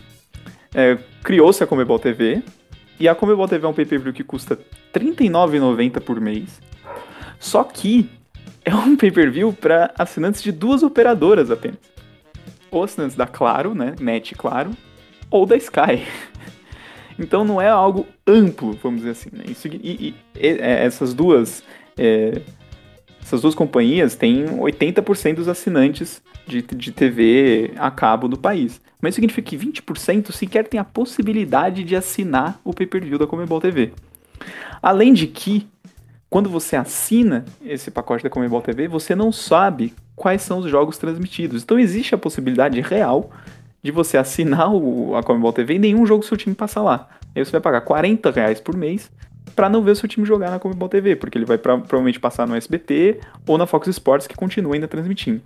É, 0.73 0.97
Criou-se 1.23 1.63
a 1.63 1.67
Comebol 1.67 1.99
TV, 1.99 2.41
e 2.99 3.07
a 3.07 3.15
Comebol 3.15 3.47
TV 3.47 3.65
é 3.65 3.69
um 3.69 3.73
pay-per-view 3.73 4.13
que 4.13 4.23
custa 4.23 4.57
R$ 4.93 4.99
39,90 4.99 5.99
por 5.99 6.19
mês. 6.19 6.61
Só 7.39 7.63
que 7.63 8.09
é 8.63 8.73
um 8.73 8.95
pay-per-view 8.95 9.51
para 9.53 9.93
assinantes 9.97 10.41
de 10.41 10.51
duas 10.51 10.81
operadoras 10.81 11.51
apenas. 11.51 11.94
Ou 12.75 12.83
assinantes 12.83 13.15
da 13.15 13.25
Claro, 13.25 13.73
né, 13.73 13.95
Net 13.99 14.35
Claro, 14.35 14.71
ou 15.31 15.45
da 15.45 15.55
Sky. 15.55 16.03
Então 17.17 17.45
não 17.45 17.61
é 17.61 17.69
algo 17.69 18.05
amplo, 18.27 18.77
vamos 18.83 18.99
dizer 18.99 19.11
assim. 19.11 19.29
Né? 19.31 19.45
Isso, 19.47 19.69
e, 19.69 19.75
e, 19.81 20.15
e, 20.35 20.47
é, 20.47 20.83
essas 20.83 21.13
duas 21.13 21.63
é, 21.97 22.41
essas 23.21 23.41
duas 23.41 23.55
companhias 23.55 24.17
têm 24.17 24.45
80% 24.45 25.35
dos 25.35 25.47
assinantes 25.47 26.21
de, 26.45 26.61
de 26.61 26.91
TV 26.91 27.71
a 27.77 27.89
cabo 27.89 28.27
do 28.27 28.38
país. 28.38 28.81
Mas 29.01 29.13
isso 29.13 29.15
significa 29.15 29.49
que 29.49 29.57
20% 29.57 30.33
sequer 30.33 30.67
tem 30.67 30.77
a 30.77 30.83
possibilidade 30.83 31.85
de 31.85 31.95
assinar 31.95 32.59
o 32.65 32.73
pay-per-view 32.73 33.17
da 33.17 33.25
Comebol 33.25 33.61
TV. 33.61 33.93
Além 34.81 35.13
de 35.13 35.25
que, 35.25 35.65
quando 36.29 36.49
você 36.49 36.75
assina 36.75 37.45
esse 37.63 37.89
pacote 37.89 38.25
da 38.25 38.29
Comebol 38.29 38.61
TV, 38.61 38.89
você 38.89 39.15
não 39.15 39.31
sabe 39.31 39.93
quais 40.15 40.41
são 40.41 40.60
os 40.60 40.69
jogos 40.69 40.97
transmitidos. 40.97 41.63
Então 41.63 41.78
existe 41.78 42.15
a 42.15 42.17
possibilidade 42.17 42.80
real 42.82 43.32
de 43.84 43.91
você 43.91 44.17
assinar 44.17 44.73
o, 44.73 45.15
a 45.15 45.21
Comebol 45.21 45.54
TV 45.54 45.75
e 45.75 45.80
nenhum 45.80 46.06
jogo 46.06 46.23
seu 46.23 46.38
time 46.38 46.56
passar 46.56 46.82
lá. 46.82 47.08
Aí 47.36 47.43
você 47.43 47.51
vai 47.51 47.62
pagar 47.62 47.82
40 47.82 48.32
reais 48.32 48.60
por 48.60 48.75
mês 48.75 49.12
para 49.56 49.69
não 49.69 49.82
ver 49.82 49.91
o 49.91 49.95
seu 49.95 50.10
time 50.10 50.25
jogar 50.25 50.51
na 50.51 50.60
Comebol 50.60 50.89
TV, 50.89 51.15
porque 51.15 51.38
ele 51.38 51.45
vai 51.45 51.58
pra, 51.58 51.78
provavelmente 51.78 52.19
passar 52.19 52.47
no 52.47 52.56
SBT 52.56 53.19
ou 53.47 53.58
na 53.58 53.65
Fox 53.65 53.88
Sports, 53.88 54.28
que 54.28 54.36
continua 54.36 54.73
ainda 54.73 54.88
transmitindo. 54.88 55.41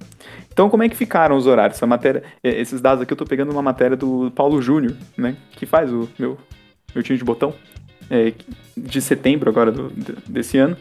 Então, 0.51 0.69
como 0.69 0.83
é 0.83 0.89
que 0.89 0.95
ficaram 0.95 1.35
os 1.37 1.45
horários? 1.45 1.77
Essa 1.77 1.85
matéria, 1.85 2.23
é, 2.43 2.49
esses 2.59 2.81
dados 2.81 3.03
aqui 3.03 3.13
eu 3.13 3.17
tô 3.17 3.25
pegando 3.25 3.51
uma 3.51 3.61
matéria 3.61 3.95
do 3.95 4.31
Paulo 4.31 4.61
Júnior, 4.61 4.95
né, 5.15 5.35
que 5.51 5.65
faz 5.65 5.91
o 5.91 6.09
meu, 6.17 6.37
meu 6.93 7.03
time 7.03 7.17
de 7.17 7.23
botão, 7.23 7.53
é, 8.09 8.33
de 8.75 9.01
setembro 9.01 9.49
agora 9.49 9.71
do, 9.71 9.91
desse 10.27 10.57
ano. 10.57 10.75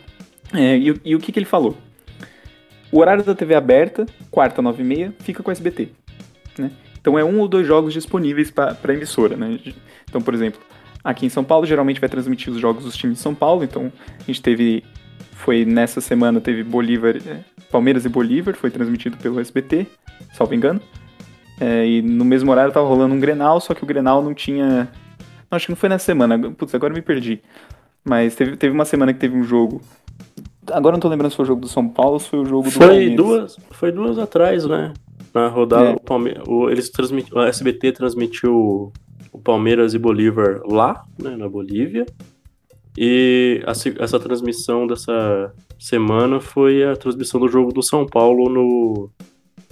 É, 0.54 0.78
e, 0.78 1.00
e, 1.04 1.14
o 1.14 1.18
que, 1.18 1.30
que 1.30 1.38
ele 1.38 1.44
falou? 1.44 1.76
O 2.90 3.00
horário 3.00 3.22
da 3.22 3.34
TV 3.34 3.54
aberta, 3.54 4.06
quarta, 4.30 4.62
nove 4.62 4.82
e 4.82 4.86
meia, 4.86 5.14
fica 5.20 5.42
com 5.42 5.50
o 5.50 5.52
SBT. 5.52 5.90
Né? 6.58 6.70
Então 7.00 7.18
é 7.18 7.24
um 7.24 7.38
ou 7.38 7.48
dois 7.48 7.66
jogos 7.66 7.92
disponíveis 7.92 8.50
para 8.50 8.76
a 8.82 8.92
emissora. 8.92 9.36
Né? 9.36 9.58
Então, 10.08 10.20
por 10.20 10.34
exemplo, 10.34 10.60
aqui 11.02 11.26
em 11.26 11.28
São 11.28 11.44
Paulo, 11.44 11.66
geralmente 11.66 12.00
vai 12.00 12.08
transmitir 12.08 12.52
os 12.52 12.60
jogos 12.60 12.84
dos 12.84 12.96
times 12.96 13.16
de 13.16 13.22
São 13.22 13.34
Paulo, 13.34 13.64
então 13.64 13.92
a 14.18 14.22
gente 14.24 14.42
teve, 14.42 14.84
foi 15.32 15.64
nessa 15.64 16.00
semana, 16.00 16.40
teve 16.40 16.62
Bolívar, 16.62 17.16
é, 17.16 17.40
Palmeiras 17.70 18.04
e 18.04 18.08
Bolívar, 18.08 18.54
foi 18.54 18.70
transmitido 18.70 19.16
pelo 19.16 19.40
SBT, 19.40 19.86
salvo 20.32 20.54
engano, 20.54 20.80
é, 21.60 21.86
e 21.86 22.02
no 22.02 22.24
mesmo 22.24 22.50
horário 22.50 22.72
tava 22.72 22.86
rolando 22.86 23.14
um 23.14 23.20
Grenal, 23.20 23.60
só 23.60 23.74
que 23.74 23.82
o 23.82 23.86
Grenal 23.86 24.22
não 24.22 24.34
tinha, 24.34 24.88
não, 25.50 25.56
acho 25.56 25.66
que 25.66 25.72
não 25.72 25.76
foi 25.76 25.88
nessa 25.88 26.04
semana, 26.04 26.38
putz, 26.50 26.74
agora 26.74 26.92
me 26.92 27.02
perdi, 27.02 27.40
mas 28.04 28.34
teve, 28.34 28.56
teve 28.56 28.74
uma 28.74 28.84
semana 28.84 29.12
que 29.12 29.18
teve 29.18 29.36
um 29.36 29.44
jogo, 29.44 29.80
agora 30.72 30.94
não 30.94 31.00
tô 31.00 31.08
lembrando 31.08 31.30
se 31.30 31.36
foi 31.36 31.44
o 31.44 31.48
jogo 31.48 31.60
do 31.60 31.68
São 31.68 31.88
Paulo 31.88 32.14
ou 32.14 32.20
se 32.20 32.28
foi 32.28 32.38
o 32.40 32.44
jogo 32.44 32.64
do 32.64 32.70
Foi 32.70 32.86
Palmeiras. 32.86 33.16
duas, 33.16 33.56
foi 33.70 33.92
duas 33.92 34.18
atrás, 34.18 34.64
né? 34.64 34.92
Na 35.34 35.48
rodada, 35.48 35.90
é. 35.90 35.94
o 35.94 36.00
Palmeiras, 36.00 36.42
o, 36.48 36.70
eles 36.70 36.88
transmitiram, 36.90 37.42
o 37.42 37.44
SBT 37.44 37.92
transmitiu 37.92 38.92
o 39.32 39.38
Palmeiras 39.38 39.94
e 39.94 39.98
Bolívar 39.98 40.60
lá, 40.64 41.04
né, 41.18 41.36
na 41.36 41.48
Bolívia. 41.48 42.06
E 42.96 43.62
a, 43.66 43.72
essa 44.02 44.18
transmissão 44.18 44.86
dessa 44.86 45.52
semana 45.78 46.40
foi 46.40 46.82
a 46.84 46.96
transmissão 46.96 47.40
do 47.40 47.48
jogo 47.48 47.72
do 47.72 47.82
São 47.82 48.06
Paulo 48.06 48.48
no. 48.48 49.10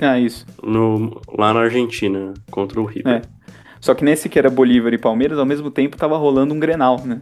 Ah, 0.00 0.20
isso. 0.20 0.46
No, 0.62 1.20
lá 1.36 1.52
na 1.52 1.60
Argentina, 1.60 2.34
contra 2.50 2.80
o 2.80 2.84
River. 2.84 3.14
É. 3.14 3.22
Só 3.80 3.94
que 3.94 4.04
nesse 4.04 4.28
que 4.28 4.38
era 4.38 4.50
Bolívar 4.50 4.92
e 4.92 4.98
Palmeiras, 4.98 5.38
ao 5.38 5.46
mesmo 5.46 5.70
tempo 5.70 5.96
tava 5.96 6.16
rolando 6.16 6.54
um 6.54 6.60
Grenal, 6.60 7.00
né? 7.04 7.20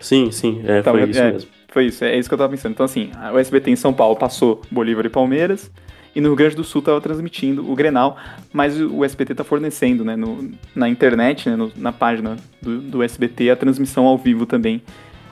Sim, 0.00 0.30
sim, 0.30 0.60
é, 0.64 0.82
tava, 0.82 0.98
foi 0.98 1.08
isso 1.10 1.20
é, 1.20 1.32
mesmo. 1.32 1.50
Foi 1.76 1.84
isso, 1.84 2.06
é 2.06 2.18
isso 2.18 2.26
que 2.26 2.32
eu 2.32 2.38
tava 2.38 2.48
pensando. 2.48 2.72
Então, 2.72 2.86
assim, 2.86 3.10
o 3.34 3.38
SBT 3.38 3.70
em 3.70 3.76
São 3.76 3.92
Paulo 3.92 4.16
passou 4.16 4.62
Bolívar 4.70 5.04
e 5.04 5.10
Palmeiras, 5.10 5.70
e 6.14 6.22
no 6.22 6.28
Rio 6.28 6.36
Grande 6.36 6.56
do 6.56 6.64
Sul 6.64 6.78
estava 6.78 6.98
transmitindo 7.02 7.70
o 7.70 7.74
Grenal, 7.74 8.16
mas 8.50 8.80
o 8.80 9.04
SBT 9.04 9.32
está 9.32 9.44
fornecendo 9.44 10.02
né, 10.02 10.16
no, 10.16 10.52
na 10.74 10.88
internet, 10.88 11.50
né, 11.50 11.54
no, 11.54 11.70
na 11.76 11.92
página 11.92 12.36
do, 12.62 12.80
do, 12.80 13.02
SBT, 13.02 13.50
a 13.50 13.56
transmissão 13.56 14.06
ao 14.06 14.16
vivo 14.16 14.46
também, 14.46 14.80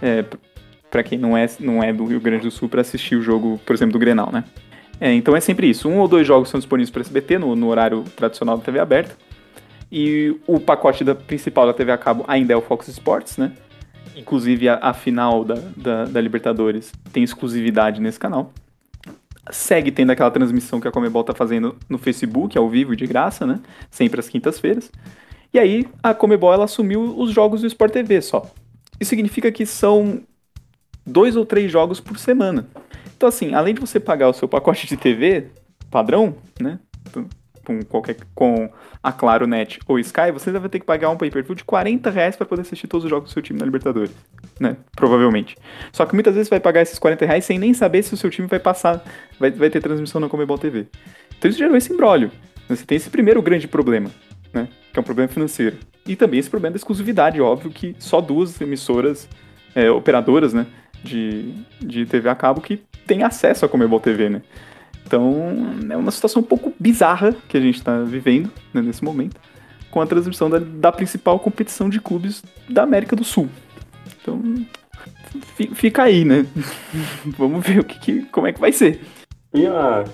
é, 0.03 0.23
para 0.91 1.03
quem 1.03 1.17
não 1.17 1.35
é, 1.35 1.49
não 1.59 1.83
é 1.83 1.95
do 1.95 2.05
Rio 2.05 2.21
Grande 2.21 2.43
do 2.43 2.51
Sul, 2.51 2.69
para 2.69 2.83
assistir 2.83 3.17
o 3.17 3.23
jogo, 3.23 3.59
por 3.65 3.75
exemplo, 3.75 3.95
do 3.95 3.99
Grenal. 3.99 4.29
Né? 4.31 4.45
É, 5.01 5.15
então 5.15 5.35
é 5.35 5.41
sempre 5.41 5.71
isso, 5.71 5.89
um 5.89 5.97
ou 5.97 6.07
dois 6.07 6.27
jogos 6.27 6.51
são 6.51 6.61
disponíveis 6.61 6.91
para 6.91 7.01
SBT 7.01 7.39
no, 7.39 7.57
no 7.57 7.69
horário 7.69 8.05
tradicional 8.15 8.59
da 8.59 8.63
TV 8.63 8.81
aberta, 8.81 9.17
e 9.91 10.37
o 10.47 10.61
pacote 10.61 11.05
da, 11.05 11.15
principal 11.15 11.67
da 11.67 11.73
TV 11.73 11.91
a 11.91 11.97
cabo 11.97 12.23
ainda 12.29 12.53
é 12.53 12.57
o 12.57 12.61
Fox 12.61 12.87
Sports, 12.89 13.39
né? 13.39 13.53
Inclusive 14.17 14.69
a, 14.69 14.79
a 14.81 14.93
final 14.93 15.45
da, 15.45 15.55
da, 15.77 16.05
da 16.05 16.21
Libertadores 16.21 16.93
tem 17.13 17.23
exclusividade 17.23 18.01
nesse 18.01 18.19
canal 18.19 18.53
segue 19.51 19.91
tendo 19.91 20.11
aquela 20.11 20.31
transmissão 20.31 20.81
que 20.81 20.89
a 20.89 20.91
Comebol 20.91 21.23
tá 21.23 21.35
fazendo 21.35 21.77
no 21.89 21.99
Facebook, 21.99 22.57
ao 22.57 22.69
vivo, 22.69 22.97
de 22.97 23.07
graça, 23.07 23.47
né? 23.47 23.61
Sempre 23.91 24.21
às 24.21 24.29
quintas-feiras. 24.29 24.91
E 25.53 25.59
aí 25.59 25.87
a 26.03 26.15
Comebol 26.15 26.53
ela 26.53 26.65
assumiu 26.65 27.19
os 27.19 27.31
jogos 27.31 27.61
do 27.61 27.67
Sport 27.67 27.93
TV 27.93 28.21
só. 28.23 28.51
Isso 28.99 29.11
significa 29.11 29.53
que 29.53 29.67
são 29.67 30.23
dois 31.07 31.37
ou 31.37 31.45
três 31.45 31.71
jogos 31.71 32.01
por 32.01 32.19
semana. 32.19 32.67
Então 33.17 33.29
assim, 33.29 33.55
além 33.55 33.75
de 33.75 33.81
você 33.81 34.01
pagar 34.01 34.29
o 34.29 34.33
seu 34.33 34.49
pacote 34.49 34.87
de 34.87 34.97
TV 34.97 35.49
padrão, 35.91 36.37
né? 36.61 36.79
Com, 37.65 37.83
qualquer, 37.83 38.17
com 38.35 38.71
a 39.03 39.13
Claro 39.13 39.47
Net 39.47 39.81
ou 39.89 39.99
Sky, 39.99 40.31
você 40.33 40.51
vai 40.53 40.69
ter 40.69 40.81
que 40.81 40.87
pagar 40.87 41.11
um 41.11 41.17
pay-per-view 41.17 41.55
de 41.55 41.65
40 41.65 42.11
reais 42.11 42.37
para 42.37 42.47
poder 42.47 42.63
assistir 42.63 42.87
todos 42.87 43.05
os 43.05 43.11
jogos 43.11 43.31
do 43.31 43.33
seu 43.33 43.43
time 43.43 43.59
na 43.59 43.65
Libertadores 43.65 44.13
né? 44.59 44.77
Provavelmente. 44.97 45.57
Só 45.93 46.07
que 46.07 46.15
muitas 46.15 46.35
vezes 46.35 46.49
você 46.49 46.55
vai 46.55 46.61
pagar 46.61 46.83
esses 46.83 46.99
40 46.99 47.27
reais 47.27 47.45
sem 47.45 47.59
nem 47.59 47.75
saber 47.75 48.03
se 48.03 48.15
o 48.15 48.17
seu 48.17 48.31
time 48.31 48.47
vai 48.47 48.59
passar, 48.59 49.05
vai, 49.39 49.51
vai 49.51 49.71
ter 49.71 49.81
transmissão 49.81 50.21
na 50.21 50.29
Comebol 50.29 50.59
TV. 50.59 50.87
Então 51.39 51.49
isso 51.51 51.59
gerou 51.59 51.77
esse 51.77 51.93
embrólio. 51.93 52.31
Você 52.69 52.85
tem 52.85 52.97
esse 52.97 53.11
primeiro 53.11 53.43
grande 53.43 53.69
problema, 53.69 54.11
né? 54.53 54.69
Que 54.93 54.99
é 54.99 55.01
um 55.01 55.05
problema 55.05 55.29
financeiro. 55.29 55.77
E 56.07 56.17
também 56.17 56.41
esse 56.41 56.51
problema 56.51 56.73
da 56.73 56.77
exclusividade, 56.77 57.41
óbvio, 57.41 57.71
que 57.71 57.95
só 57.99 58.21
duas 58.21 58.61
emissoras, 58.61 59.29
é, 59.75 59.91
operadoras, 59.91 60.53
né? 60.55 60.67
De, 61.03 61.53
de 61.81 62.07
TV 62.07 62.31
a 62.31 62.35
cabo 62.35 62.63
que 62.63 62.79
têm 63.07 63.23
acesso 63.23 63.67
à 63.67 63.69
Comebol 63.69 64.01
TV, 64.01 64.31
né? 64.31 64.43
Então, 65.07 65.55
é 65.91 65.97
uma 65.97 66.11
situação 66.11 66.41
um 66.41 66.45
pouco 66.45 66.73
bizarra 66.79 67.35
que 67.49 67.57
a 67.57 67.61
gente 67.61 67.77
está 67.77 68.03
vivendo 68.03 68.51
né, 68.73 68.81
nesse 68.81 69.05
momento, 69.05 69.39
com 69.91 70.01
a 70.01 70.07
transmissão 70.07 70.49
da, 70.49 70.59
da 70.59 70.91
principal 70.91 71.39
competição 71.39 71.89
de 71.89 72.01
clubes 72.01 72.43
da 72.69 72.83
América 72.83 73.15
do 73.15 73.23
Sul, 73.23 73.49
então, 74.25 74.41
fica 75.75 76.05
aí, 76.05 76.25
né? 76.25 76.47
Vamos 77.37 77.67
ver 77.67 77.81
o 77.81 77.85
que, 77.85 77.99
que, 77.99 78.23
como 78.27 78.47
é 78.47 78.53
que 78.53 78.61
vai 78.61 78.73
ser. 78.73 79.01
E 79.53 79.67
a 79.67 80.05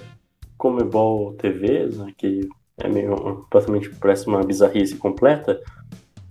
Comebol 0.59 1.35
TV, 1.35 1.87
né, 1.87 2.13
que 2.19 2.49
é 2.79 2.89
meio 2.89 3.47
praticamente 3.49 3.91
parece 4.01 4.27
uma 4.27 4.43
bizarrice 4.43 4.97
completa, 4.97 5.61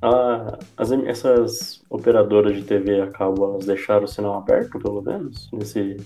a, 0.02 0.58
as, 0.78 0.92
essas 0.92 1.82
operadoras 1.90 2.56
de 2.56 2.64
TV 2.64 3.02
acabam 3.02 3.58
elas 3.62 4.04
o 4.04 4.08
sinal 4.08 4.36
aberto, 4.36 4.78
pelo 4.80 5.02
menos, 5.02 5.50
nesse 5.54 5.98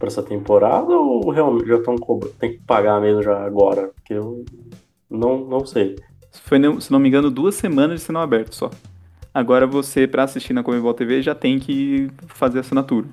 para 0.00 0.08
essa 0.08 0.22
temporada 0.22 0.96
ou 0.96 1.28
realmente 1.28 1.68
já 1.68 1.76
estão 1.76 1.94
tem 2.38 2.52
que 2.52 2.58
pagar 2.60 2.98
mesmo 3.02 3.22
já 3.22 3.38
agora? 3.44 3.90
Porque 3.94 4.14
eu 4.14 4.44
não, 5.10 5.44
não 5.44 5.66
sei. 5.66 5.96
Foi, 6.32 6.58
se 6.80 6.90
não 6.90 6.98
me 6.98 7.08
engano, 7.08 7.30
duas 7.30 7.54
semanas 7.54 8.00
de 8.00 8.06
sinal 8.06 8.22
aberto 8.22 8.54
só. 8.54 8.70
Agora 9.32 9.66
você, 9.66 10.06
para 10.06 10.24
assistir 10.24 10.54
na 10.54 10.62
Comebol 10.62 10.94
TV, 10.94 11.20
já 11.20 11.34
tem 11.34 11.58
que 11.58 12.10
fazer 12.28 12.60
assinatura. 12.60 13.06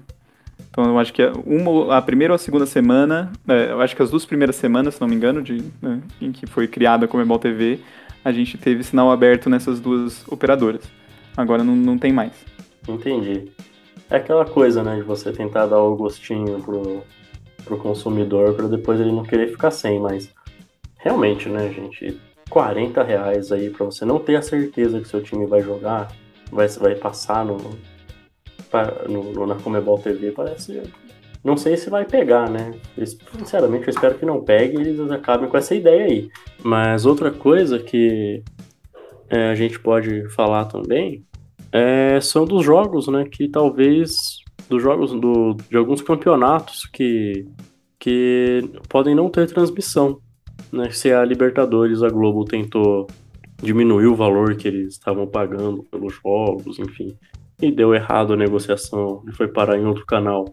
Então 0.72 0.86
eu 0.86 0.98
acho 0.98 1.14
que 1.14 1.22
uma, 1.46 1.98
a 1.98 2.02
primeira 2.02 2.34
ou 2.34 2.36
a 2.36 2.40
segunda 2.40 2.66
semana, 2.66 3.34
é, 3.48 3.72
eu 3.72 3.82
acho 3.82 3.96
que 3.96 4.02
as 4.02 4.10
duas 4.10 4.26
primeiras 4.26 4.56
semanas, 4.56 4.96
se 4.96 5.02
não 5.02 5.10
me 5.10 5.16
engano, 5.16 5.42
de, 5.42 5.64
né, 5.82 6.02
em 6.22 6.32
que 6.32 6.48
foi 6.48 6.68
criada 6.68 7.06
a 7.06 7.08
Comebol 7.08 7.38
TV, 7.38 7.80
a 8.24 8.32
gente 8.32 8.58
teve 8.58 8.82
sinal 8.82 9.12
aberto 9.12 9.50
nessas 9.50 9.80
duas 9.80 10.26
operadoras. 10.28 10.82
Agora 11.36 11.64
não, 11.66 11.76
não 11.76 11.98
tem 11.98 12.14
mais. 12.14 12.32
Entendi. 12.88 13.52
É 14.10 14.18
aquela 14.18 14.46
coisa, 14.46 14.84
né, 14.84 14.96
de 14.96 15.02
você 15.02 15.32
tentar 15.32 15.66
dar 15.66 15.82
o 15.82 15.96
gostinho 15.96 16.62
pro, 16.62 17.04
pro 17.66 17.78
consumidor 17.78 18.54
para 18.54 18.68
depois 18.68 19.00
ele 19.00 19.12
não 19.12 19.24
querer 19.24 19.50
ficar 19.50 19.72
sem, 19.72 20.00
mas 20.00 20.34
realmente, 20.98 21.50
né, 21.50 21.70
gente, 21.70 22.18
40 22.50 23.04
reais 23.04 23.52
aí 23.52 23.70
para 23.70 23.86
você 23.86 24.06
não 24.06 24.20
ter 24.20 24.38
a 24.38 24.42
certeza 24.42 25.00
que 25.00 25.08
seu 25.08 25.22
time 25.22 25.46
vai 25.46 25.62
jogar, 25.62 26.08
vai, 26.52 26.68
vai 26.68 26.96
passar 26.96 27.46
no, 27.46 27.58
no, 29.10 29.46
na 29.46 29.56
Comebol 29.56 30.00
TV, 30.00 30.32
parece 30.32 30.82
Não 31.44 31.58
sei 31.58 31.76
se 31.76 31.90
vai 31.90 32.06
pegar, 32.06 32.50
né? 32.50 32.72
Sinceramente, 33.38 33.88
eu 33.88 33.94
espero 33.94 34.16
que 34.16 34.26
não 34.26 34.44
pegue 34.44 34.78
e 34.78 34.82
eles 34.82 35.12
acabem 35.12 35.50
com 35.50 35.58
essa 35.58 35.76
ideia 35.76 36.06
aí. 36.06 36.30
Mas 36.64 37.06
outra 37.06 37.32
coisa 37.32 37.80
que 37.80 38.42
é, 39.30 39.50
a 39.50 39.56
gente 39.56 39.80
pode 39.80 40.30
falar 40.30 40.66
também 40.66 41.26
é, 41.78 42.20
são 42.22 42.46
dos 42.46 42.66
jogos, 42.66 43.08
né? 43.08 43.26
Que 43.30 43.48
talvez 43.48 44.40
dos 44.70 44.82
jogos 44.82 45.12
do, 45.12 45.56
de 45.70 45.78
alguns 45.78 46.02
campeonatos 46.02 46.86
que, 46.86 47.48
que 48.00 48.70
podem 48.90 49.16
não 49.16 49.30
ter 49.30 49.48
transmissão. 49.48 50.20
Né? 50.72 50.90
Se 50.90 51.12
a 51.12 51.24
Libertadores, 51.24 52.04
a 52.04 52.10
Globo 52.10 52.44
tentou 52.44 53.08
diminuir 53.62 54.08
o 54.08 54.16
valor 54.16 54.56
que 54.56 54.68
eles 54.68 54.94
estavam 54.94 55.28
pagando 55.28 55.84
pelos 55.84 56.14
jogos, 56.16 56.80
enfim, 56.80 57.18
e 57.62 57.72
deu 57.72 57.94
errado 57.94 58.34
a 58.34 58.38
negociação 58.38 59.24
e 59.28 59.32
foi 59.34 59.48
parar 59.48 59.78
em 59.78 59.86
outro 59.86 60.06
canal 60.06 60.46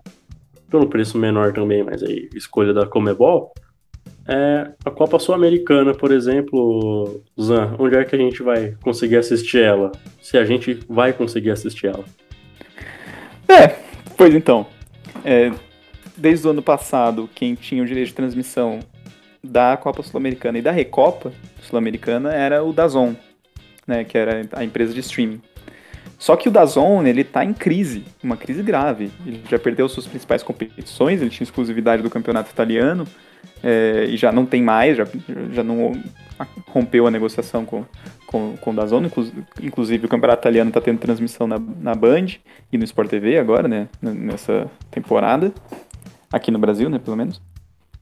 pelo 0.70 0.88
preço 0.88 1.18
menor 1.18 1.52
também, 1.52 1.82
mas 1.82 2.02
aí 2.02 2.28
escolha 2.34 2.72
da 2.72 2.86
Comebol. 2.86 3.52
É, 4.26 4.70
a 4.84 4.90
Copa 4.90 5.18
Sul-Americana, 5.18 5.92
por 5.92 6.10
exemplo, 6.10 7.22
Zan, 7.40 7.76
onde 7.78 7.96
é 7.96 8.04
que 8.04 8.16
a 8.16 8.18
gente 8.18 8.42
vai 8.42 8.74
conseguir 8.82 9.16
assistir 9.16 9.62
ela? 9.62 9.92
Se 10.22 10.38
a 10.38 10.44
gente 10.44 10.80
vai 10.88 11.12
conseguir 11.12 11.50
assistir 11.50 11.88
ela? 11.88 12.04
É, 13.48 13.68
pois 14.16 14.34
então. 14.34 14.66
É, 15.24 15.52
desde 16.16 16.46
o 16.46 16.50
ano 16.50 16.62
passado, 16.62 17.28
quem 17.34 17.54
tinha 17.54 17.82
o 17.82 17.86
direito 17.86 18.08
de 18.08 18.14
transmissão 18.14 18.80
da 19.42 19.76
Copa 19.76 20.02
Sul-Americana 20.02 20.58
e 20.58 20.62
da 20.62 20.70
Recopa 20.70 21.30
Sul-Americana 21.62 22.32
era 22.32 22.64
o 22.64 22.72
Dazon, 22.72 23.14
né, 23.86 24.04
que 24.04 24.16
era 24.16 24.48
a 24.52 24.64
empresa 24.64 24.94
de 24.94 25.00
streaming. 25.00 25.40
Só 26.18 26.36
que 26.36 26.48
o 26.48 26.50
Dazon, 26.50 27.02
ele 27.04 27.24
tá 27.24 27.44
em 27.44 27.52
crise, 27.52 28.04
uma 28.22 28.36
crise 28.36 28.62
grave. 28.62 29.10
Ele 29.26 29.42
já 29.50 29.58
perdeu 29.58 29.86
suas 29.88 30.06
principais 30.06 30.42
competições, 30.42 31.20
ele 31.20 31.28
tinha 31.28 31.44
exclusividade 31.44 32.02
do 32.02 32.08
campeonato 32.08 32.50
italiano, 32.50 33.06
é, 33.64 34.04
e 34.10 34.16
já 34.16 34.30
não 34.30 34.44
tem 34.44 34.62
mais, 34.62 34.96
já, 34.96 35.06
já 35.50 35.64
não 35.64 35.92
rompeu 36.68 37.06
a 37.06 37.10
negociação 37.10 37.64
com, 37.64 37.84
com, 38.26 38.56
com 38.58 38.70
o 38.70 38.74
Dazon, 38.74 39.02
inclusive 39.62 40.04
o 40.04 40.08
campeonato 40.08 40.42
italiano 40.42 40.68
está 40.68 40.80
tendo 40.80 40.98
transmissão 40.98 41.46
na, 41.46 41.58
na 41.58 41.94
Band 41.94 42.26
e 42.70 42.76
no 42.76 42.84
Sport 42.84 43.08
TV 43.08 43.38
agora, 43.38 43.66
né, 43.66 43.88
nessa 44.02 44.70
temporada, 44.90 45.52
aqui 46.30 46.50
no 46.50 46.58
Brasil, 46.58 46.90
né, 46.90 46.98
pelo 46.98 47.16
menos. 47.16 47.40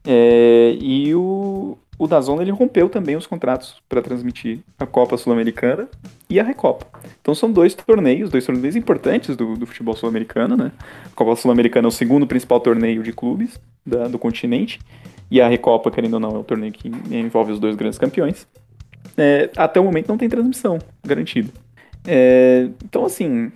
É, 0.05 0.75
e 0.81 1.15
o, 1.15 1.77
o 1.97 2.07
Dazon 2.07 2.41
ele 2.41 2.51
rompeu 2.51 2.89
também 2.89 3.15
os 3.15 3.27
contratos 3.27 3.81
para 3.87 4.01
transmitir 4.01 4.59
a 4.79 4.85
Copa 4.85 5.17
Sul-Americana 5.17 5.87
e 6.29 6.39
a 6.39 6.43
Recopa. 6.43 6.87
Então 7.21 7.35
são 7.35 7.51
dois 7.51 7.73
torneios, 7.75 8.29
dois 8.29 8.45
torneios 8.45 8.75
importantes 8.75 9.35
do, 9.35 9.55
do 9.55 9.65
futebol 9.65 9.95
sul-americano, 9.95 10.57
né? 10.57 10.71
A 11.05 11.15
Copa 11.15 11.35
Sul-Americana 11.35 11.87
é 11.87 11.89
o 11.89 11.91
segundo 11.91 12.25
principal 12.25 12.59
torneio 12.59 13.03
de 13.03 13.13
clubes 13.13 13.59
da, 13.85 14.07
do 14.07 14.17
continente 14.17 14.79
e 15.29 15.39
a 15.39 15.47
Recopa, 15.47 15.91
querendo 15.91 16.15
ou 16.15 16.19
não, 16.19 16.31
é 16.31 16.37
o 16.39 16.43
torneio 16.43 16.73
que 16.73 16.89
envolve 17.11 17.51
os 17.51 17.59
dois 17.59 17.75
grandes 17.75 17.99
campeões. 17.99 18.47
É, 19.15 19.49
até 19.55 19.79
o 19.79 19.83
momento 19.83 20.07
não 20.07 20.17
tem 20.17 20.27
transmissão 20.27 20.79
garantida. 21.05 21.49
É, 22.05 22.69
então 22.83 23.05
assim, 23.05 23.51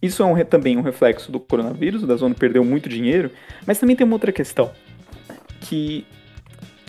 isso 0.00 0.22
é 0.22 0.26
um, 0.26 0.44
também 0.44 0.78
um 0.78 0.82
reflexo 0.82 1.30
do 1.30 1.40
coronavírus, 1.40 2.02
o 2.02 2.06
Dazon 2.06 2.32
perdeu 2.32 2.64
muito 2.64 2.88
dinheiro, 2.88 3.30
mas 3.66 3.78
também 3.78 3.96
tem 3.96 4.06
uma 4.06 4.14
outra 4.14 4.32
questão 4.32 4.70
que 5.60 6.06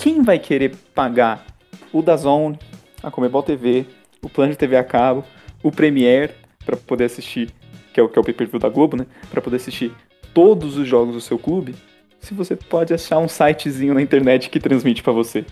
quem 0.01 0.23
vai 0.23 0.39
querer 0.39 0.75
pagar 0.95 1.45
o 1.93 2.01
Dazon, 2.01 2.57
a 3.03 3.11
Comebol 3.11 3.43
TV, 3.43 3.85
o 4.23 4.27
plano 4.27 4.51
de 4.51 4.57
TV 4.57 4.75
a 4.75 4.83
cabo, 4.83 5.23
o 5.61 5.71
Premiere 5.71 6.33
para 6.65 6.75
poder 6.75 7.05
assistir, 7.05 7.51
que 7.93 7.99
é 7.99 8.03
o 8.03 8.09
que 8.09 8.17
é 8.17 8.21
o 8.21 8.25
pay-per-view 8.25 8.59
da 8.59 8.67
Globo, 8.67 8.97
né, 8.97 9.05
para 9.29 9.41
poder 9.41 9.57
assistir 9.57 9.91
todos 10.33 10.75
os 10.75 10.87
jogos 10.87 11.13
do 11.13 11.21
seu 11.21 11.37
clube, 11.37 11.75
se 12.19 12.33
você 12.33 12.55
pode 12.55 12.93
achar 12.95 13.19
um 13.19 13.27
sitezinho 13.27 13.93
na 13.93 14.01
internet 14.01 14.49
que 14.49 14.59
transmite 14.59 15.03
para 15.03 15.13
você, 15.13 15.45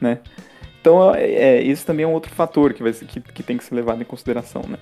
né? 0.00 0.18
Então, 0.80 1.12
é, 1.14 1.24
é, 1.24 1.62
isso 1.62 1.84
também 1.84 2.04
é 2.04 2.06
um 2.06 2.12
outro 2.12 2.32
fator 2.32 2.72
que, 2.72 2.82
vai, 2.82 2.92
que, 2.92 3.20
que 3.20 3.42
tem 3.42 3.56
que 3.56 3.64
ser 3.64 3.74
levado 3.74 4.00
em 4.00 4.04
consideração, 4.04 4.62
né? 4.68 4.78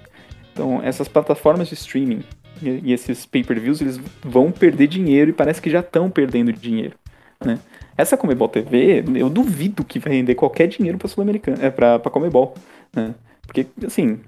Então, 0.53 0.83
essas 0.83 1.09
plataformas 1.09 1.69
de 1.69 1.75
streaming 1.75 2.23
e, 2.63 2.81
e 2.85 2.93
esses 2.93 3.25
pay-per-views, 3.25 3.81
eles 3.81 4.01
vão 4.23 4.51
perder 4.51 4.89
dinheiro 4.89 5.31
e 5.31 5.33
parece 5.33 5.61
que 5.61 5.71
já 5.71 5.81
estão 5.81 6.11
perdendo 6.11 6.53
dinheiro, 6.53 6.97
né? 7.43 7.59
Essa 7.97 8.17
Comebol 8.17 8.49
TV, 8.49 9.05
eu 9.15 9.31
duvido 9.31 9.85
que 9.85 9.99
vai 9.99 10.15
render 10.15 10.35
qualquer 10.35 10.67
dinheiro 10.67 10.99
para 10.99 11.09
Sul-Americana, 11.09 11.59
é, 11.61 11.71
para 11.71 11.99
Comebol, 12.11 12.55
né? 12.95 13.15
Porque, 13.47 13.67
assim, 13.87 14.19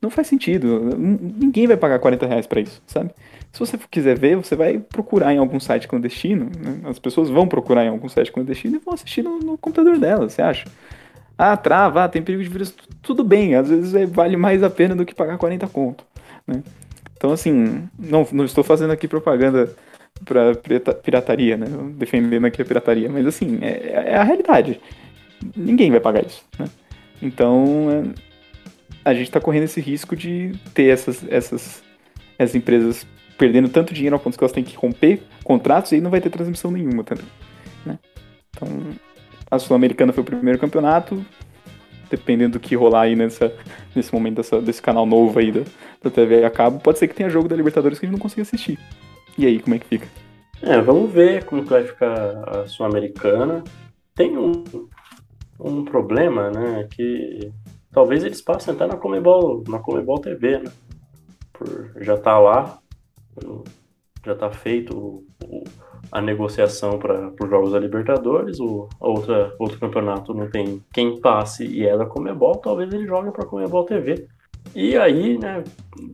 não 0.00 0.10
faz 0.10 0.26
sentido. 0.26 0.96
Ninguém 0.96 1.66
vai 1.66 1.76
pagar 1.76 1.98
40 1.98 2.26
reais 2.26 2.46
pra 2.46 2.60
isso, 2.60 2.82
sabe? 2.86 3.10
Se 3.52 3.60
você 3.60 3.78
quiser 3.90 4.18
ver, 4.18 4.36
você 4.36 4.56
vai 4.56 4.78
procurar 4.78 5.32
em 5.32 5.38
algum 5.38 5.60
site 5.60 5.86
clandestino. 5.86 6.46
Né? 6.46 6.80
As 6.84 6.98
pessoas 6.98 7.30
vão 7.30 7.46
procurar 7.46 7.84
em 7.84 7.88
algum 7.88 8.08
site 8.08 8.32
clandestino 8.32 8.76
e 8.76 8.78
vão 8.78 8.94
assistir 8.94 9.22
no, 9.22 9.38
no 9.38 9.56
computador 9.56 9.98
delas, 9.98 10.32
você 10.32 10.42
acha? 10.42 10.66
Ah, 11.36 11.56
trava, 11.56 12.04
ah, 12.04 12.08
tem 12.08 12.22
perigo 12.22 12.42
de 12.42 12.48
vírus. 12.48 12.74
Tudo 13.02 13.24
bem, 13.24 13.54
às 13.54 13.68
vezes 13.68 13.94
é, 13.94 14.06
vale 14.06 14.36
mais 14.36 14.62
a 14.62 14.70
pena 14.70 14.94
do 14.94 15.04
que 15.04 15.14
pagar 15.14 15.38
40 15.38 15.66
conto. 15.68 16.04
Né? 16.46 16.62
Então, 17.16 17.32
assim, 17.32 17.88
não, 17.98 18.26
não 18.32 18.44
estou 18.44 18.62
fazendo 18.62 18.92
aqui 18.92 19.08
propaganda 19.08 19.74
para 20.24 20.54
pirataria, 20.94 21.56
né? 21.56 21.66
Defendendo 21.96 22.46
aqui 22.46 22.62
a 22.62 22.64
pirataria, 22.64 23.08
mas 23.08 23.26
assim, 23.26 23.58
é, 23.62 24.04
é, 24.12 24.16
a 24.16 24.22
realidade. 24.22 24.80
Ninguém 25.56 25.90
vai 25.90 26.00
pagar 26.00 26.24
isso, 26.24 26.44
né? 26.58 26.66
Então, 27.20 27.88
é, 27.90 29.10
a 29.10 29.12
gente 29.12 29.24
está 29.24 29.40
correndo 29.40 29.64
esse 29.64 29.80
risco 29.80 30.16
de 30.16 30.52
ter 30.72 30.86
essas, 30.86 31.24
essas, 31.28 31.82
essas 32.38 32.54
empresas 32.54 33.06
perdendo 33.36 33.68
tanto 33.68 33.92
dinheiro 33.92 34.16
ao 34.16 34.20
ponto 34.20 34.38
que 34.38 34.44
elas 34.44 34.52
têm 34.52 34.64
que 34.64 34.76
romper 34.76 35.20
contratos 35.42 35.92
e 35.92 35.96
aí 35.96 36.00
não 36.00 36.10
vai 36.10 36.20
ter 36.20 36.30
transmissão 36.30 36.70
nenhuma 36.70 37.04
também, 37.04 37.26
né? 37.84 37.98
Então, 38.50 38.68
a 39.50 39.58
Sul-Americana 39.58 40.12
foi 40.12 40.22
o 40.22 40.26
primeiro 40.26 40.58
campeonato, 40.58 41.24
dependendo 42.08 42.52
do 42.52 42.60
que 42.60 42.74
rolar 42.74 43.02
aí 43.02 43.16
nessa, 43.16 43.52
nesse 43.94 44.12
momento 44.12 44.36
dessa, 44.36 44.60
desse 44.60 44.80
canal 44.80 45.04
novo 45.04 45.38
aí 45.38 45.50
da, 45.50 45.62
da 46.02 46.10
TV 46.10 46.44
a 46.44 46.50
cabo, 46.50 46.80
pode 46.80 46.98
ser 46.98 47.08
que 47.08 47.14
tenha 47.14 47.28
jogo 47.28 47.48
da 47.48 47.56
Libertadores 47.56 47.98
que 47.98 48.06
a 48.06 48.08
gente 48.08 48.16
não 48.16 48.22
consiga 48.22 48.42
assistir. 48.42 48.78
E 49.36 49.46
aí, 49.46 49.58
como 49.58 49.74
é 49.74 49.78
que 49.78 49.86
fica? 49.86 50.06
É, 50.62 50.80
vamos 50.80 51.10
ver 51.10 51.44
como 51.44 51.62
que 51.62 51.70
vai 51.70 51.84
ficar 51.84 52.48
a 52.48 52.66
Sul-Americana. 52.66 53.64
Tem 54.14 54.38
um, 54.38 54.64
um 55.58 55.84
problema, 55.84 56.50
né, 56.50 56.86
que 56.90 57.50
talvez 57.90 58.24
eles 58.24 58.40
passem 58.40 58.72
até 58.72 58.86
na 58.86 58.96
Comebol, 58.96 59.64
na 59.68 59.78
Comebol 59.78 60.20
TV, 60.20 60.58
né? 60.58 60.70
Por 61.52 62.02
já 62.02 62.16
tá 62.16 62.38
lá, 62.38 62.78
já 64.24 64.34
tá 64.34 64.50
feito 64.50 64.96
o, 64.96 65.26
o, 65.44 65.64
a 66.10 66.20
negociação 66.20 66.98
para 66.98 67.32
os 67.40 67.50
Jogos 67.50 67.72
da 67.72 67.78
Libertadores, 67.78 68.58
o 68.60 68.88
a 69.00 69.08
outra, 69.08 69.54
outro 69.58 69.78
campeonato 69.78 70.32
não 70.32 70.50
tem 70.50 70.82
quem 70.92 71.20
passe 71.20 71.64
e 71.64 71.86
é 71.86 71.96
da 71.96 72.06
Comebol, 72.06 72.56
talvez 72.56 72.92
eles 72.92 73.06
joguem 73.06 73.32
para 73.32 73.46
Comebol 73.46 73.84
TV. 73.84 74.26
E 74.74 74.96
aí, 74.96 75.38
né, 75.38 75.62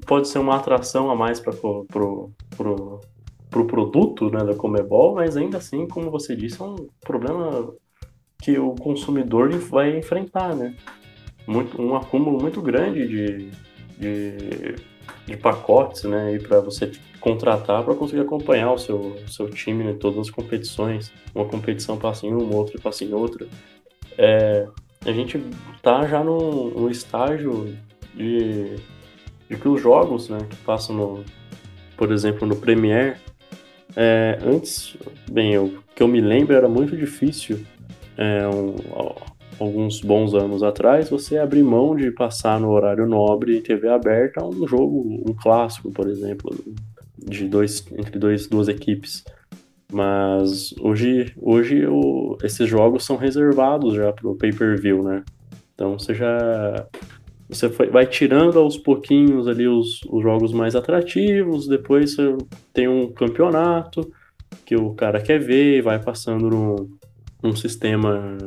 pode 0.07 0.29
ser 0.29 0.39
uma 0.39 0.57
atração 0.57 1.11
a 1.11 1.17
mais 1.17 1.41
para 1.41 1.53
pro, 1.53 1.87
pro, 1.87 2.31
pro, 2.57 3.01
pro 3.49 3.67
produto 3.67 4.31
né, 4.31 4.45
da 4.45 4.55
Comebol, 4.55 5.15
mas 5.15 5.37
ainda 5.37 5.59
assim, 5.59 5.89
como 5.89 6.11
você 6.11 6.37
disse, 6.37 6.61
é 6.61 6.65
um 6.65 6.89
problema 7.01 7.73
que 8.43 8.59
o 8.59 8.75
consumidor 8.75 9.51
vai 9.59 9.97
enfrentar, 9.97 10.55
né? 10.55 10.75
Muito, 11.47 11.81
um 11.81 11.97
acúmulo 11.97 12.41
muito 12.41 12.61
grande 12.61 13.07
de, 13.07 13.51
de, 13.99 14.75
de 15.27 15.37
pacotes, 15.37 16.05
né? 16.05 16.39
para 16.39 16.61
você 16.61 16.93
contratar 17.21 17.85
para 17.85 17.95
conseguir 17.95 18.23
acompanhar 18.23 18.73
o 18.73 18.79
seu, 18.79 19.17
seu 19.27 19.49
time 19.51 19.85
em 19.85 19.97
todas 19.97 20.19
as 20.19 20.31
competições. 20.31 21.13
Uma 21.35 21.45
competição 21.45 21.99
passa 21.99 22.27
em 22.27 22.33
uma, 22.33 22.57
outra 22.57 22.81
passa 22.81 23.05
em 23.05 23.13
outra. 23.13 23.47
É, 24.17 24.67
a 25.05 25.13
gente 25.13 25.43
tá 25.83 26.07
já 26.07 26.23
no, 26.25 26.71
no 26.71 26.91
estágio 26.91 27.77
de, 28.15 28.77
de 29.49 29.57
que 29.57 29.69
os 29.69 29.81
jogos 29.81 30.29
né, 30.29 30.39
que 30.49 30.57
passam, 30.57 30.97
no, 30.97 31.25
por 31.97 32.13
exemplo, 32.13 32.47
no 32.47 32.57
Premiere, 32.57 33.17
é, 33.97 34.39
antes, 34.43 34.97
bem, 35.31 35.59
o 35.59 35.83
que 35.95 36.03
eu 36.03 36.09
me 36.09 36.21
lembro 36.21 36.55
era 36.55 36.69
muito 36.69 36.97
difícil, 36.97 37.65
é, 38.17 38.47
um, 38.47 38.77
alguns 39.59 40.01
bons 40.01 40.35
anos 40.35 40.63
atrás, 40.63 41.11
você 41.11 41.39
abrir 41.39 41.63
mão 41.63 41.95
de 41.95 42.11
passar 42.11 42.59
no 42.59 42.71
horário 42.71 43.07
nobre 43.07 43.57
e 43.57 43.61
TV 43.61 43.89
aberta 43.89 44.45
um 44.45 44.67
jogo, 44.67 45.23
um 45.29 45.35
clássico, 45.35 45.91
por 45.91 46.09
exemplo, 46.09 46.51
de 47.19 47.47
dois, 47.47 47.87
entre 47.93 48.19
dois, 48.19 48.47
duas 48.47 48.69
equipes. 48.69 49.25
Mas 49.93 50.73
hoje, 50.81 51.33
hoje 51.37 51.87
o, 51.87 52.39
esses 52.43 52.69
jogos 52.69 53.05
são 53.05 53.17
reservados 53.17 53.95
já 53.95 54.13
para 54.13 54.29
o 54.29 54.37
pay-per-view, 54.37 55.03
né? 55.03 55.25
Então 55.75 55.99
você 55.99 56.15
já 56.15 56.87
você 57.51 57.69
vai 57.69 58.07
tirando 58.07 58.59
aos 58.59 58.77
pouquinhos 58.77 59.49
ali 59.49 59.67
os, 59.67 60.01
os 60.09 60.23
jogos 60.23 60.53
mais 60.53 60.77
atrativos, 60.77 61.67
depois 61.67 62.15
você 62.15 62.37
tem 62.73 62.89
um 62.89 63.11
campeonato 63.13 64.11
que 64.65 64.77
o 64.77 64.95
cara 64.95 65.21
quer 65.21 65.39
ver, 65.39 65.83
vai 65.83 65.99
passando 65.99 66.49
num, 66.49 66.89
num 67.43 67.57
sistema 67.57 68.39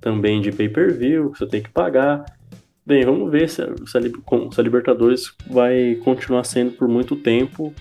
também 0.00 0.40
de 0.40 0.50
pay-per-view 0.50 1.30
que 1.30 1.38
você 1.38 1.46
tem 1.46 1.62
que 1.62 1.70
pagar. 1.70 2.24
Bem, 2.84 3.04
vamos 3.04 3.30
ver 3.30 3.48
se 3.48 3.62
a, 3.62 3.66
se 3.86 3.98
a, 3.98 4.00
se 4.00 4.60
a 4.60 4.62
Libertadores 4.62 5.32
vai 5.48 5.94
continuar 6.02 6.44
sendo 6.44 6.72
por 6.72 6.88
muito 6.88 7.14
tempo 7.14 7.72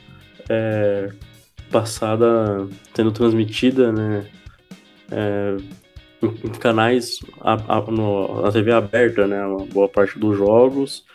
é, 0.47 1.09
passada 1.71 2.67
sendo 2.93 3.11
transmitida, 3.11 3.91
né? 3.91 4.25
É, 5.11 5.57
canais 6.59 7.19
a, 7.41 7.77
a, 7.77 7.81
no, 7.81 8.41
na 8.41 8.51
TV 8.51 8.71
aberta, 8.71 9.27
né? 9.27 9.45
Uma 9.45 9.65
boa 9.65 9.87
parte 9.87 10.19
dos 10.19 10.37
jogos. 10.37 11.05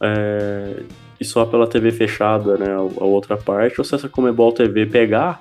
É, 0.00 0.82
e 1.20 1.24
só 1.24 1.44
pela 1.44 1.66
TV 1.66 1.90
fechada, 1.90 2.56
né? 2.56 2.70
A, 2.70 2.78
a 2.78 3.04
outra 3.04 3.36
parte. 3.36 3.80
Ou 3.80 3.84
se 3.84 3.94
essa 3.94 4.08
Comebol 4.08 4.52
TV 4.52 4.86
pegar, 4.86 5.40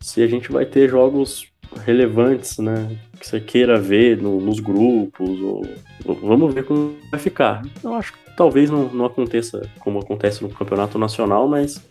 se 0.00 0.22
a 0.22 0.26
gente 0.26 0.50
vai 0.50 0.64
ter 0.64 0.88
jogos 0.88 1.46
relevantes, 1.84 2.58
né? 2.58 2.96
Que 3.18 3.26
você 3.26 3.40
queira 3.40 3.78
ver 3.78 4.20
no, 4.20 4.40
nos 4.40 4.60
grupos, 4.60 5.40
ou, 5.40 5.66
ou, 6.04 6.14
vamos 6.14 6.54
ver 6.54 6.64
como 6.64 6.96
vai 7.10 7.20
ficar. 7.20 7.62
Eu 7.82 7.94
acho 7.94 8.12
que 8.12 8.18
talvez 8.36 8.70
não, 8.70 8.88
não 8.88 9.04
aconteça 9.04 9.68
como 9.80 9.98
acontece 9.98 10.42
no 10.42 10.48
campeonato 10.48 10.98
nacional, 10.98 11.48
mas, 11.48 11.82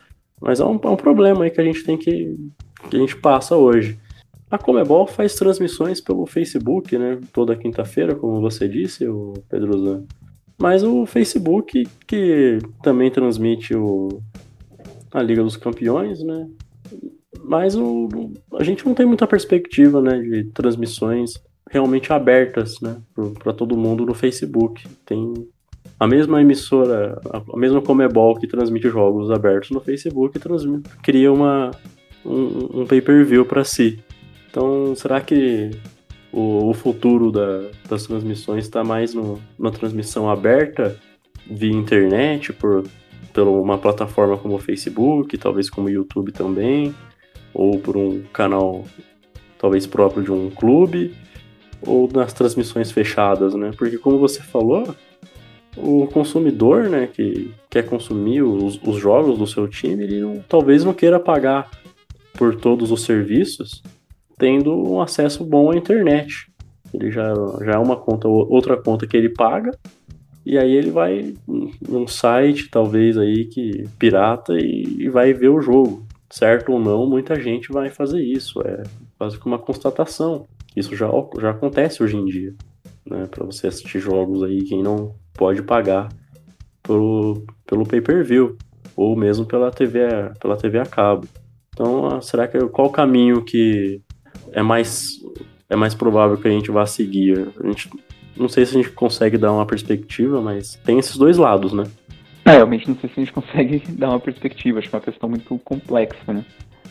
mas 0.42 0.60
é, 0.60 0.66
um, 0.66 0.80
é 0.82 0.90
um 0.90 0.96
problema 0.96 1.44
aí 1.44 1.52
que 1.52 1.62
a 1.62 1.64
gente 1.64 1.84
tem 1.84 1.98
que. 1.98 2.36
que 2.90 2.96
a 2.96 3.00
gente 3.00 3.16
passa 3.18 3.56
hoje. 3.56 3.98
A 4.54 4.58
Comebol 4.60 5.08
faz 5.08 5.34
transmissões 5.34 6.00
pelo 6.00 6.28
Facebook, 6.28 6.96
né? 6.96 7.20
Toda 7.34 7.56
quinta-feira, 7.56 8.14
como 8.14 8.40
você 8.40 8.70
disse, 8.70 9.08
o 9.08 9.34
Pedro 9.50 9.84
Zan. 9.84 10.04
Mas 10.62 10.84
o 10.84 11.08
Facebook, 11.08 11.88
que 12.06 12.60
também 12.84 13.10
transmite 13.10 13.76
o, 13.76 14.10
a 15.12 15.24
Liga 15.24 15.42
dos 15.42 15.58
Campeões, 15.58 16.22
né? 16.22 16.48
Mas 17.44 17.76
o, 17.76 18.08
a 18.54 18.64
gente 18.64 18.86
não 18.86 18.94
tem 18.94 19.08
muita 19.08 19.26
perspectiva, 19.26 20.00
né? 20.00 20.20
De 20.22 20.44
transmissões 20.52 21.34
realmente 21.68 22.14
abertas, 22.14 22.80
né? 22.80 22.98
Para 23.44 23.54
todo 23.54 23.76
mundo 23.76 24.06
no 24.06 24.14
Facebook. 24.14 24.88
Tem 25.04 25.34
a 26.00 26.06
mesma 26.06 26.40
emissora, 26.40 27.20
a 27.52 27.58
mesma 27.58 27.82
Comebol 27.82 28.36
que 28.36 28.46
transmite 28.46 28.88
jogos 28.88 29.32
abertos 29.32 29.72
no 29.72 29.82
Facebook, 29.82 30.38
transmite, 30.38 30.88
cria 31.02 31.34
uma, 31.34 31.72
um, 32.24 32.82
um 32.82 32.86
pay-per-view 32.86 33.48
para 33.48 33.64
si. 33.64 33.98
Então, 34.54 34.96
será 34.96 35.20
que 35.20 35.72
o, 36.32 36.70
o 36.70 36.74
futuro 36.76 37.32
da, 37.32 37.72
das 37.90 38.06
transmissões 38.06 38.66
está 38.66 38.84
mais 38.84 39.12
no, 39.12 39.42
na 39.58 39.72
transmissão 39.72 40.30
aberta 40.30 40.96
via 41.50 41.74
internet, 41.74 42.54
por, 42.54 42.84
por 43.34 43.48
uma 43.48 43.80
plataforma 43.80 44.38
como 44.38 44.54
o 44.54 44.60
Facebook, 44.60 45.36
talvez 45.40 45.72
como 45.72 45.88
o 45.88 45.90
YouTube 45.90 46.32
também, 46.32 46.94
ou 47.52 47.80
por 47.80 47.98
um 47.98 48.22
canal 48.32 48.86
talvez 49.58 49.88
próprio 49.88 50.22
de 50.22 50.32
um 50.32 50.52
clube, 50.52 51.16
ou 51.82 52.08
nas 52.14 52.32
transmissões 52.32 52.92
fechadas, 52.92 53.56
né? 53.56 53.72
Porque 53.76 53.98
como 53.98 54.20
você 54.20 54.44
falou, 54.44 54.96
o 55.76 56.06
consumidor, 56.06 56.92
né, 56.92 57.10
que 57.12 57.52
quer 57.72 57.88
consumir 57.88 58.44
os, 58.44 58.80
os 58.84 58.98
jogos 58.98 59.40
do 59.40 59.48
seu 59.48 59.68
time, 59.68 60.04
ele 60.04 60.22
não, 60.22 60.46
talvez 60.48 60.84
não 60.84 60.94
queira 60.94 61.20
pagar 61.20 61.72
por 62.38 62.56
todos 62.56 62.92
os 62.92 63.02
serviços 63.02 63.82
tendo 64.44 64.76
um 64.76 65.00
acesso 65.00 65.42
bom 65.46 65.72
à 65.72 65.78
internet. 65.78 66.52
Ele 66.94 67.10
já, 67.10 67.34
já 67.62 67.72
é 67.76 67.78
uma 67.78 67.96
conta, 67.96 68.28
outra 68.28 68.76
conta 68.76 69.08
que 69.08 69.16
ele 69.16 69.30
paga, 69.30 69.72
e 70.46 70.58
aí 70.58 70.76
ele 70.76 70.92
vai 70.92 71.34
num 71.88 72.06
site, 72.06 72.70
talvez 72.70 73.18
aí, 73.18 73.46
que 73.46 73.88
pirata 73.98 74.52
e, 74.60 74.98
e 75.00 75.08
vai 75.08 75.32
ver 75.32 75.48
o 75.48 75.62
jogo. 75.62 76.06
Certo 76.30 76.74
ou 76.74 76.80
não, 76.80 77.08
muita 77.08 77.40
gente 77.40 77.72
vai 77.72 77.90
fazer 77.90 78.22
isso. 78.22 78.60
É 78.68 78.84
quase 79.18 79.40
que 79.40 79.46
uma 79.46 79.58
constatação. 79.58 80.46
Isso 80.76 80.94
já, 80.94 81.08
já 81.40 81.52
acontece 81.52 82.04
hoje 82.04 82.18
em 82.18 82.26
dia. 82.26 82.54
Né, 83.10 83.26
para 83.32 83.46
você 83.46 83.68
assistir 83.68 84.00
jogos 84.00 84.44
aí, 84.44 84.62
quem 84.64 84.84
não 84.84 85.16
pode 85.34 85.64
pagar 85.64 86.10
pelo, 86.82 87.46
pelo 87.66 87.86
pay-per-view 87.86 88.58
ou 88.94 89.16
mesmo 89.16 89.46
pela 89.46 89.72
TV, 89.72 90.02
pela 90.42 90.58
TV 90.58 90.80
a 90.80 90.86
cabo. 90.86 91.26
Então, 91.70 92.08
ah, 92.08 92.20
será 92.22 92.46
que 92.46 92.60
qual 92.68 92.90
o 92.90 92.92
caminho 92.92 93.42
que 93.42 94.02
é 94.52 94.62
mais 94.62 95.20
é 95.70 95.76
mais 95.76 95.96
provável 95.96 96.38
que 96.38 96.48
a 96.48 96.52
gente 96.52 96.70
vá 96.70 96.86
seguir. 96.86 97.52
A 97.60 97.68
gente 97.68 97.90
não 98.36 98.48
sei 98.48 98.66
se 98.66 98.78
a 98.78 98.82
gente 98.82 98.94
consegue 98.94 99.38
dar 99.38 99.52
uma 99.52 99.66
perspectiva, 99.66 100.42
mas 100.42 100.76
tem 100.84 101.00
esses 101.00 101.18
dois 101.18 101.38
lados, 101.38 101.74
né? 101.74 101.84
É, 102.46 102.52
realmente 102.52 102.88
não 102.88 102.96
sei 102.98 103.10
se 103.10 103.20
a 103.20 103.24
gente 103.24 103.34
consegue 103.34 103.84
dar 103.90 104.10
uma 104.10 104.20
perspectiva, 104.20 104.80
acho 104.80 104.90
que 104.90 104.96
é 104.96 105.00
uma 105.00 105.06
questão 105.06 105.30
muito 105.30 105.58
complexa, 105.60 106.34
né? 106.34 106.46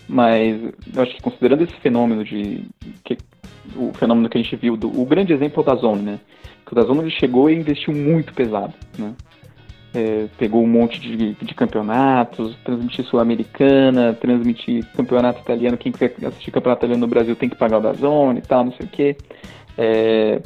Mas 0.09 0.61
eu 0.95 1.03
acho 1.03 1.14
que 1.14 1.22
considerando 1.22 1.62
esse 1.62 1.74
fenômeno 1.74 2.24
de. 2.24 2.64
Que, 3.05 3.16
o 3.76 3.93
fenômeno 3.95 4.28
que 4.28 4.36
a 4.36 4.43
gente 4.43 4.57
viu, 4.57 4.76
do, 4.76 4.88
o 4.88 5.07
grande 5.07 5.32
exemplo 5.32 5.64
é 5.64 5.72
o 5.72 5.97
né? 5.97 6.18
Que 6.66 6.72
o 6.72 6.74
da 6.74 6.82
Zone 6.82 7.01
ele 7.01 7.11
chegou 7.11 7.49
e 7.49 7.55
investiu 7.55 7.95
muito 7.95 8.34
pesado, 8.34 8.74
né? 8.99 9.14
É, 9.95 10.26
pegou 10.38 10.62
um 10.62 10.66
monte 10.66 10.99
de, 10.99 11.34
de 11.34 11.55
campeonatos, 11.55 12.57
transmitir 12.64 13.05
Sul-Americana, 13.05 14.14
transmitir 14.14 14.86
campeonato 14.97 15.40
italiano, 15.40 15.76
quem 15.76 15.93
quer 15.93 16.14
assistir 16.26 16.51
campeonato 16.51 16.80
italiano 16.80 17.03
no 17.03 17.11
Brasil 17.11 17.36
tem 17.36 17.49
que 17.49 17.57
pagar 17.57 17.76
o 17.76 17.82
da 17.82 17.93
Zone 17.93 18.38
e 18.38 18.43
tal, 18.43 18.64
não 18.64 18.72
sei 18.72 18.86
o 18.86 18.88
quê. 18.88 19.16
É, 19.76 20.40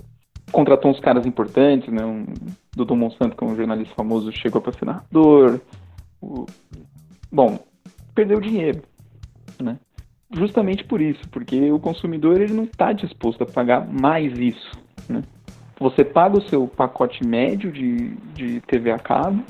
contratou 0.51 0.91
uns 0.91 1.01
caras 1.01 1.27
importantes, 1.27 1.93
né? 1.93 2.05
Um, 2.05 2.27
Dudu 2.75 2.95
Monsanto, 2.95 3.37
que 3.37 3.45
é 3.45 3.47
um 3.47 3.57
jornalista 3.57 3.95
famoso, 3.95 4.33
chegou 4.33 4.61
para 4.61 4.73
ser 4.73 4.85
narrador. 4.85 5.61
O, 6.21 6.47
bom, 7.31 7.59
perdeu 8.15 8.41
dinheiro, 8.41 8.83
né? 9.61 9.79
Justamente 10.35 10.85
por 10.85 11.01
isso, 11.01 11.21
porque 11.31 11.71
o 11.71 11.79
consumidor 11.79 12.41
ele 12.41 12.53
não 12.53 12.65
está 12.65 12.93
disposto 12.93 13.43
a 13.43 13.47
pagar 13.47 13.87
mais 13.87 14.37
isso, 14.39 14.73
né? 15.09 15.23
Você 15.79 16.05
paga 16.05 16.39
o 16.39 16.49
seu 16.49 16.67
pacote 16.67 17.25
médio 17.27 17.71
de, 17.71 18.11
de 18.35 18.61
TV 18.63 18.91
a 18.91 18.99
cabo, 18.99 19.43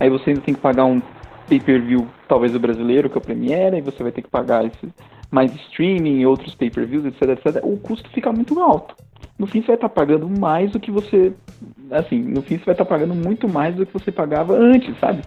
aí 0.00 0.08
você 0.08 0.30
ainda 0.30 0.42
tem 0.42 0.54
que 0.54 0.60
pagar 0.60 0.84
um 0.86 1.00
pay-per-view, 1.48 2.08
talvez 2.28 2.54
o 2.54 2.60
brasileiro, 2.60 3.08
que 3.08 3.16
é 3.16 3.18
o 3.18 3.24
Premiere, 3.24 3.76
aí 3.76 3.82
você 3.82 4.02
vai 4.02 4.10
ter 4.10 4.22
que 4.22 4.28
pagar 4.28 4.64
esse, 4.64 4.92
mais 5.30 5.54
streaming, 5.54 6.24
outros 6.24 6.54
pay-per-views, 6.54 7.04
etc, 7.04 7.22
etc. 7.22 7.62
O 7.62 7.76
custo 7.76 8.08
fica 8.10 8.32
muito 8.32 8.58
alto. 8.60 8.96
No 9.38 9.46
fim, 9.46 9.60
você 9.60 9.68
vai 9.68 9.76
estar 9.76 9.88
pagando 9.88 10.28
mais 10.28 10.72
do 10.72 10.80
que 10.80 10.90
você. 10.90 11.32
Assim, 11.90 12.22
no 12.22 12.42
fim, 12.42 12.58
você 12.58 12.64
vai 12.64 12.74
estar 12.74 12.84
pagando 12.84 13.14
muito 13.14 13.48
mais 13.48 13.74
do 13.74 13.84
que 13.84 13.92
você 13.92 14.10
pagava 14.10 14.54
antes, 14.54 14.98
sabe? 14.98 15.22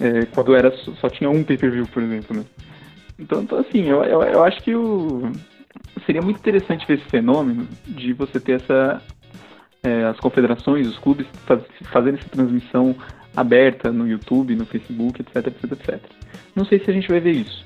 É, 0.00 0.26
quando 0.26 0.54
era 0.56 0.72
só 1.00 1.08
tinha 1.08 1.30
um 1.30 1.44
pay-per-view, 1.44 1.86
por 1.86 2.02
exemplo, 2.02 2.36
né? 2.36 2.44
Então, 3.18 3.42
então 3.42 3.58
assim, 3.58 3.84
eu, 3.84 4.02
eu, 4.02 4.22
eu 4.22 4.42
acho 4.42 4.60
que 4.62 4.74
o, 4.74 5.30
seria 6.04 6.22
muito 6.22 6.38
interessante 6.38 6.86
ver 6.86 6.94
esse 6.94 7.08
fenômeno 7.08 7.68
de 7.86 8.12
você 8.12 8.40
ter 8.40 8.60
essa 8.60 9.00
é, 9.82 10.04
as 10.04 10.18
confederações, 10.20 10.86
os 10.86 10.98
clubes 10.98 11.26
faz, 11.46 11.62
fazendo 11.90 12.18
essa 12.18 12.28
transmissão 12.28 12.94
aberta 13.34 13.90
no 13.90 14.06
YouTube, 14.06 14.54
no 14.54 14.66
Facebook, 14.66 15.20
etc, 15.20 15.46
etc, 15.46 15.72
etc. 15.72 16.00
Não 16.54 16.64
sei 16.64 16.78
se 16.78 16.90
a 16.90 16.94
gente 16.94 17.08
vai 17.08 17.20
ver 17.20 17.32
isso. 17.32 17.64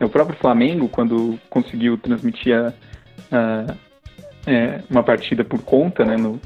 O 0.00 0.08
próprio 0.08 0.38
Flamengo, 0.38 0.88
quando 0.88 1.38
conseguiu 1.48 1.96
transmitir 1.96 2.54
a, 2.54 2.72
a, 3.32 3.74
é, 4.46 4.82
uma 4.90 5.02
partida 5.02 5.42
por 5.42 5.62
conta 5.62 6.04
né, 6.04 6.16
no, 6.16 6.38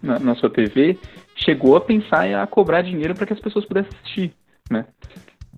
na, 0.00 0.18
na, 0.20 0.34
sua 0.36 0.48
TV, 0.48 0.96
chegou 1.34 1.76
a 1.76 1.80
pensar 1.80 2.32
a 2.34 2.46
cobrar 2.46 2.82
dinheiro 2.82 3.14
para 3.14 3.26
que 3.26 3.32
as 3.32 3.40
pessoas 3.40 3.64
pudessem 3.64 3.90
assistir. 3.98 4.32
Né? 4.70 4.86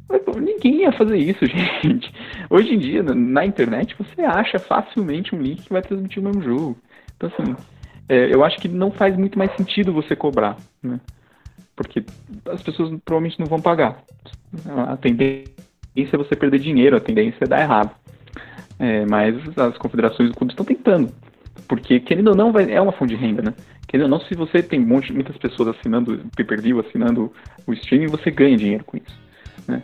Mas, 0.08 0.22
ninguém 0.36 0.82
ia 0.82 0.92
fazer 0.92 1.18
isso, 1.18 1.44
gente. 1.82 2.10
Hoje 2.48 2.74
em 2.74 2.78
dia, 2.78 3.02
na 3.02 3.44
internet, 3.44 3.94
você 3.98 4.22
acha 4.22 4.58
facilmente 4.58 5.34
um 5.34 5.40
link 5.40 5.62
que 5.62 5.72
vai 5.72 5.82
transmitir 5.82 6.22
o 6.22 6.26
mesmo 6.26 6.42
jogo. 6.42 6.78
Então, 7.16 7.30
assim, 7.32 7.54
é, 8.08 8.32
eu 8.32 8.44
acho 8.44 8.58
que 8.58 8.68
não 8.68 8.90
faz 8.90 9.16
muito 9.16 9.38
mais 9.38 9.54
sentido 9.56 9.92
você 9.92 10.14
cobrar, 10.14 10.56
né? 10.82 11.00
Porque 11.74 12.04
as 12.50 12.62
pessoas 12.62 12.90
provavelmente 13.04 13.38
não 13.38 13.46
vão 13.46 13.60
pagar. 13.60 14.02
A 14.88 14.96
tendência 14.96 15.52
é 15.94 16.16
você 16.16 16.34
perder 16.34 16.58
dinheiro, 16.58 16.96
a 16.96 17.00
tendência 17.00 17.44
é 17.44 17.46
dar 17.46 17.60
errado. 17.60 17.90
É, 18.78 19.04
mas 19.06 19.34
as 19.58 19.76
confederações 19.78 20.30
do 20.30 20.36
clube 20.36 20.52
estão 20.52 20.64
tentando. 20.64 21.12
Porque, 21.68 22.00
querendo 22.00 22.28
ou 22.28 22.34
não, 22.34 22.52
vai, 22.52 22.70
é 22.70 22.80
uma 22.80 22.92
fonte 22.92 23.14
de 23.14 23.20
renda, 23.20 23.42
né? 23.42 23.54
Querendo 23.86 24.04
ou 24.04 24.10
não, 24.10 24.20
se 24.20 24.34
você 24.34 24.62
tem 24.62 24.80
um 24.80 24.86
monte, 24.86 25.12
muitas 25.12 25.36
pessoas 25.36 25.76
assinando 25.76 26.14
o 26.14 26.36
pay-per-view, 26.36 26.80
assinando 26.80 27.32
o 27.66 27.72
streaming, 27.72 28.06
você 28.06 28.30
ganha 28.30 28.56
dinheiro 28.56 28.84
com 28.84 28.96
isso, 28.96 29.18
né? 29.66 29.82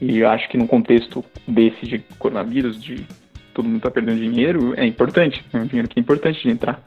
E 0.00 0.18
eu 0.18 0.28
acho 0.28 0.48
que 0.48 0.56
num 0.56 0.66
contexto 0.66 1.24
desse 1.46 1.84
de 1.86 1.98
coronavírus, 2.18 2.80
de 2.82 3.04
todo 3.52 3.68
mundo 3.68 3.80
tá 3.80 3.90
perdendo 3.90 4.20
dinheiro, 4.20 4.74
é 4.76 4.86
importante. 4.86 5.44
É 5.52 5.58
um 5.58 5.66
dinheiro 5.66 5.88
que 5.88 5.98
é 5.98 6.00
importante 6.00 6.40
de 6.42 6.50
entrar. 6.50 6.80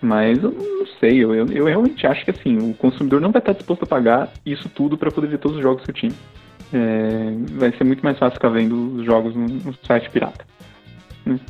Mas 0.00 0.42
eu 0.42 0.52
não 0.52 0.86
sei, 1.00 1.24
eu, 1.24 1.34
eu, 1.34 1.64
realmente 1.64 2.06
acho 2.06 2.24
que 2.24 2.30
assim, 2.30 2.56
o 2.70 2.74
consumidor 2.74 3.20
não 3.20 3.32
vai 3.32 3.40
estar 3.40 3.52
disposto 3.52 3.82
a 3.82 3.86
pagar 3.86 4.32
isso 4.46 4.68
tudo 4.68 4.96
para 4.96 5.10
poder 5.10 5.26
ver 5.26 5.38
todos 5.38 5.56
os 5.56 5.62
jogos 5.62 5.84
seu 5.84 5.94
time. 5.94 6.14
É, 6.72 7.32
vai 7.54 7.72
ser 7.72 7.84
muito 7.84 8.02
mais 8.04 8.18
fácil 8.18 8.34
ficar 8.34 8.50
vendo 8.50 8.96
os 8.96 9.04
jogos 9.04 9.34
no, 9.34 9.46
no 9.46 9.74
site 9.84 10.08
pirata. 10.10 10.44
Né? 11.26 11.40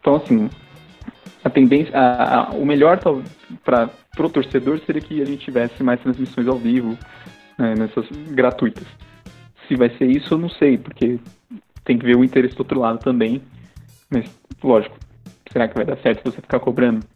Então, 0.00 0.16
assim, 0.16 0.48
a 1.42 1.50
tendência, 1.50 1.94
a, 1.98 2.40
a, 2.40 2.50
o 2.50 2.64
melhor 2.64 2.98
para 3.62 3.90
o 4.18 4.30
torcedor 4.30 4.80
seria 4.86 5.02
que 5.02 5.20
a 5.20 5.26
gente 5.26 5.44
tivesse 5.44 5.82
mais 5.82 6.00
transmissões 6.00 6.48
ao 6.48 6.56
vivo, 6.56 6.96
né, 7.58 7.74
nessas 7.76 8.06
gratuitas. 8.30 8.86
Se 9.68 9.76
vai 9.76 9.90
ser 9.96 10.06
isso, 10.06 10.34
eu 10.34 10.38
não 10.38 10.48
sei, 10.48 10.78
porque 10.78 11.18
tem 11.84 11.98
que 11.98 12.06
ver 12.06 12.16
o 12.16 12.24
interesse 12.24 12.54
do 12.54 12.60
outro 12.60 12.80
lado 12.80 12.98
também. 12.98 13.42
Mas, 14.10 14.30
lógico, 14.62 14.96
será 15.54 15.68
que 15.68 15.74
vai 15.74 15.86
dar 15.86 15.96
certo 15.98 16.18
se 16.18 16.34
você 16.34 16.42
ficar 16.42 16.58
cobrando? 16.58 17.06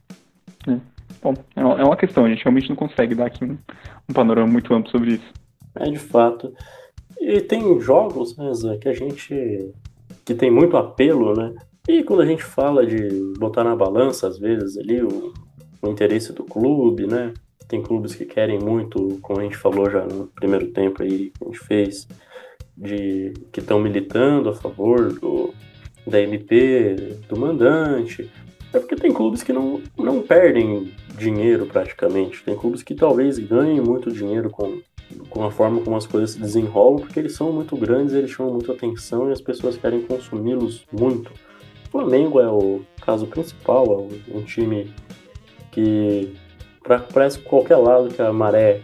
É. 0.68 0.78
Bom, 1.20 1.34
é, 1.56 1.60
é 1.60 1.84
uma 1.84 1.96
questão, 1.96 2.24
a 2.24 2.28
gente 2.28 2.44
realmente 2.44 2.68
não 2.68 2.76
consegue 2.76 3.14
dar 3.14 3.26
aqui 3.26 3.44
um, 3.44 3.58
um 4.08 4.14
panorama 4.14 4.50
muito 4.50 4.72
amplo 4.72 4.90
sobre 4.90 5.14
isso. 5.14 5.32
É, 5.74 5.90
de 5.90 5.98
fato. 5.98 6.54
e 7.20 7.40
tem 7.40 7.78
jogos, 7.80 8.36
né, 8.36 8.54
Zé, 8.54 8.78
que 8.78 8.88
a 8.88 8.94
gente. 8.94 9.74
que 10.24 10.34
tem 10.34 10.50
muito 10.50 10.76
apelo, 10.76 11.34
né? 11.34 11.54
E 11.88 12.04
quando 12.04 12.22
a 12.22 12.26
gente 12.26 12.44
fala 12.44 12.86
de 12.86 13.32
botar 13.38 13.64
na 13.64 13.74
balança, 13.74 14.28
às 14.28 14.38
vezes, 14.38 14.76
ali, 14.78 15.02
o, 15.02 15.32
o 15.82 15.88
interesse 15.88 16.32
do 16.32 16.44
clube, 16.44 17.06
né? 17.06 17.34
Tem 17.66 17.82
clubes 17.82 18.14
que 18.14 18.24
querem 18.24 18.58
muito, 18.58 19.18
como 19.20 19.40
a 19.40 19.42
gente 19.42 19.56
falou 19.56 19.90
já 19.90 20.04
no 20.04 20.28
primeiro 20.28 20.68
tempo 20.68 21.02
aí 21.02 21.30
que 21.30 21.44
a 21.44 21.46
gente 21.46 21.58
fez, 21.58 22.08
de 22.76 23.34
que 23.52 23.60
estão 23.60 23.80
militando 23.80 24.48
a 24.48 24.54
favor 24.54 25.12
do, 25.12 25.52
da 26.08 26.20
MP, 26.20 27.18
do 27.28 27.38
mandante. 27.38 28.30
É 28.72 28.78
porque 28.78 28.96
tem 28.96 29.12
clubes 29.12 29.42
que 29.42 29.52
não, 29.52 29.80
não 29.96 30.20
perdem 30.20 30.92
dinheiro 31.16 31.66
praticamente. 31.66 32.42
Tem 32.44 32.56
clubes 32.56 32.82
que 32.82 32.94
talvez 32.94 33.38
ganhem 33.38 33.80
muito 33.80 34.10
dinheiro 34.10 34.50
com, 34.50 34.80
com 35.30 35.44
a 35.44 35.50
forma 35.50 35.80
como 35.80 35.96
as 35.96 36.06
coisas 36.06 36.32
se 36.32 36.40
desenrolam, 36.40 37.00
porque 37.00 37.18
eles 37.18 37.34
são 37.34 37.52
muito 37.52 37.76
grandes, 37.76 38.14
eles 38.14 38.30
chamam 38.30 38.52
muita 38.52 38.72
atenção 38.72 39.28
e 39.28 39.32
as 39.32 39.40
pessoas 39.40 39.76
querem 39.76 40.02
consumi-los 40.02 40.84
muito. 40.92 41.30
O 41.86 41.90
Flamengo 41.90 42.40
é 42.40 42.48
o 42.48 42.82
caso 43.00 43.26
principal, 43.26 44.08
é 44.30 44.36
um 44.36 44.42
time 44.42 44.92
que 45.72 46.34
parece 47.12 47.38
qualquer 47.38 47.76
lado 47.76 48.10
que 48.10 48.20
a 48.20 48.32
maré 48.32 48.82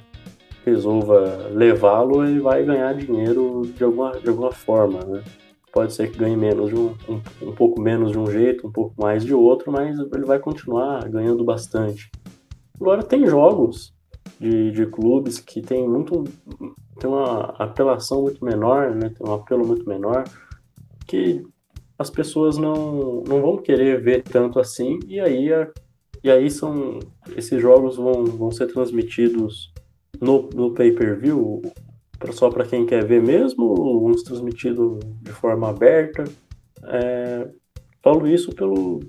resolva 0.65 1.51
levá-lo, 1.53 2.25
ele 2.25 2.41
vai 2.41 2.65
ganhar 2.65 2.95
dinheiro 2.95 3.63
de 3.77 3.85
alguma, 3.85 4.13
de 4.13 4.29
alguma 4.29 4.51
forma, 4.51 5.01
né? 5.05 5.23
Pode 5.75 5.93
ser 5.93 6.09
que 6.09 6.17
ganhe 6.17 6.37
menos 6.37 6.71
de 6.71 6.77
um, 6.77 6.95
um, 7.09 7.49
um 7.49 7.53
pouco 7.53 7.83
menos 7.83 8.13
de 8.13 8.19
um 8.19 8.31
jeito, 8.31 8.69
um 8.69 8.71
pouco 8.71 8.95
mais 8.97 9.25
de 9.25 9.35
outro, 9.35 9.73
mas 9.73 9.99
ele 9.99 10.25
vai 10.25 10.39
continuar 10.39 11.09
ganhando 11.09 11.45
bastante. 11.45 12.13
Agora 12.81 13.03
tem 13.03 13.27
jogos 13.27 13.93
de, 14.39 14.71
de 14.71 14.87
clubes 14.87 15.41
que 15.41 15.61
tem 15.61 15.89
muito 15.89 16.23
tem 17.01 17.11
uma 17.11 17.57
apelação 17.59 18.23
muito 18.23 18.45
menor, 18.45 18.95
né? 18.95 19.11
Tem 19.11 19.29
um 19.29 19.35
apelo 19.35 19.67
muito 19.67 19.89
menor 19.89 20.23
que 21.09 21.45
as 21.99 22.09
pessoas 22.09 22.57
não, 22.57 23.25
não 23.27 23.43
vão 23.43 23.57
querer 23.57 24.01
ver 24.01 24.23
tanto 24.23 24.61
assim 24.61 25.01
e 25.09 25.19
aí 25.19 25.53
a, 25.53 25.69
e 26.23 26.31
aí 26.31 26.51
são 26.53 27.01
esses 27.37 27.61
jogos 27.61 27.97
vão, 27.97 28.25
vão 28.25 28.51
ser 28.53 28.69
transmitidos 28.69 29.73
no, 30.21 30.49
no 30.55 30.73
pay-per-view 30.73 31.63
só 32.33 32.51
para 32.51 32.65
quem 32.65 32.87
quer 32.87 33.05
ver 33.05 33.23
mesmo, 33.23 33.75
vamos 34.01 34.23
transmitido 34.23 34.99
de 35.23 35.33
forma 35.33 35.69
aberta. 35.69 36.25
É, 36.85 37.49
falo 38.03 38.27
isso 38.27 38.55
pelo 38.55 39.01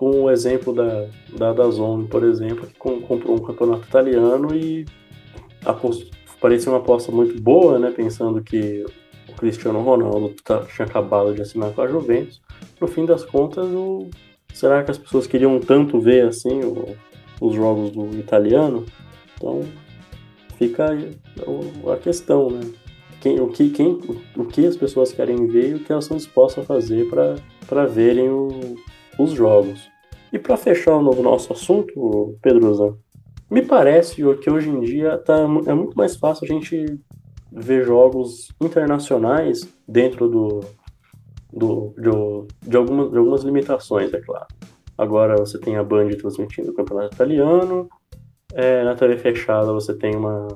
com 0.00 0.22
o 0.22 0.30
exemplo 0.30 0.72
da, 0.72 1.06
da, 1.36 1.52
da 1.52 1.70
Zone, 1.70 2.08
por 2.08 2.24
exemplo, 2.24 2.66
que 2.66 2.78
comprou 2.78 3.34
um 3.34 3.42
campeonato 3.42 3.86
italiano 3.86 4.56
e 4.56 4.86
parecia 6.40 6.72
uma 6.72 6.78
aposta 6.78 7.12
muito 7.12 7.38
boa, 7.38 7.78
né? 7.78 7.90
Pensando 7.90 8.42
que 8.42 8.82
o 9.28 9.34
Cristiano 9.34 9.82
Ronaldo 9.82 10.34
tá, 10.42 10.64
tinha 10.74 10.86
acabado 10.86 11.34
de 11.34 11.42
assinar 11.42 11.74
com 11.74 11.82
a 11.82 11.86
Juventus. 11.86 12.40
No 12.80 12.88
fim 12.88 13.04
das 13.04 13.26
contas, 13.26 13.66
o, 13.66 14.08
será 14.54 14.82
que 14.82 14.90
as 14.90 14.96
pessoas 14.96 15.26
queriam 15.26 15.60
tanto 15.60 16.00
ver 16.00 16.26
assim 16.26 16.60
o, 16.64 16.96
os 17.38 17.54
jogos 17.54 17.90
do 17.90 18.18
italiano? 18.18 18.86
Então 19.34 19.60
fica 20.56 20.96
a 21.92 21.96
questão, 21.96 22.50
né? 22.50 22.60
Quem, 23.20 23.38
o, 23.38 23.48
que, 23.48 23.68
quem, 23.70 24.00
o 24.34 24.44
que 24.46 24.66
as 24.66 24.76
pessoas 24.76 25.12
querem 25.12 25.46
ver 25.46 25.70
e 25.70 25.74
o 25.74 25.80
que 25.80 25.92
elas 25.92 26.06
são 26.06 26.16
dispostas 26.16 26.64
a 26.64 26.66
fazer 26.66 27.06
para 27.10 27.86
verem 27.86 28.30
o, 28.30 28.48
os 29.18 29.32
jogos. 29.32 29.90
E 30.32 30.38
para 30.38 30.56
fechar 30.56 30.96
o 30.96 31.22
nosso 31.22 31.52
assunto, 31.52 32.38
Pedroza, 32.40 32.96
me 33.50 33.62
parece 33.62 34.14
que 34.36 34.50
hoje 34.50 34.70
em 34.70 34.80
dia 34.80 35.18
tá, 35.18 35.40
é 35.66 35.74
muito 35.74 35.96
mais 35.96 36.16
fácil 36.16 36.44
a 36.44 36.48
gente 36.48 36.98
ver 37.52 37.84
jogos 37.84 38.48
internacionais 38.60 39.68
dentro 39.86 40.28
do, 40.28 40.60
do, 41.52 41.92
de, 41.98 42.68
de, 42.68 42.76
algumas, 42.76 43.10
de 43.10 43.18
algumas 43.18 43.42
limitações, 43.42 44.12
é 44.14 44.20
claro. 44.20 44.46
Agora 44.96 45.36
você 45.36 45.58
tem 45.58 45.76
a 45.76 45.82
Band 45.82 46.10
transmitindo 46.10 46.70
o 46.70 46.74
campeonato 46.74 47.14
italiano, 47.14 47.88
é, 48.52 48.84
na 48.84 48.94
TV 48.94 49.16
fechada 49.16 49.72
você 49.72 49.94
tem 49.94 50.14
uma 50.14 50.46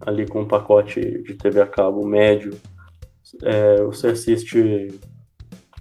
ali 0.00 0.26
com 0.26 0.42
um 0.42 0.48
pacote 0.48 1.00
de 1.00 1.34
TV 1.34 1.60
a 1.60 1.66
cabo 1.66 2.06
médio, 2.06 2.58
é, 3.42 3.82
você 3.82 4.08
assiste 4.08 4.88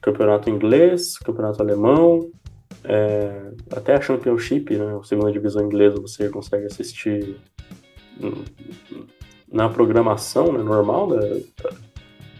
campeonato 0.01 0.49
inglês, 0.49 1.17
campeonato 1.17 1.61
alemão, 1.61 2.29
é, 2.83 3.51
até 3.71 3.95
a 3.95 4.01
Championship, 4.01 4.75
né, 4.75 4.97
a 4.99 5.03
segunda 5.03 5.31
divisão 5.31 5.65
inglesa, 5.65 5.99
você 5.99 6.29
consegue 6.29 6.65
assistir 6.65 7.37
na 9.51 9.69
programação 9.69 10.51
né, 10.51 10.63
normal 10.63 11.07
da, 11.07 11.19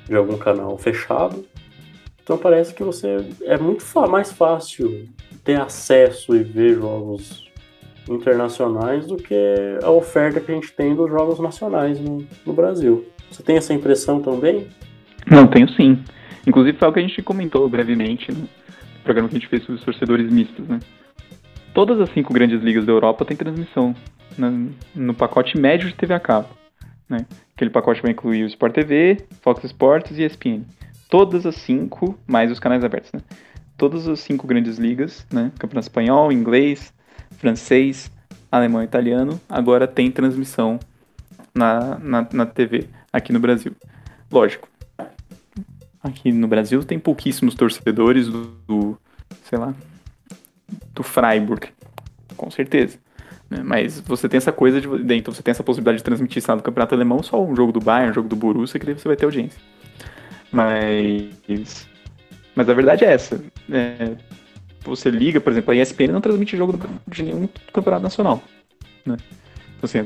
de 0.07 0.15
algum 0.15 0.37
canal 0.37 0.77
fechado. 0.77 1.45
Então 2.23 2.37
parece 2.37 2.73
que 2.73 2.83
você 2.83 3.17
é 3.41 3.57
muito 3.57 3.83
mais 4.07 4.31
fácil 4.31 5.09
ter 5.43 5.59
acesso 5.59 6.35
e 6.35 6.43
ver 6.43 6.75
jogos 6.75 7.48
internacionais 8.07 9.07
do 9.07 9.17
que 9.17 9.35
a 9.83 9.89
oferta 9.89 10.39
que 10.39 10.51
a 10.51 10.55
gente 10.55 10.71
tem 10.71 10.95
dos 10.95 11.09
jogos 11.09 11.39
nacionais 11.39 11.99
no, 11.99 12.25
no 12.45 12.53
Brasil. 12.53 13.05
Você 13.29 13.43
tem 13.43 13.57
essa 13.57 13.73
impressão 13.73 14.21
também? 14.21 14.67
Não, 15.29 15.47
tenho 15.47 15.69
sim. 15.69 16.01
Inclusive 16.47 16.77
foi 16.77 16.87
o 16.87 16.93
que 16.93 16.99
a 16.99 17.01
gente 17.01 17.21
comentou 17.21 17.67
brevemente 17.69 18.31
no 18.31 18.47
programa 19.03 19.29
que 19.29 19.35
a 19.35 19.39
gente 19.39 19.49
fez 19.49 19.63
sobre 19.63 19.79
os 19.79 19.85
torcedores 19.85 20.31
mistos, 20.31 20.67
né? 20.67 20.79
Todas 21.73 21.99
as 21.99 22.09
cinco 22.09 22.33
grandes 22.33 22.61
ligas 22.61 22.85
da 22.85 22.91
Europa 22.91 23.23
têm 23.23 23.37
transmissão 23.37 23.95
né, 24.37 24.69
no 24.95 25.13
pacote 25.13 25.57
médio 25.57 25.87
de 25.87 25.93
TV 25.93 26.13
a 26.13 26.19
cabo. 26.19 26.49
Né? 27.07 27.25
Aquele 27.55 27.69
pacote 27.69 28.01
vai 28.01 28.11
incluir 28.11 28.43
o 28.43 28.47
Sport 28.47 28.73
TV, 28.73 29.17
Fox 29.41 29.63
Sports 29.63 30.17
e 30.17 30.23
ESPN. 30.23 30.63
Todas 31.09 31.45
as 31.45 31.55
cinco, 31.55 32.17
mais 32.27 32.51
os 32.51 32.59
canais 32.59 32.83
abertos, 32.83 33.11
né? 33.11 33.21
Todas 33.77 34.07
as 34.07 34.19
cinco 34.19 34.45
grandes 34.45 34.77
ligas, 34.77 35.25
né? 35.31 35.51
Campeonato 35.57 35.87
espanhol, 35.87 36.31
inglês, 36.31 36.93
francês, 37.37 38.11
alemão 38.51 38.81
e 38.81 38.85
italiano, 38.85 39.39
agora 39.47 39.87
tem 39.87 40.11
transmissão 40.11 40.79
na, 41.53 41.99
na, 41.99 42.27
na 42.31 42.45
TV 42.45 42.87
aqui 43.11 43.31
no 43.31 43.39
Brasil. 43.39 43.73
Lógico, 44.31 44.67
aqui 46.03 46.31
no 46.31 46.47
Brasil 46.47 46.83
tem 46.83 46.99
pouquíssimos 46.99 47.55
torcedores 47.55 48.27
do, 48.27 48.45
do 48.67 48.97
sei 49.43 49.57
lá, 49.57 49.73
do 50.93 51.03
Freiburg, 51.03 51.69
com 52.35 52.49
certeza. 52.49 52.97
Né? 53.49 53.61
Mas 53.63 53.99
você 53.99 54.29
tem 54.29 54.37
essa 54.37 54.51
coisa 54.51 54.79
de. 54.79 54.87
Então 55.15 55.33
você 55.33 55.41
tem 55.41 55.51
essa 55.51 55.63
possibilidade 55.63 55.97
de 55.97 56.03
transmitir 56.03 56.43
lá 56.47 56.55
no 56.55 56.61
Campeonato 56.61 56.93
Alemão 56.93 57.23
só 57.23 57.43
um 57.43 57.55
jogo 57.55 57.71
do 57.71 57.79
Bayern, 57.79 58.11
um 58.11 58.13
jogo 58.13 58.29
do 58.29 58.35
Borussia, 58.35 58.79
que 58.79 58.85
daí 58.85 58.95
você 58.95 59.07
vai 59.07 59.17
ter 59.17 59.25
audiência. 59.25 59.59
Mas. 60.51 61.87
Mas 62.55 62.69
a 62.69 62.73
verdade 62.73 63.05
é 63.05 63.13
essa. 63.13 63.41
É, 63.71 64.15
você 64.89 65.09
liga, 65.09 65.39
por 65.39 65.51
exemplo, 65.51 65.71
a 65.71 65.75
ESPN 65.75 66.11
não 66.11 66.21
transmite 66.21 66.57
jogo 66.57 66.79
de 67.07 67.23
nenhum 67.23 67.47
campeonato 67.71 68.03
nacional. 68.03 68.41
Né? 69.05 69.17
Então, 69.77 69.83
assim, 69.83 70.05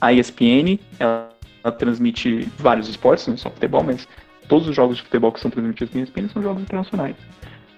a 0.00 0.12
ESPN, 0.12 0.78
ela, 0.98 1.28
ela 1.62 1.72
transmite 1.72 2.48
vários 2.58 2.88
esportes, 2.88 3.26
não 3.26 3.36
só 3.36 3.50
futebol, 3.50 3.82
mas 3.82 4.08
todos 4.48 4.68
os 4.68 4.74
jogos 4.74 4.96
de 4.96 5.02
futebol 5.02 5.32
que 5.32 5.40
são 5.40 5.50
transmitidos 5.50 5.94
na 5.94 6.02
ESPN 6.02 6.28
são 6.32 6.42
jogos 6.42 6.62
internacionais. 6.62 7.16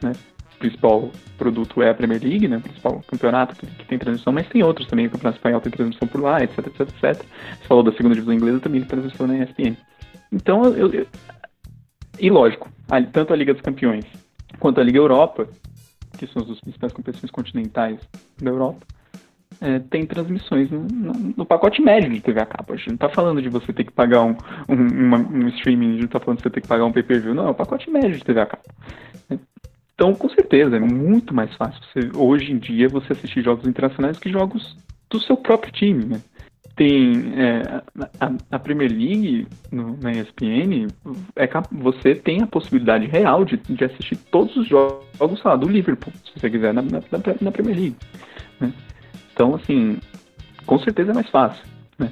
Né? 0.02 0.12
O 0.54 0.58
principal 0.58 1.10
produto 1.36 1.82
é 1.82 1.90
a 1.90 1.94
Premier 1.94 2.22
League, 2.22 2.46
né? 2.46 2.58
o 2.58 2.60
principal 2.60 3.02
campeonato 3.08 3.56
que, 3.56 3.66
que 3.66 3.84
tem 3.86 3.98
transmissão, 3.98 4.32
mas 4.32 4.48
tem 4.48 4.62
outros 4.62 4.86
também, 4.86 5.06
o 5.06 5.10
Campeonato 5.10 5.38
Espanhol 5.38 5.60
tem 5.60 5.72
transmissão 5.72 6.06
por 6.06 6.20
lá, 6.20 6.42
etc, 6.42 6.58
etc, 6.58 6.80
etc. 6.80 7.02
Você 7.02 7.66
falou 7.66 7.82
da 7.82 7.92
segunda 7.92 8.14
divisão 8.14 8.34
inglesa, 8.34 8.60
também 8.60 8.80
tem 8.80 8.88
transmissão 8.88 9.26
na 9.26 9.38
ESPN. 9.38 9.76
Então, 10.30 10.64
eu, 10.66 10.92
eu, 10.92 11.06
e 12.18 12.30
lógico, 12.30 12.70
tanto 13.12 13.32
a 13.32 13.36
Liga 13.36 13.52
dos 13.52 13.62
Campeões 13.62 14.04
quanto 14.58 14.80
a 14.80 14.84
Liga 14.84 14.98
Europa, 14.98 15.48
que 16.26 16.32
são 16.32 16.42
as 16.42 16.60
principais 16.60 16.92
competições 16.92 17.30
continentais 17.30 18.00
da 18.40 18.50
Europa, 18.50 18.86
é, 19.60 19.78
tem 19.78 20.06
transmissões 20.06 20.70
no, 20.70 20.80
no, 20.80 21.12
no, 21.36 21.46
pacote 21.46 21.82
médio 21.82 22.10
de 22.10 22.20
TV 22.20 22.40
a 22.40 22.46
cabo. 22.46 22.72
A 22.72 22.76
gente 22.76 22.88
não 22.88 22.94
está 22.94 23.08
falando 23.08 23.42
de 23.42 23.48
você 23.48 23.72
ter 23.72 23.84
que 23.84 23.92
pagar 23.92 24.22
um, 24.22 24.36
um, 24.68 25.06
uma, 25.06 25.18
um 25.18 25.48
streaming, 25.48 25.86
a 25.86 25.90
gente 25.92 26.00
não 26.00 26.06
está 26.06 26.20
falando 26.20 26.38
de 26.38 26.42
você 26.44 26.50
ter 26.50 26.60
que 26.60 26.68
pagar 26.68 26.84
um 26.84 26.92
pay-per-view, 26.92 27.34
não, 27.34 27.48
é 27.48 27.50
o 27.50 27.54
pacote 27.54 27.90
médio 27.90 28.16
de 28.16 28.24
TV 28.24 28.40
a 28.40 28.46
cabo. 28.46 28.62
Então, 29.94 30.14
com 30.14 30.28
certeza, 30.30 30.76
é 30.76 30.80
muito 30.80 31.34
mais 31.34 31.54
fácil 31.54 31.80
você, 31.92 32.10
hoje 32.16 32.52
em 32.52 32.58
dia 32.58 32.88
você 32.88 33.12
assistir 33.12 33.42
jogos 33.42 33.66
internacionais 33.66 34.18
que 34.18 34.30
jogos 34.30 34.76
do 35.10 35.20
seu 35.20 35.36
próprio 35.36 35.72
time, 35.72 36.04
né? 36.04 36.20
Tem 36.82 37.32
é, 37.36 37.82
a, 38.18 38.32
a, 38.50 38.58
Premier 38.58 38.90
League 38.90 39.46
no, 39.70 39.96
na 39.98 40.10
ESPN, 40.10 40.88
é, 41.36 41.48
você 41.70 42.14
tem 42.16 42.42
a 42.42 42.46
possibilidade 42.46 43.06
real 43.06 43.44
de, 43.44 43.56
de 43.56 43.84
assistir 43.84 44.16
todos 44.16 44.56
os 44.56 44.66
jogos 44.66 45.42
lá, 45.44 45.54
do 45.54 45.68
Liverpool, 45.68 46.12
se 46.24 46.40
você 46.40 46.50
quiser, 46.50 46.74
na, 46.74 46.82
na, 46.82 47.00
na 47.40 47.52
Premier 47.52 47.76
League. 47.76 47.96
Né? 48.58 48.72
Então, 49.32 49.54
assim, 49.54 49.98
com 50.66 50.78
certeza 50.80 51.12
é 51.12 51.14
mais 51.14 51.30
fácil. 51.30 51.64
Né? 51.96 52.10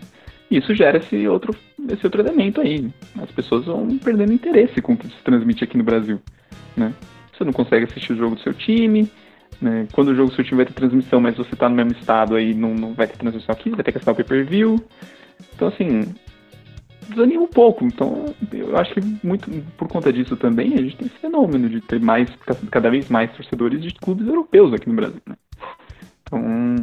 Isso 0.48 0.72
gera 0.72 0.98
esse 0.98 1.26
outro, 1.26 1.52
esse 1.88 2.06
outro 2.06 2.20
elemento 2.20 2.60
aí. 2.60 2.88
As 3.20 3.30
pessoas 3.32 3.64
vão 3.64 3.98
perdendo 3.98 4.32
interesse 4.32 4.80
com 4.80 4.92
o 4.92 4.96
que 4.96 5.08
se 5.08 5.22
transmite 5.24 5.64
aqui 5.64 5.76
no 5.76 5.84
Brasil. 5.84 6.20
Né? 6.76 6.94
Você 7.32 7.42
não 7.42 7.52
consegue 7.52 7.86
assistir 7.86 8.12
o 8.12 8.16
jogo 8.16 8.36
do 8.36 8.42
seu 8.42 8.54
time, 8.54 9.10
né? 9.60 9.86
Quando 9.92 10.08
o 10.08 10.14
jogo 10.14 10.30
time 10.30 10.56
vai 10.56 10.66
ter 10.66 10.72
transmissão, 10.72 11.20
mas 11.20 11.36
você 11.36 11.54
tá 11.54 11.68
no 11.68 11.76
mesmo 11.76 11.92
estado, 11.92 12.36
aí 12.36 12.54
não, 12.54 12.74
não 12.74 12.94
vai 12.94 13.06
ter 13.06 13.16
transmissão 13.16 13.54
aqui, 13.54 13.70
vai 13.70 13.82
ter 13.82 13.92
que 13.92 13.98
assinar 13.98 14.14
o 14.14 14.16
pay-per-view. 14.16 14.82
Então, 15.54 15.68
assim, 15.68 16.14
desanima 17.08 17.42
um 17.42 17.48
pouco. 17.48 17.84
Então, 17.84 18.26
eu 18.52 18.76
acho 18.76 18.94
que 18.94 19.00
muito 19.26 19.50
por 19.76 19.88
conta 19.88 20.12
disso 20.12 20.36
também, 20.36 20.74
a 20.74 20.82
gente 20.82 20.96
tem 20.96 21.06
esse 21.06 21.18
fenômeno 21.18 21.68
de 21.68 21.80
ter 21.80 22.00
mais, 22.00 22.28
cada 22.70 22.90
vez 22.90 23.08
mais 23.08 23.32
torcedores 23.32 23.82
de 23.82 23.92
clubes 23.94 24.26
europeus 24.26 24.72
aqui 24.72 24.88
no 24.88 24.96
Brasil. 24.96 25.20
Né? 25.26 25.36
Então, 26.22 26.76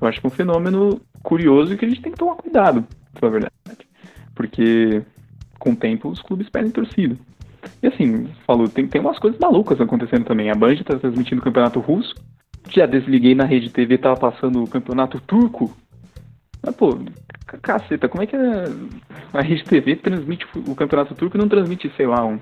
eu 0.00 0.08
acho 0.08 0.20
que 0.20 0.26
é 0.26 0.28
um 0.28 0.32
fenômeno 0.32 1.00
curioso 1.22 1.76
que 1.76 1.84
a 1.84 1.88
gente 1.88 2.00
tem 2.00 2.12
que 2.12 2.18
tomar 2.18 2.36
cuidado, 2.36 2.86
na 3.20 3.28
verdade. 3.28 3.52
Porque 4.34 5.02
com 5.58 5.72
o 5.72 5.76
tempo 5.76 6.08
os 6.08 6.20
clubes 6.20 6.48
perdem 6.48 6.70
torcida. 6.70 7.16
E 7.82 7.86
assim, 7.86 8.28
falou, 8.46 8.68
tem, 8.68 8.86
tem 8.86 9.00
umas 9.00 9.18
coisas 9.18 9.38
malucas 9.38 9.80
acontecendo 9.80 10.24
também. 10.24 10.50
A 10.50 10.54
Band 10.54 10.76
tá 10.84 10.98
transmitindo 10.98 11.40
o 11.40 11.44
campeonato 11.44 11.80
russo. 11.80 12.14
Já 12.70 12.86
desliguei 12.86 13.34
na 13.34 13.44
rede 13.44 13.70
TV, 13.70 13.98
tava 13.98 14.16
passando 14.16 14.62
o 14.62 14.68
campeonato 14.68 15.20
turco. 15.20 15.74
Mas, 16.64 16.74
pô, 16.76 16.98
caceta, 17.62 18.08
como 18.08 18.22
é 18.22 18.26
que 18.26 18.36
a, 18.36 18.64
a 19.34 19.42
Rede 19.42 19.64
TV 19.64 19.96
transmite 19.96 20.46
o 20.66 20.74
campeonato 20.74 21.14
turco 21.14 21.36
e 21.36 21.40
não 21.40 21.48
transmite, 21.48 21.92
sei 21.96 22.06
lá, 22.06 22.24
um, 22.24 22.40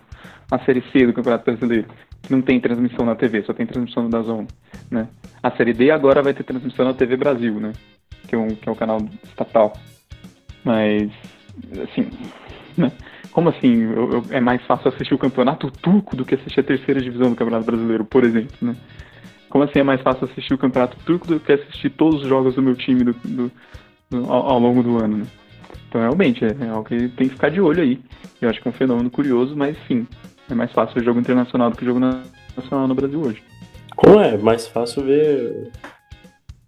uma 0.51 0.65
série 0.65 0.83
C 0.93 1.07
do 1.07 1.13
Campeonato 1.13 1.45
Brasileiro? 1.45 1.89
Que 2.23 2.31
não 2.31 2.41
tem 2.41 2.61
transmissão 2.61 3.05
na 3.05 3.17
TV, 3.17 3.43
só 3.43 3.53
tem 3.53 3.67
transmissão 3.67 4.09
da 4.09 4.23
Zona, 4.23 4.47
né? 4.91 5.09
A 5.43 5.51
série 5.51 5.73
D 5.73 5.91
agora 5.91 6.23
vai 6.23 6.33
ter 6.33 6.45
transmissão 6.45 6.85
na 6.85 6.95
TV 6.95 7.17
Brasil, 7.17 7.59
né? 7.59 7.73
Que 8.29 8.37
é, 8.37 8.39
um, 8.39 8.55
que 8.55 8.69
é 8.69 8.73
um 8.73 8.77
canal 8.77 8.99
estatal. 9.25 9.73
Mas, 10.65 11.11
assim, 11.83 12.09
né? 12.77 12.93
Como 13.33 13.49
assim? 13.49 13.83
Eu, 13.83 14.13
eu, 14.13 14.25
é 14.31 14.41
mais 14.41 14.63
fácil 14.67 14.89
assistir 14.89 15.15
o 15.15 15.19
campeonato 15.19 15.71
turco 15.71 16.15
do 16.15 16.25
que 16.25 16.35
assistir 16.35 16.61
a 16.61 16.65
terceira 16.65 17.01
divisão 17.01 17.31
do 17.31 17.37
Campeonato 17.37 17.65
Brasileiro, 17.65 18.05
por 18.05 18.25
exemplo, 18.25 18.57
né? 18.61 18.77
Como 19.49 19.65
assim 19.65 19.81
é 19.81 19.83
mais 19.83 20.01
fácil 20.01 20.25
assistir 20.25 20.55
o 20.55 20.59
campeonato 20.59 20.97
turco 21.05 21.27
do 21.27 21.41
que 21.41 21.53
assistir 21.53 21.91
todos 21.91 22.23
os 22.23 22.29
jogos 22.29 22.55
do 22.55 22.63
meu 22.63 22.75
time 22.75 23.05
do, 23.05 23.13
do, 23.13 23.53
do 24.11 24.33
ao, 24.33 24.53
ao, 24.53 24.59
longo 24.59 24.83
do 24.83 25.03
ano, 25.03 25.19
né? 25.19 25.27
Então, 25.89 26.01
realmente, 26.01 26.45
é, 26.45 26.57
é, 26.59 26.69
algo 26.69 26.85
que 26.85 27.09
tem 27.11 27.29
que 27.29 27.35
ficar 27.35 27.51
de 27.51 27.61
olho 27.61 27.83
aí. 27.83 28.01
Eu 28.41 28.49
acho 28.49 28.61
que 28.61 28.69
é 28.69 28.71
um 28.71 28.75
fenômeno 28.75 29.11
curioso, 29.11 29.55
mas 29.57 29.77
sim, 29.87 30.07
é 30.51 30.55
mais 30.55 30.73
fácil 30.73 31.01
o 31.01 31.05
jogo 31.05 31.21
internacional 31.21 31.71
do 31.71 31.77
que 31.77 31.83
o 31.83 31.87
jogo 31.87 32.01
nacional 32.01 32.89
no 32.89 32.95
Brasil 32.95 33.21
hoje. 33.21 33.43
Como 33.95 34.19
é 34.21 34.37
mais 34.39 34.67
fácil 34.67 35.05
ver 35.05 35.71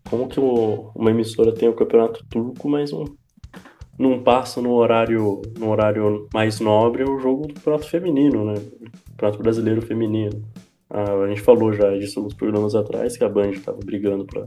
como 0.08 0.28
que 0.28 0.38
uma 0.38 1.10
emissora 1.10 1.52
tem 1.52 1.68
o 1.68 1.74
campeonato 1.74 2.24
turco, 2.30 2.68
mas 2.68 2.92
um 2.92 3.04
não 3.98 4.22
passa 4.22 4.60
no 4.60 4.72
horário, 4.72 5.42
no 5.58 5.70
horário 5.70 6.28
mais 6.32 6.60
nobre 6.60 7.04
o 7.04 7.18
jogo 7.18 7.46
do 7.46 7.60
prato 7.60 7.88
feminino, 7.88 8.44
né? 8.44 8.54
Prato 9.16 9.38
brasileiro 9.38 9.82
feminino. 9.82 10.42
Ah, 10.90 11.12
a 11.24 11.28
gente 11.28 11.40
falou 11.40 11.72
já 11.72 11.96
disso 11.96 12.20
nos 12.20 12.34
programas 12.34 12.74
atrás, 12.74 13.16
que 13.16 13.24
a 13.24 13.28
Band 13.28 13.50
estava 13.50 13.78
brigando 13.84 14.24
para 14.24 14.46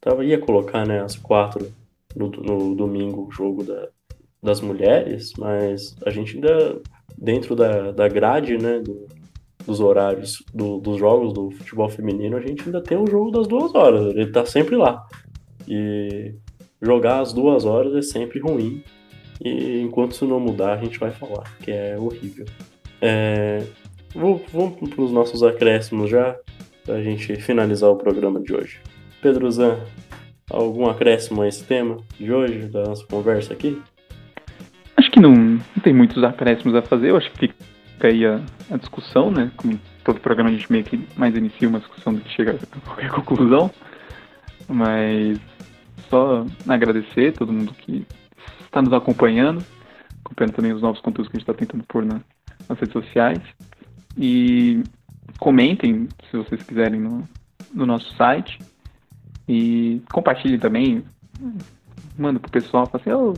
tava, 0.00 0.24
ia 0.24 0.38
colocar 0.38 0.86
né, 0.86 1.00
às 1.00 1.16
quatro 1.16 1.72
no, 2.14 2.28
no 2.30 2.74
domingo 2.74 3.26
o 3.26 3.30
jogo 3.30 3.64
da, 3.64 3.88
das 4.42 4.60
mulheres, 4.60 5.32
mas 5.36 5.96
a 6.04 6.10
gente 6.10 6.36
ainda, 6.36 6.80
dentro 7.16 7.56
da, 7.56 7.90
da 7.90 8.08
grade 8.08 8.56
né, 8.56 8.80
do, 8.80 9.06
dos 9.66 9.80
horários 9.80 10.44
do, 10.54 10.78
dos 10.78 10.98
jogos 10.98 11.32
do 11.32 11.50
futebol 11.50 11.88
feminino, 11.88 12.36
a 12.36 12.40
gente 12.40 12.62
ainda 12.64 12.82
tem 12.82 12.96
o 12.96 13.06
jogo 13.06 13.30
das 13.30 13.46
duas 13.46 13.74
horas, 13.74 14.06
ele 14.14 14.22
está 14.24 14.44
sempre 14.46 14.76
lá. 14.76 15.04
E 15.66 16.34
jogar 16.80 17.20
às 17.20 17.32
duas 17.32 17.64
horas 17.64 17.94
é 17.94 18.02
sempre 18.02 18.40
ruim. 18.40 18.82
E 19.44 19.80
enquanto 19.80 20.12
isso 20.12 20.26
não 20.26 20.40
mudar, 20.40 20.74
a 20.74 20.84
gente 20.84 20.98
vai 20.98 21.10
falar, 21.10 21.44
que 21.60 21.70
é 21.70 21.96
horrível. 21.96 22.46
É, 23.00 23.64
vamos 24.14 24.90
para 24.90 25.02
os 25.02 25.12
nossos 25.12 25.42
acréscimos 25.42 26.10
já, 26.10 26.36
para 26.84 26.96
a 26.96 27.02
gente 27.02 27.36
finalizar 27.36 27.90
o 27.90 27.96
programa 27.96 28.40
de 28.40 28.52
hoje. 28.54 28.80
Pedro 29.22 29.50
Zan, 29.50 29.78
algum 30.50 30.88
acréscimo 30.88 31.42
a 31.42 31.48
esse 31.48 31.64
tema 31.64 31.98
de 32.18 32.32
hoje, 32.32 32.66
da 32.66 32.84
nossa 32.84 33.06
conversa 33.06 33.52
aqui? 33.52 33.80
Acho 34.96 35.10
que 35.10 35.20
não, 35.20 35.34
não 35.34 35.82
tem 35.82 35.92
muitos 35.92 36.22
acréscimos 36.24 36.74
a 36.74 36.82
fazer, 36.82 37.10
eu 37.10 37.16
acho 37.16 37.30
que 37.32 37.48
fica 37.94 38.08
aí 38.08 38.26
a, 38.26 38.40
a 38.70 38.76
discussão, 38.76 39.30
né? 39.30 39.50
Como 39.56 39.78
todo 40.02 40.20
programa 40.20 40.50
a 40.50 40.52
gente 40.52 40.70
meio 40.70 40.84
que 40.84 41.00
mais 41.16 41.36
inicia 41.36 41.68
uma 41.68 41.78
discussão 41.78 42.14
do 42.14 42.20
que 42.20 42.30
chega 42.30 42.58
a 42.72 42.80
qualquer 42.80 43.10
conclusão. 43.10 43.70
Mas 44.68 45.38
só 46.08 46.44
agradecer 46.66 47.32
todo 47.32 47.52
mundo 47.52 47.72
que 47.74 48.06
está 48.64 48.82
nos 48.82 48.92
acompanhando, 48.92 49.64
acompanhando 50.24 50.54
também 50.54 50.72
os 50.72 50.82
novos 50.82 51.00
conteúdos 51.00 51.30
que 51.30 51.36
a 51.36 51.40
gente 51.40 51.48
está 51.48 51.54
tentando 51.54 51.84
pôr 51.84 52.04
na, 52.04 52.20
nas 52.68 52.78
redes 52.78 52.92
sociais. 52.92 53.40
E 54.16 54.82
comentem, 55.38 56.08
se 56.30 56.36
vocês 56.36 56.62
quiserem, 56.62 57.00
no, 57.00 57.28
no 57.72 57.86
nosso 57.86 58.14
site. 58.16 58.58
E 59.48 60.02
compartilhem 60.12 60.58
também. 60.58 61.04
Manda 62.18 62.38
pro 62.40 62.50
pessoal, 62.50 62.86
fala 62.86 63.00
assim, 63.00 63.12
oh, 63.12 63.34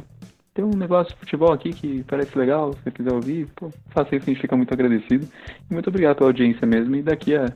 tem 0.54 0.64
um 0.64 0.76
negócio 0.76 1.12
de 1.14 1.20
futebol 1.20 1.52
aqui 1.52 1.70
que 1.70 2.02
parece 2.04 2.36
legal, 2.36 2.72
se 2.72 2.82
você 2.82 2.90
quiser 2.90 3.12
ouvir, 3.12 3.46
pô, 3.54 3.70
faça 3.90 4.16
isso, 4.16 4.24
a 4.24 4.32
gente 4.32 4.40
fica 4.40 4.56
muito 4.56 4.72
agradecido. 4.72 5.28
E 5.70 5.72
muito 5.72 5.88
obrigado 5.88 6.16
pela 6.16 6.30
audiência 6.30 6.66
mesmo, 6.66 6.96
e 6.96 7.02
daqui 7.02 7.36
a. 7.36 7.52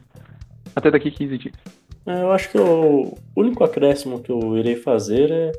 Até 0.76 0.90
daqui 0.90 1.10
15 1.10 1.38
dias. 1.38 1.54
É, 2.06 2.22
eu 2.22 2.32
acho 2.32 2.50
que 2.50 2.58
o 2.58 3.16
único 3.34 3.64
acréscimo 3.64 4.20
que 4.20 4.30
eu 4.30 4.56
irei 4.58 4.76
fazer 4.76 5.30
é 5.30 5.52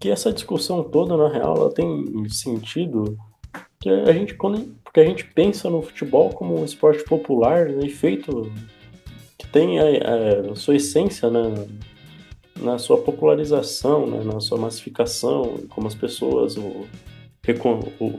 que 0.00 0.10
essa 0.10 0.32
discussão 0.32 0.82
toda, 0.82 1.16
na 1.16 1.28
real, 1.28 1.56
ela 1.56 1.72
tem 1.72 2.28
sentido 2.28 3.16
que 3.80 3.88
a 3.88 4.12
gente, 4.12 4.34
quando, 4.34 4.74
porque 4.82 5.00
a 5.00 5.04
gente 5.04 5.24
pensa 5.24 5.70
no 5.70 5.82
futebol 5.82 6.30
como 6.30 6.60
um 6.60 6.64
esporte 6.64 7.04
popular 7.04 7.68
né, 7.68 7.86
e 7.86 7.90
feito 7.90 8.50
que 9.38 9.46
tem 9.46 9.78
a, 9.78 10.50
a, 10.50 10.54
sua 10.56 10.76
essência 10.76 11.30
né, 11.30 11.66
na 12.56 12.78
sua 12.78 12.98
popularização, 12.98 14.06
né, 14.06 14.24
na 14.24 14.40
sua 14.40 14.58
massificação, 14.58 15.60
como 15.68 15.86
as 15.86 15.94
pessoas 15.94 16.56
o, 16.56 16.86
o, 18.00 18.18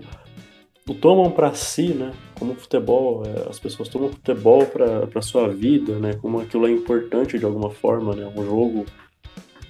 tomam 0.94 1.32
para 1.32 1.54
si, 1.54 1.94
né? 1.94 2.14
Como 2.38 2.54
o 2.54 2.56
futebol, 2.56 3.24
é, 3.26 3.50
as 3.50 3.60
pessoas 3.60 3.90
tomam 3.90 4.10
futebol 4.10 4.66
para 4.68 5.22
sua 5.22 5.48
vida, 5.48 5.98
né? 5.98 6.14
Como 6.22 6.40
aquilo 6.40 6.68
é 6.68 6.72
importante 6.72 7.40
de 7.40 7.46
alguma 7.46 7.72
forma, 7.72 8.16
né? 8.16 8.32
Um 8.36 8.46
jogo 8.46 8.86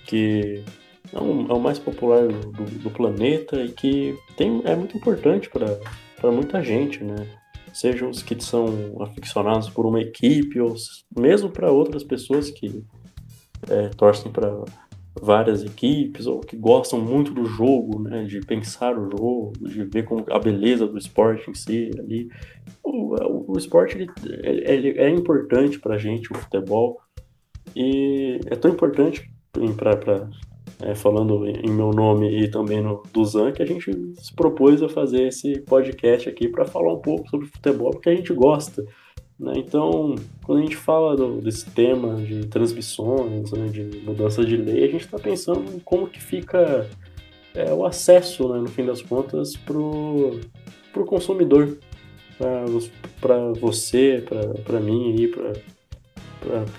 que 0.06 0.64
é, 1.14 1.20
um, 1.20 1.50
é 1.50 1.54
o 1.54 1.60
mais 1.60 1.80
popular 1.80 2.28
do, 2.28 2.66
do, 2.80 2.90
planeta 2.92 3.62
e 3.62 3.70
que 3.70 4.18
tem, 4.36 4.62
é 4.66 4.76
muito 4.76 4.98
importante 4.98 5.50
para 5.50 6.32
muita 6.32 6.62
gente, 6.62 7.04
né? 7.04 7.16
Sejam 7.74 8.10
os 8.10 8.22
que 8.22 8.42
são 8.42 8.98
aficionados 9.02 9.70
por 9.70 9.86
uma 9.86 10.02
equipe 10.02 10.60
ou 10.60 10.76
mesmo 11.18 11.50
para 11.50 11.72
outras 11.72 12.04
pessoas 12.04 12.50
que 12.50 12.84
é, 13.70 13.90
torcem 13.90 14.32
para 14.32 14.64
várias 15.22 15.64
equipes 15.64 16.28
ou 16.28 16.40
que 16.40 16.56
gostam 16.58 17.00
muito 17.00 17.34
do 17.34 17.46
jogo, 17.46 18.02
né, 18.02 18.24
de 18.26 18.42
pensar 18.42 18.98
o 18.98 19.10
jogo, 19.10 19.54
de 19.60 19.84
ver 19.86 20.04
como 20.04 20.26
a 20.30 20.40
beleza 20.40 20.88
do 20.88 20.98
esporte 20.98 21.50
em 21.50 21.54
si 21.54 21.92
ali. 21.98 22.30
O, 22.84 23.16
o, 23.16 23.54
o 23.54 23.58
esporte 23.58 23.98
ele, 23.98 24.10
ele, 24.44 25.00
é 25.00 25.10
importante 25.10 25.80
para 25.80 25.96
a 25.96 25.98
gente, 25.98 26.32
o 26.32 26.36
futebol, 26.36 27.00
e 27.76 28.40
é 28.48 28.56
tão 28.56 28.72
importante 28.72 29.30
para 29.78 30.30
é, 30.82 30.94
falando 30.94 31.48
em 31.48 31.72
meu 31.72 31.92
nome 31.92 32.30
e 32.30 32.50
também 32.50 32.82
no 32.82 33.04
do 33.14 33.24
Zan, 33.24 33.52
que 33.52 33.62
a 33.62 33.66
gente 33.66 33.92
se 34.16 34.34
propôs 34.36 34.82
a 34.84 34.90
fazer 34.90 35.28
esse 35.28 35.62
podcast 35.62 36.28
aqui 36.28 36.48
para 36.48 36.66
falar 36.66 36.94
um 36.94 37.00
pouco 37.00 37.30
sobre 37.30 37.48
futebol, 37.48 37.92
porque 37.92 38.10
a 38.10 38.16
gente 38.16 38.34
gosta. 38.34 38.84
Né? 39.40 39.54
Então, 39.58 40.16
quando 40.44 40.60
a 40.60 40.62
gente 40.62 40.78
fala 40.78 41.16
do, 41.16 41.42
desse 41.42 41.70
tema 41.70 42.16
de 42.16 42.48
transmissões, 42.48 43.52
né, 43.52 43.68
de 43.68 43.84
mudança 44.04 44.46
de 44.46 44.56
lei, 44.56 44.86
a 44.86 44.92
gente 44.92 45.06
está 45.06 45.20
pensando 45.20 45.64
em 45.74 45.80
como 45.80 46.08
que 46.08 46.22
fica 46.22 46.90
é, 47.54 47.74
o 47.74 47.86
acesso, 47.86 48.48
né, 48.50 48.60
no 48.60 48.68
fim 48.68 48.86
das 48.86 49.02
contas, 49.02 49.56
para 49.56 49.78
o 49.78 51.06
consumidor, 51.06 51.78
para 53.20 53.54
você, 53.60 54.24
para 54.66 54.80
mim 54.80 55.30
para 55.30 55.54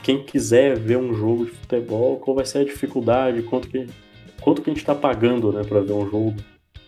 quem 0.03 0.23
quiser 0.23 0.79
ver 0.79 0.97
um 0.97 1.13
jogo 1.15 1.47
de 1.47 1.51
futebol, 1.51 2.19
qual 2.19 2.37
vai 2.37 2.45
ser 2.45 2.59
a 2.59 2.65
dificuldade, 2.65 3.43
quanto 3.43 3.69
que, 3.69 3.87
quanto 4.41 4.63
que 4.63 4.71
a 4.71 4.73
gente 4.73 4.83
está 4.83 4.95
pagando 4.95 5.51
né, 5.53 5.63
para 5.65 5.81
ver 5.81 5.93
um 5.93 6.09
jogo, 6.09 6.35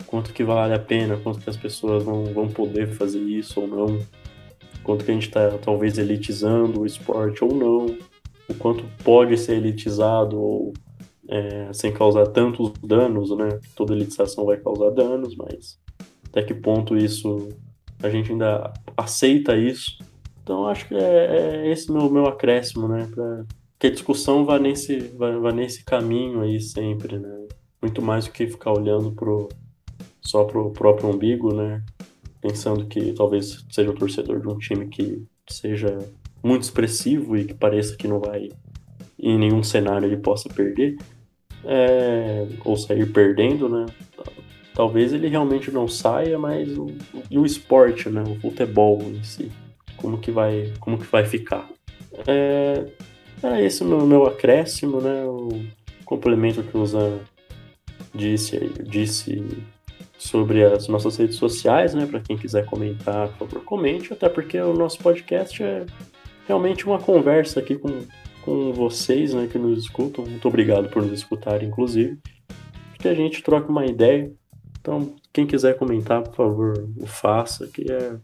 quanto 0.06 0.32
que 0.32 0.44
vale 0.44 0.74
a 0.74 0.78
pena, 0.78 1.18
quanto 1.22 1.40
que 1.40 1.50
as 1.50 1.56
pessoas 1.56 2.04
vão, 2.04 2.24
vão 2.26 2.48
poder 2.48 2.88
fazer 2.88 3.20
isso 3.20 3.60
ou 3.60 3.66
não 3.66 4.00
quanto 4.88 5.04
que 5.04 5.10
a 5.10 5.14
gente 5.14 5.26
está 5.26 5.50
talvez 5.58 5.98
elitizando 5.98 6.80
o 6.80 6.86
esporte 6.86 7.44
ou 7.44 7.54
não, 7.54 7.94
o 8.48 8.54
quanto 8.54 8.82
pode 9.04 9.36
ser 9.36 9.56
elitizado 9.56 10.40
ou 10.40 10.72
é, 11.28 11.70
sem 11.74 11.92
causar 11.92 12.26
tantos 12.28 12.72
danos, 12.82 13.28
né? 13.36 13.60
Toda 13.76 13.92
elitização 13.92 14.46
vai 14.46 14.56
causar 14.56 14.88
danos, 14.88 15.36
mas 15.36 15.78
até 16.26 16.42
que 16.42 16.54
ponto 16.54 16.96
isso 16.96 17.50
a 18.02 18.08
gente 18.08 18.32
ainda 18.32 18.72
aceita 18.96 19.54
isso? 19.58 19.98
Então 20.42 20.66
acho 20.66 20.88
que 20.88 20.94
é, 20.94 21.66
é 21.66 21.70
esse 21.70 21.92
meu 21.92 22.08
meu 22.08 22.24
acréscimo, 22.24 22.88
né? 22.88 23.06
Pra 23.14 23.44
que 23.78 23.88
a 23.88 23.90
discussão 23.90 24.46
vá 24.46 24.58
nesse 24.58 25.00
vá, 25.00 25.52
nesse 25.52 25.84
caminho 25.84 26.40
aí 26.40 26.58
sempre, 26.62 27.18
né? 27.18 27.46
Muito 27.82 28.00
mais 28.00 28.24
do 28.24 28.30
que 28.30 28.46
ficar 28.46 28.72
olhando 28.72 29.12
pro 29.12 29.50
só 30.22 30.44
pro 30.44 30.70
próprio 30.70 31.10
umbigo, 31.10 31.52
né? 31.52 31.84
Pensando 32.40 32.86
que 32.86 33.12
talvez 33.12 33.64
seja 33.70 33.90
o 33.90 33.94
torcedor 33.94 34.40
de 34.40 34.48
um 34.48 34.58
time 34.58 34.86
que 34.88 35.24
seja 35.48 35.98
muito 36.42 36.62
expressivo 36.62 37.36
e 37.36 37.44
que 37.44 37.54
pareça 37.54 37.96
que 37.96 38.08
não 38.08 38.20
vai 38.20 38.50
em 39.18 39.38
nenhum 39.38 39.62
cenário 39.62 40.06
ele 40.06 40.16
possa 40.16 40.48
perder 40.48 40.96
é, 41.64 42.46
ou 42.64 42.76
sair 42.76 43.10
perdendo, 43.12 43.68
né? 43.68 43.86
talvez 44.78 45.12
ele 45.12 45.26
realmente 45.26 45.72
não 45.72 45.88
saia, 45.88 46.38
mas 46.38 46.78
o, 46.78 46.86
e 47.28 47.36
o 47.36 47.44
esporte, 47.44 48.08
né? 48.08 48.22
O 48.22 48.38
futebol 48.40 49.02
em 49.02 49.24
si, 49.24 49.50
como 49.96 50.18
que 50.18 50.30
vai, 50.30 50.72
como 50.78 50.96
que 50.96 51.04
vai 51.04 51.26
ficar? 51.26 51.68
É, 52.24 52.86
é 53.42 53.64
esse 53.64 53.82
o 53.82 53.86
meu, 53.86 54.06
meu 54.06 54.26
acréscimo, 54.26 55.00
né? 55.00 55.24
O 55.24 55.48
complemento 56.04 56.62
que 56.62 56.78
o 56.78 56.86
Zan 56.86 57.18
disse, 58.14 58.72
disse 58.84 59.64
sobre 60.18 60.64
as 60.64 60.88
nossas 60.88 61.16
redes 61.16 61.36
sociais, 61.36 61.94
né? 61.94 62.04
Para 62.04 62.20
quem 62.20 62.36
quiser 62.36 62.66
comentar, 62.66 63.28
por 63.28 63.48
favor, 63.48 63.64
comente, 63.64 64.12
até 64.12 64.28
porque 64.28 64.60
o 64.60 64.74
nosso 64.74 64.98
podcast 64.98 65.62
é 65.62 65.86
realmente 66.46 66.84
uma 66.86 66.98
conversa 66.98 67.60
aqui 67.60 67.76
com, 67.76 68.02
com 68.42 68.72
vocês, 68.72 69.32
né, 69.32 69.46
que 69.50 69.58
nos 69.58 69.84
escutam. 69.84 70.24
Muito 70.24 70.48
obrigado 70.48 70.88
por 70.88 71.02
nos 71.02 71.12
escutar, 71.12 71.62
inclusive. 71.62 72.18
Que 72.98 73.06
a 73.06 73.14
gente 73.14 73.42
troca 73.42 73.70
uma 73.70 73.86
ideia. 73.86 74.32
Então, 74.80 75.14
quem 75.32 75.46
quiser 75.46 75.76
comentar, 75.76 76.22
por 76.22 76.34
favor, 76.34 76.88
o 76.96 77.06
faça, 77.06 77.68
que 77.68 77.86
é, 77.90 78.16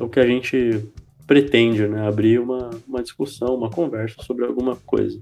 o 0.00 0.08
que 0.08 0.18
a 0.18 0.26
gente 0.26 0.84
pretende, 1.24 1.86
né? 1.86 2.08
Abrir 2.08 2.40
uma, 2.40 2.70
uma 2.88 3.00
discussão, 3.00 3.54
uma 3.54 3.70
conversa 3.70 4.20
sobre 4.22 4.44
alguma 4.44 4.74
coisa. 4.74 5.20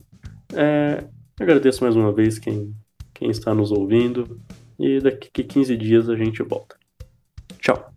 É, 0.55 1.05
agradeço 1.39 1.85
mais 1.85 1.95
uma 1.95 2.11
vez 2.11 2.39
quem, 2.39 2.73
quem 3.13 3.29
está 3.29 3.55
nos 3.55 3.71
ouvindo 3.71 4.41
e 4.79 5.01
daqui 5.01 5.43
a 5.43 5.45
15 5.45 5.77
dias 5.77 6.09
a 6.09 6.17
gente 6.17 6.43
volta. 6.43 6.77
Tchau! 7.59 7.93